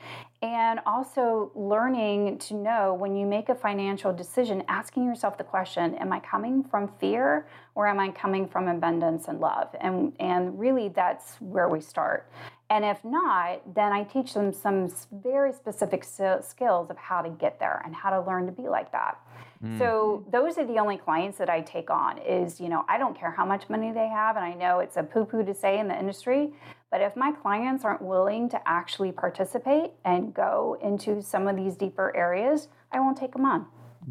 And 0.43 0.81
also 0.87 1.53
learning 1.55 2.39
to 2.39 2.55
know 2.55 2.95
when 2.95 3.15
you 3.15 3.27
make 3.27 3.49
a 3.49 3.55
financial 3.55 4.13
decision, 4.13 4.65
asking 4.69 5.05
yourself 5.05 5.39
the 5.39 5.45
question, 5.45 5.95
am 5.95 6.13
I 6.13 6.21
coming 6.21 6.65
from 6.65 6.89
fear 6.99 7.47
or 7.75 7.87
am 7.87 8.01
I 8.01 8.11
coming 8.11 8.49
from 8.49 8.69
abundance 8.69 9.29
and 9.29 9.41
love? 9.41 9.69
And 9.81 10.13
and 10.19 10.59
really 10.59 10.89
that's 10.89 11.37
where 11.41 11.69
we 11.69 11.81
start. 11.81 12.29
And 12.73 12.87
if 12.87 13.05
not, 13.05 13.75
then 13.75 13.93
I 13.93 14.03
teach 14.03 14.33
them 14.33 14.51
some 14.51 14.91
very 15.13 15.53
specific 15.53 16.05
skills 16.05 16.91
of 16.91 16.97
how 16.97 17.21
to 17.21 17.29
get 17.29 17.61
there 17.61 17.83
and 17.85 17.95
how 17.95 18.09
to 18.09 18.27
learn 18.27 18.47
to 18.47 18.53
be 18.53 18.63
like 18.63 18.91
that. 18.93 19.19
Mm. 19.63 19.79
So 19.79 20.25
those 20.33 20.57
are 20.57 20.65
the 20.67 20.79
only 20.79 20.97
clients 20.97 21.37
that 21.37 21.51
I 21.51 21.61
take 21.61 21.91
on 21.91 22.17
is, 22.17 22.61
you 22.61 22.71
know, 22.71 22.85
I 22.89 22.97
don't 22.97 23.15
care 23.17 23.31
how 23.31 23.45
much 23.45 23.69
money 23.69 23.93
they 23.93 24.09
have 24.09 24.37
and 24.37 24.45
I 24.45 24.55
know 24.55 24.79
it's 24.79 24.97
a 24.97 25.03
poo-poo 25.03 25.45
to 25.45 25.55
say 25.55 25.79
in 25.79 25.87
the 25.87 25.99
industry, 26.03 26.53
but 26.91 27.01
if 27.01 27.17
my 27.17 27.33
clients 27.33 27.85
aren't 27.85 28.03
willing 28.03 28.49
to 28.51 28.61
actually 28.69 29.13
participate 29.13 29.93
and 30.05 30.35
go 30.35 30.77
into 30.83 31.23
some 31.23 31.49
of 31.49 31.57
these 31.57 31.77
deeper 31.77 32.15
areas, 32.15 32.69
I 32.91 33.01
won't 33.01 33.17
take 33.17 33.33
them 33.33 33.47
on. 33.47 33.67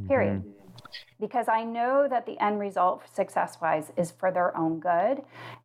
Period. 0.08 0.40
Mm-hmm 0.40 0.61
because 1.20 1.48
I 1.48 1.64
know 1.64 2.08
that 2.10 2.26
the 2.26 2.42
end 2.44 2.60
result, 2.60 3.04
success 3.14 3.58
wise, 3.62 3.92
is 3.98 4.12
for 4.12 4.32
their 4.32 4.56
own 4.58 4.80
good 4.80 5.22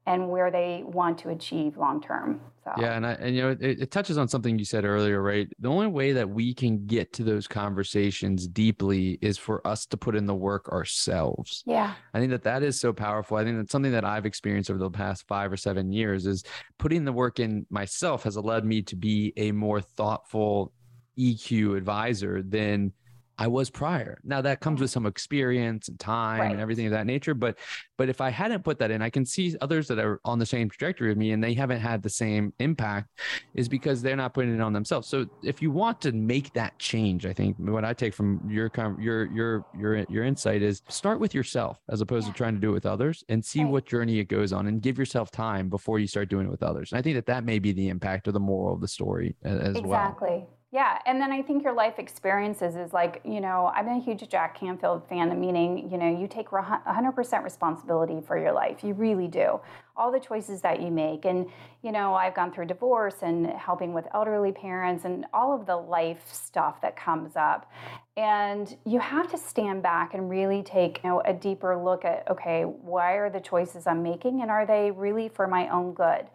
and 0.07 0.29
where 0.29 0.51
they 0.51 0.83
want 0.85 1.19
to 1.19 1.31
achieve 1.31 1.77
long 1.77 2.01
term. 2.01 2.41
So. 2.65 2.73
Yeah, 2.79 2.97
and 2.97 3.07
I, 3.07 3.13
and 3.13 3.37
you 3.37 3.43
know 3.43 3.51
it, 3.51 3.81
it, 3.81 3.91
touches 3.93 4.19
on 4.19 4.27
something 4.29 4.59
you 4.59 4.65
said 4.65 4.85
earlier, 4.85 5.23
right? 5.23 5.49
The 5.61 5.69
only 5.69 5.87
way 5.87 6.13
that 6.13 6.29
we 6.29 6.53
can 6.53 6.85
get 6.87 7.13
to 7.15 7.23
those 7.23 7.47
conversations 7.47 8.49
deeply 8.49 9.19
is 9.23 9.39
for 9.39 9.65
us 9.67 9.87
to 9.87 9.97
put 9.97 10.17
in 10.17 10.27
the 10.27 10.35
work 10.35 10.69
ourselves. 10.69 11.63
Yeah, 11.65 11.95
I 12.13 12.19
think 12.19 12.31
that 12.33 12.43
that 12.43 12.63
is 12.65 12.81
so 12.81 12.93
powerful. 12.93 13.37
I 13.37 13.45
think 13.45 13.57
that's 13.57 13.71
something 13.71 13.93
that 13.93 14.05
I've 14.05 14.27
experienced 14.27 14.69
over 14.69 14.81
the 14.81 14.91
past 14.91 15.27
five 15.29 15.53
or 15.53 15.57
seven 15.57 15.93
years 15.93 16.27
is 16.27 16.43
putting 16.79 17.05
the 17.05 17.13
work 17.13 17.39
in 17.39 17.67
myself 17.71 18.25
has 18.25 18.37
allowed 18.37 18.65
me 18.65 18.83
to 18.83 18.97
be 18.97 19.33
a 19.37 19.53
more 19.53 19.81
thoughtful 19.81 20.73
EQ 21.19 21.77
advisor 21.77 22.43
than 22.43 22.93
I 23.39 23.49
was 23.49 23.71
prior. 23.71 24.19
Now 24.25 24.41
that 24.43 24.61
comes 24.61 24.81
with 24.81 24.91
mm. 24.91 24.95
some 24.95 25.07
experience 25.07 25.89
and 25.89 25.99
time 25.99 26.41
right. 26.41 26.51
and 26.51 26.61
everything 26.61 26.87
of 26.87 26.93
that 26.93 27.07
nature. 27.07 27.35
But 27.35 27.59
but 27.99 28.09
if 28.09 28.21
I 28.21 28.31
hadn't 28.31 28.65
put 28.65 28.79
that 28.79 28.91
in, 28.91 29.03
I 29.03 29.11
can 29.11 29.25
see 29.25 29.57
others 29.61 29.89
that 29.89 29.99
are 29.99 30.21
on 30.25 30.39
the 30.39 30.47
same 30.47 30.69
trajectory 30.69 31.11
of 31.11 31.19
me 31.19 31.33
and 31.33 31.43
they 31.43 31.55
haven't 31.55 31.81
had 31.81 32.03
the 32.03 32.11
same 32.11 32.53
impact 32.59 33.11
is 33.55 33.69
because 33.69 34.03
they're 34.03 34.17
not 34.17 34.35
putting 34.35 34.55
it 34.55 34.61
on 34.61 34.73
themselves. 34.73 35.09
So 35.09 35.27
if 35.43 35.61
you 35.61 35.71
want 35.71 36.01
to 36.03 36.13
make 36.13 36.53
that 36.55 36.79
change, 36.79 37.27
I 37.27 37.33
think 37.33 37.57
what 37.59 37.85
I 37.85 37.93
take 37.93 38.15
from 38.15 38.41
your 38.49 38.71
your 38.97 39.27
your 39.33 39.67
your 39.79 40.07
your 40.09 40.25
insight 40.25 40.63
is 40.63 40.83
start 40.89 41.21
with 41.21 41.35
yourself 41.35 41.79
as 41.89 42.01
opposed 42.01 42.27
yeah. 42.27 42.33
to 42.33 42.37
trying 42.37 42.55
to 42.55 42.61
do 42.61 42.71
it 42.71 42.75
with 42.75 42.87
others 42.87 43.25
and 43.29 43.45
see 43.45 43.63
right. 43.63 43.71
what 43.71 43.87
journey 43.87 44.19
it 44.19 44.29
goes 44.29 44.53
on 44.53 44.67
and 44.67 44.81
give 44.83 44.99
yourself 44.99 45.31
time 45.31 45.69
before 45.69 45.99
you 45.99 46.07
start 46.07 46.29
doing 46.29 46.47
it 46.47 46.51
with 46.51 46.63
others. 46.63 46.93
And 46.93 46.99
I 46.99 47.03
think 47.03 47.17
that 47.17 47.27
that 47.27 47.45
may 47.45 47.59
be 47.59 47.73
the 47.73 47.89
impact 47.89 48.29
or 48.29 48.33
the 48.33 48.41
moral 48.41 48.75
of 48.75 48.81
the 48.81 48.89
story 48.89 49.37
as, 49.45 49.59
as 49.59 49.77
exactly. 49.77 49.83
well. 49.83 50.01
Exactly. 50.01 50.47
Yeah, 50.73 50.99
and 51.07 51.21
then 51.21 51.31
I 51.31 51.43
think 51.43 51.63
your 51.63 51.73
life 51.73 51.99
experiences 51.99 52.75
is 52.75 52.93
like, 52.93 53.21
you 53.25 53.41
know, 53.41 53.71
I'm 53.73 53.87
a 53.87 54.01
huge 54.01 54.29
Jack 54.29 54.59
Canfield 54.59 55.09
fan, 55.09 55.41
meaning, 55.41 55.89
you 55.91 55.97
know, 55.97 56.09
you 56.09 56.27
take 56.27 56.49
100% 56.49 57.45
responsibility 57.45 58.21
for 58.21 58.37
your 58.37 58.53
life. 58.53 58.83
You 58.83 58.93
really 58.95 59.29
do. 59.29 59.61
All 59.97 60.11
the 60.11 60.19
choices 60.19 60.61
that 60.63 60.83
you 60.83 60.91
make. 60.91 61.25
And, 61.25 61.47
you 61.83 61.93
know, 61.93 62.15
I've 62.15 62.35
gone 62.35 62.53
through 62.53 62.67
divorce 62.67 63.23
and 63.23 63.47
helping 63.47 63.95
with 63.95 64.07
elderly 64.13 64.51
parents 64.51 65.05
and 65.05 65.25
all 65.33 65.59
of 65.59 65.67
the 65.67 65.77
life 65.77 66.31
stuff 66.31 66.81
that 66.83 66.97
comes 66.97 67.37
up. 67.37 67.71
And 68.17 68.77
you 68.85 68.99
have 68.99 69.31
to 69.31 69.39
stand 69.39 69.83
back 69.83 70.15
and 70.15 70.29
really 70.29 70.63
take, 70.65 71.01
you 71.05 71.11
know, 71.11 71.21
a 71.21 71.33
deeper 71.33 71.77
look 71.77 72.05
at, 72.05 72.29
okay, 72.29 72.65
why 72.65 73.13
are 73.13 73.31
the 73.31 73.41
choices 73.41 73.87
I'm 73.87 74.03
making 74.03 74.43
and 74.43 74.51
are 74.51 74.67
they 74.67 74.91
really 74.91 75.29
for 75.29 75.47
my 75.47 75.69
own 75.69 75.95
good? 75.95 76.27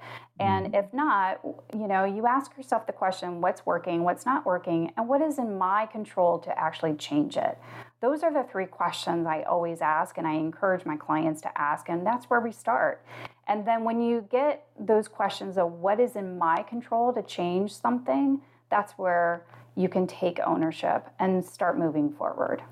And 0.41 0.67
mm-hmm. 0.67 0.75
if 0.75 0.93
not, 0.93 1.39
you 1.73 1.87
know, 1.87 2.03
you 2.03 2.25
ask 2.25 2.57
yourself 2.57 2.87
the 2.87 2.93
question 2.93 3.41
what's 3.41 3.65
working, 3.65 4.03
what's 4.03 4.25
not 4.25 4.45
working, 4.45 4.91
and 4.97 5.07
what 5.07 5.21
is 5.21 5.37
in 5.37 5.57
my 5.57 5.85
control 5.85 6.39
to 6.39 6.59
actually 6.59 6.95
change 6.95 7.37
it? 7.37 7.57
Those 8.01 8.23
are 8.23 8.33
the 8.33 8.43
three 8.51 8.65
questions 8.65 9.27
I 9.27 9.43
always 9.43 9.81
ask 9.81 10.17
and 10.17 10.25
I 10.25 10.33
encourage 10.33 10.83
my 10.85 10.97
clients 10.97 11.41
to 11.41 11.61
ask, 11.61 11.89
and 11.89 12.05
that's 12.05 12.25
where 12.25 12.39
we 12.39 12.51
start. 12.51 13.05
And 13.47 13.67
then 13.67 13.83
when 13.83 14.01
you 14.01 14.27
get 14.31 14.65
those 14.79 15.07
questions 15.07 15.57
of 15.57 15.73
what 15.73 15.99
is 15.99 16.15
in 16.15 16.37
my 16.37 16.63
control 16.63 17.13
to 17.13 17.21
change 17.21 17.71
something, 17.73 18.41
that's 18.71 18.93
where 18.93 19.45
you 19.75 19.87
can 19.87 20.07
take 20.07 20.39
ownership 20.45 21.07
and 21.19 21.45
start 21.45 21.77
moving 21.77 22.11
forward. 22.11 22.63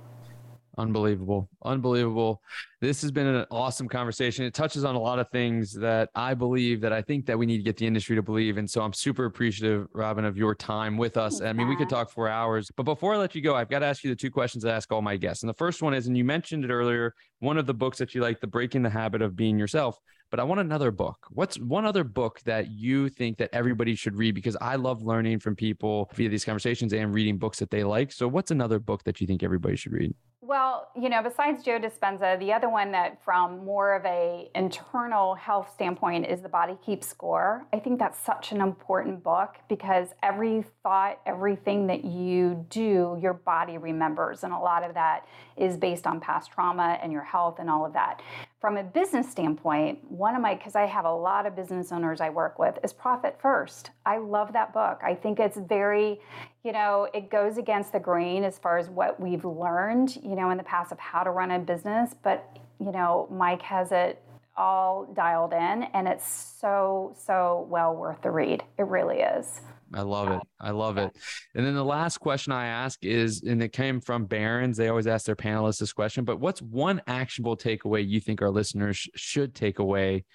Unbelievable. 0.80 1.50
Unbelievable. 1.66 2.42
This 2.80 3.02
has 3.02 3.12
been 3.12 3.28
an 3.28 3.46
awesome 3.52 3.90
conversation. 3.90 4.46
It 4.46 4.54
touches 4.54 4.86
on 4.86 4.96
a 4.96 5.00
lot 5.00 5.20
of 5.20 5.30
things 5.30 5.74
that 5.74 6.10
I 6.16 6.34
believe 6.34 6.80
that 6.80 6.94
I 6.94 7.02
think 7.02 7.26
that 7.26 7.38
we 7.38 7.46
need 7.46 7.58
to 7.58 7.64
get 7.64 7.76
the 7.76 7.86
industry 7.86 8.16
to 8.16 8.22
believe. 8.22 8.58
And 8.58 8.70
so 8.70 8.82
I'm 8.82 8.94
super 8.94 9.26
appreciative, 9.26 9.88
Robin, 9.94 10.24
of 10.24 10.38
your 10.38 10.56
time 10.56 10.96
with 10.96 11.18
us. 11.18 11.42
I 11.42 11.52
mean, 11.52 11.68
we 11.68 11.76
could 11.76 11.90
talk 11.90 12.10
for 12.10 12.30
hours, 12.30 12.72
but 12.78 12.84
before 12.84 13.14
I 13.14 13.18
let 13.18 13.36
you 13.36 13.42
go, 13.42 13.56
I've 13.56 13.70
got 13.70 13.80
to 13.80 13.88
ask 13.88 14.06
you 14.06 14.10
the 14.10 14.16
two 14.16 14.32
questions 14.32 14.64
I 14.64 14.72
ask 14.72 14.90
all 14.90 15.02
my 15.02 15.18
guests. 15.18 15.44
And 15.44 15.50
the 15.50 15.56
first 15.56 15.82
one 15.82 15.94
is, 15.94 16.08
and 16.08 16.18
you 16.18 16.24
mentioned 16.24 16.64
it 16.64 16.72
earlier, 16.72 17.14
one 17.40 17.58
of 17.58 17.66
the 17.66 17.74
books 17.74 17.98
that 17.98 18.16
you 18.16 18.22
like, 18.22 18.40
The 18.40 18.48
Breaking 18.48 18.82
the 18.82 18.90
Habit 18.90 19.22
of 19.22 19.36
Being 19.36 19.60
Yourself 19.60 20.00
but 20.32 20.40
I 20.40 20.44
want 20.44 20.62
another 20.62 20.92
book. 20.92 21.26
What's 21.32 21.58
one 21.58 21.86
other 21.86 22.04
book 22.04 22.40
that 22.46 22.70
you 22.70 23.10
think 23.10 23.40
that 23.40 23.50
everybody 23.52 23.96
should 23.96 24.16
read? 24.16 24.36
Because 24.36 24.56
I 24.62 24.76
love 24.76 25.02
learning 25.02 25.40
from 25.40 25.56
people 25.56 26.08
via 26.14 26.30
these 26.30 26.46
conversations 26.46 26.94
and 26.94 27.12
reading 27.12 27.40
books 27.40 27.58
that 27.58 27.72
they 27.72 27.84
like. 27.84 28.12
So, 28.12 28.28
what's 28.28 28.52
another 28.52 28.78
book 28.78 29.04
that 29.06 29.20
you 29.20 29.26
think 29.26 29.42
everybody 29.42 29.76
should 29.76 29.94
read? 29.94 30.14
Well, 30.50 30.90
you 31.00 31.10
know, 31.10 31.22
besides 31.22 31.64
Joe 31.64 31.80
Dispenza, 31.80 32.40
the 32.40 32.52
other 32.54 32.70
one 32.70 32.92
that 32.94 33.24
from 33.24 33.64
more 33.64 33.94
of 33.94 34.04
a 34.04 34.50
internal 34.56 35.36
health 35.36 35.72
standpoint 35.72 36.26
is 36.26 36.42
The 36.42 36.50
Body 36.50 36.76
Keeps 36.84 37.06
Score. 37.06 37.68
I 37.72 37.78
think 37.78 38.00
that's 38.00 38.18
such 38.18 38.52
an 38.52 38.60
important 38.60 39.24
book 39.24 39.58
because 39.70 40.08
every 40.24 40.66
thought, 40.82 41.20
everything 41.28 41.86
that 41.86 42.04
you 42.04 42.66
do, 42.72 43.16
your 43.22 43.36
body 43.36 43.78
remembers. 43.78 44.44
And 44.44 44.52
a 44.52 44.58
lot 44.58 44.84
of 44.84 44.96
that 44.96 45.28
is 45.56 45.78
based 45.78 46.08
on 46.08 46.20
past 46.20 46.52
trauma 46.52 46.98
and 47.00 47.12
your 47.12 47.22
health 47.22 47.60
and 47.60 47.70
all 47.70 47.86
of 47.86 47.94
that. 47.94 48.20
From 48.60 48.76
a 48.76 48.84
business 48.84 49.32
standpoint, 49.32 50.00
one 50.12 50.36
of 50.36 50.42
my, 50.42 50.54
because 50.54 50.76
I 50.76 50.86
have 50.86 51.06
a 51.06 51.14
lot 51.14 51.46
of 51.46 51.56
business 51.56 51.94
owners 51.94 52.20
I 52.20 52.30
work 52.30 52.60
with, 52.60 52.78
is 52.84 52.92
Profit 52.92 53.40
First. 53.42 53.92
I 54.06 54.18
love 54.18 54.52
that 54.52 54.74
book. 54.74 55.00
I 55.02 55.16
think 55.16 55.40
it's 55.40 55.58
very, 55.58 56.20
you 56.66 56.74
know, 56.74 57.08
it 57.14 57.30
goes 57.30 57.58
against 57.58 57.94
the 57.94 58.02
grain 58.02 58.44
as 58.44 58.60
far 58.60 58.78
as 58.78 58.90
what 58.90 59.18
we've 59.18 59.46
learned, 59.46 60.18
you 60.18 60.36
know, 60.36 60.50
in 60.50 60.58
the 60.58 60.64
past 60.64 60.92
of 60.92 61.00
how 61.00 61.24
to 61.24 61.32
run 61.32 61.52
a 61.52 61.60
business. 61.60 62.14
But, 62.22 62.60
you 62.82 62.92
know, 62.92 63.30
Mike 63.32 63.62
has 63.62 63.94
it 63.94 64.22
all 64.58 65.06
dialed 65.14 65.54
in 65.54 65.84
and 65.94 66.06
it's 66.06 66.30
so, 66.30 67.16
so 67.18 67.66
well 67.70 67.96
worth 67.96 68.22
the 68.22 68.32
read. 68.32 68.62
It 68.78 68.88
really 68.88 69.20
is. 69.20 69.62
I 69.94 70.02
love 70.02 70.30
uh, 70.30 70.34
it. 70.34 70.42
I 70.60 70.72
love 70.72 70.98
it. 70.98 71.16
And 71.56 71.66
then 71.66 71.74
the 71.74 71.86
last 71.86 72.20
question 72.20 72.54
I 72.54 72.68
ask 72.68 73.04
is, 73.04 73.42
and 73.44 73.62
it 73.62 73.74
came 73.74 74.02
from 74.02 74.26
Barron's. 74.26 74.78
They 74.78 74.90
always 74.90 75.08
ask 75.08 75.26
their 75.26 75.36
panelists 75.36 75.80
this 75.80 75.94
question, 75.94 76.26
but 76.26 76.40
what's 76.40 76.62
one 76.62 77.02
actionable 77.08 77.58
takeaway 77.58 78.08
you 78.08 78.20
think 78.20 78.42
our 78.42 78.50
listeners 78.50 79.08
should 79.16 79.56
take 79.56 79.80
away 79.80 80.26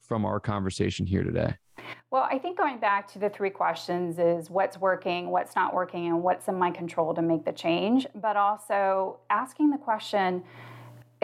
from 0.00 0.24
our 0.24 0.40
conversation 0.40 1.06
here 1.06 1.22
today? 1.22 1.54
Well, 2.10 2.28
I 2.30 2.38
think 2.38 2.56
going 2.56 2.78
back 2.78 3.10
to 3.12 3.18
the 3.18 3.28
three 3.28 3.50
questions 3.50 4.18
is 4.18 4.48
what's 4.48 4.78
working, 4.78 5.30
what's 5.30 5.56
not 5.56 5.74
working, 5.74 6.06
and 6.06 6.22
what's 6.22 6.46
in 6.48 6.56
my 6.56 6.70
control 6.70 7.12
to 7.14 7.22
make 7.22 7.44
the 7.44 7.52
change, 7.52 8.06
but 8.14 8.36
also 8.36 9.18
asking 9.30 9.70
the 9.70 9.78
question, 9.78 10.44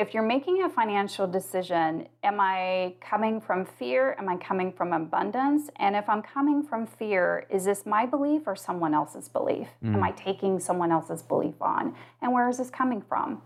if 0.01 0.15
you're 0.15 0.23
making 0.23 0.63
a 0.63 0.71
financial 0.71 1.27
decision, 1.27 2.09
am 2.23 2.41
I 2.41 2.95
coming 3.03 3.39
from 3.39 3.67
fear? 3.67 4.17
Am 4.19 4.31
I 4.31 4.39
coming 4.39 4.73
from 4.73 4.95
abundance? 4.95 5.69
And 5.77 5.95
if 5.95 6.09
I'm 6.09 6.23
coming 6.23 6.63
from 6.63 6.87
fear, 6.87 7.47
is 7.51 7.67
this 7.67 7.85
my 7.85 8.07
belief 8.07 8.45
or 8.47 8.57
someone 8.57 8.95
else's 8.95 9.29
belief? 9.29 9.69
Mm. 9.85 9.97
Am 9.97 10.03
I 10.03 10.13
taking 10.13 10.59
someone 10.59 10.91
else's 10.91 11.23
belief 11.23 11.61
on? 11.61 11.95
And 12.23 12.33
where 12.33 12.49
is 12.49 12.57
this 12.57 12.71
coming 12.71 13.03
from? 13.03 13.43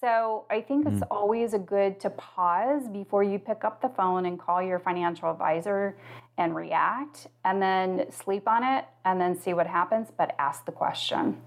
So 0.00 0.46
I 0.48 0.62
think 0.62 0.86
it's 0.86 1.00
mm. 1.00 1.06
always 1.10 1.52
a 1.52 1.58
good 1.58 2.00
to 2.00 2.08
pause 2.08 2.88
before 2.88 3.22
you 3.22 3.38
pick 3.38 3.62
up 3.62 3.82
the 3.82 3.90
phone 3.90 4.24
and 4.24 4.40
call 4.40 4.62
your 4.62 4.78
financial 4.78 5.30
advisor 5.30 5.98
and 6.38 6.56
react 6.56 7.26
and 7.44 7.60
then 7.60 8.10
sleep 8.10 8.48
on 8.48 8.64
it 8.64 8.86
and 9.04 9.20
then 9.20 9.38
see 9.38 9.52
what 9.52 9.66
happens, 9.66 10.08
but 10.16 10.34
ask 10.38 10.64
the 10.64 10.72
question. 10.72 11.42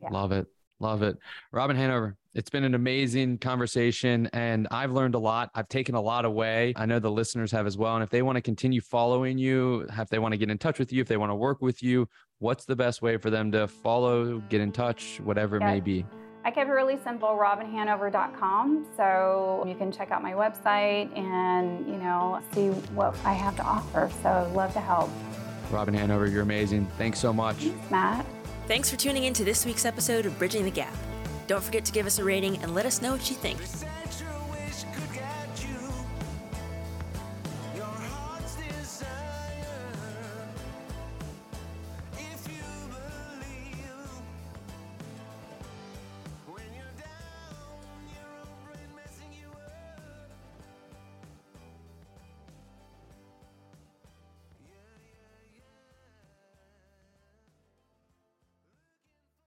Yeah. 0.00 0.08
Love 0.08 0.32
it. 0.32 0.46
Love 0.80 1.02
it. 1.02 1.16
Robin 1.52 1.76
Hanover, 1.76 2.16
it's 2.34 2.50
been 2.50 2.64
an 2.64 2.74
amazing 2.74 3.38
conversation 3.38 4.28
and 4.32 4.66
I've 4.70 4.90
learned 4.90 5.14
a 5.14 5.18
lot. 5.18 5.50
I've 5.54 5.68
taken 5.68 5.94
a 5.94 6.00
lot 6.00 6.24
away. 6.24 6.74
I 6.76 6.84
know 6.84 6.98
the 6.98 7.10
listeners 7.10 7.52
have 7.52 7.66
as 7.66 7.78
well. 7.78 7.94
And 7.94 8.02
if 8.02 8.10
they 8.10 8.22
want 8.22 8.36
to 8.36 8.42
continue 8.42 8.80
following 8.80 9.38
you, 9.38 9.86
if 9.98 10.08
they 10.08 10.18
want 10.18 10.32
to 10.32 10.38
get 10.38 10.50
in 10.50 10.58
touch 10.58 10.78
with 10.78 10.92
you, 10.92 11.00
if 11.00 11.08
they 11.08 11.16
want 11.16 11.30
to 11.30 11.36
work 11.36 11.62
with 11.62 11.82
you, 11.82 12.08
what's 12.40 12.64
the 12.64 12.76
best 12.76 13.02
way 13.02 13.16
for 13.16 13.30
them 13.30 13.52
to 13.52 13.68
follow, 13.68 14.38
get 14.48 14.60
in 14.60 14.72
touch, 14.72 15.20
whatever 15.22 15.58
yeah. 15.58 15.68
it 15.68 15.72
may 15.74 15.80
be? 15.80 16.04
I 16.44 16.50
kept 16.50 16.68
it 16.68 16.72
really 16.72 16.98
simple, 17.02 17.28
robinhanover.com. 17.28 18.86
So 18.96 19.64
you 19.66 19.74
can 19.74 19.90
check 19.90 20.10
out 20.10 20.22
my 20.22 20.32
website 20.32 21.16
and, 21.16 21.88
you 21.88 21.96
know, 21.96 22.40
see 22.52 22.68
what 22.92 23.16
I 23.24 23.32
have 23.32 23.56
to 23.56 23.62
offer. 23.62 24.10
So 24.22 24.50
love 24.54 24.72
to 24.74 24.80
help. 24.80 25.08
Robin 25.70 25.94
Hanover, 25.94 26.26
you're 26.26 26.42
amazing. 26.42 26.86
Thanks 26.98 27.18
so 27.18 27.32
much. 27.32 27.56
Thanks, 27.56 27.90
Matt. 27.90 28.26
Thanks 28.66 28.88
for 28.88 28.96
tuning 28.96 29.24
in 29.24 29.34
to 29.34 29.44
this 29.44 29.66
week's 29.66 29.84
episode 29.84 30.24
of 30.24 30.38
Bridging 30.38 30.64
the 30.64 30.70
Gap. 30.70 30.94
Don't 31.46 31.62
forget 31.62 31.84
to 31.84 31.92
give 31.92 32.06
us 32.06 32.18
a 32.18 32.24
rating 32.24 32.56
and 32.62 32.74
let 32.74 32.86
us 32.86 33.02
know 33.02 33.12
what 33.12 33.28
you 33.28 33.36
think. 33.36 33.60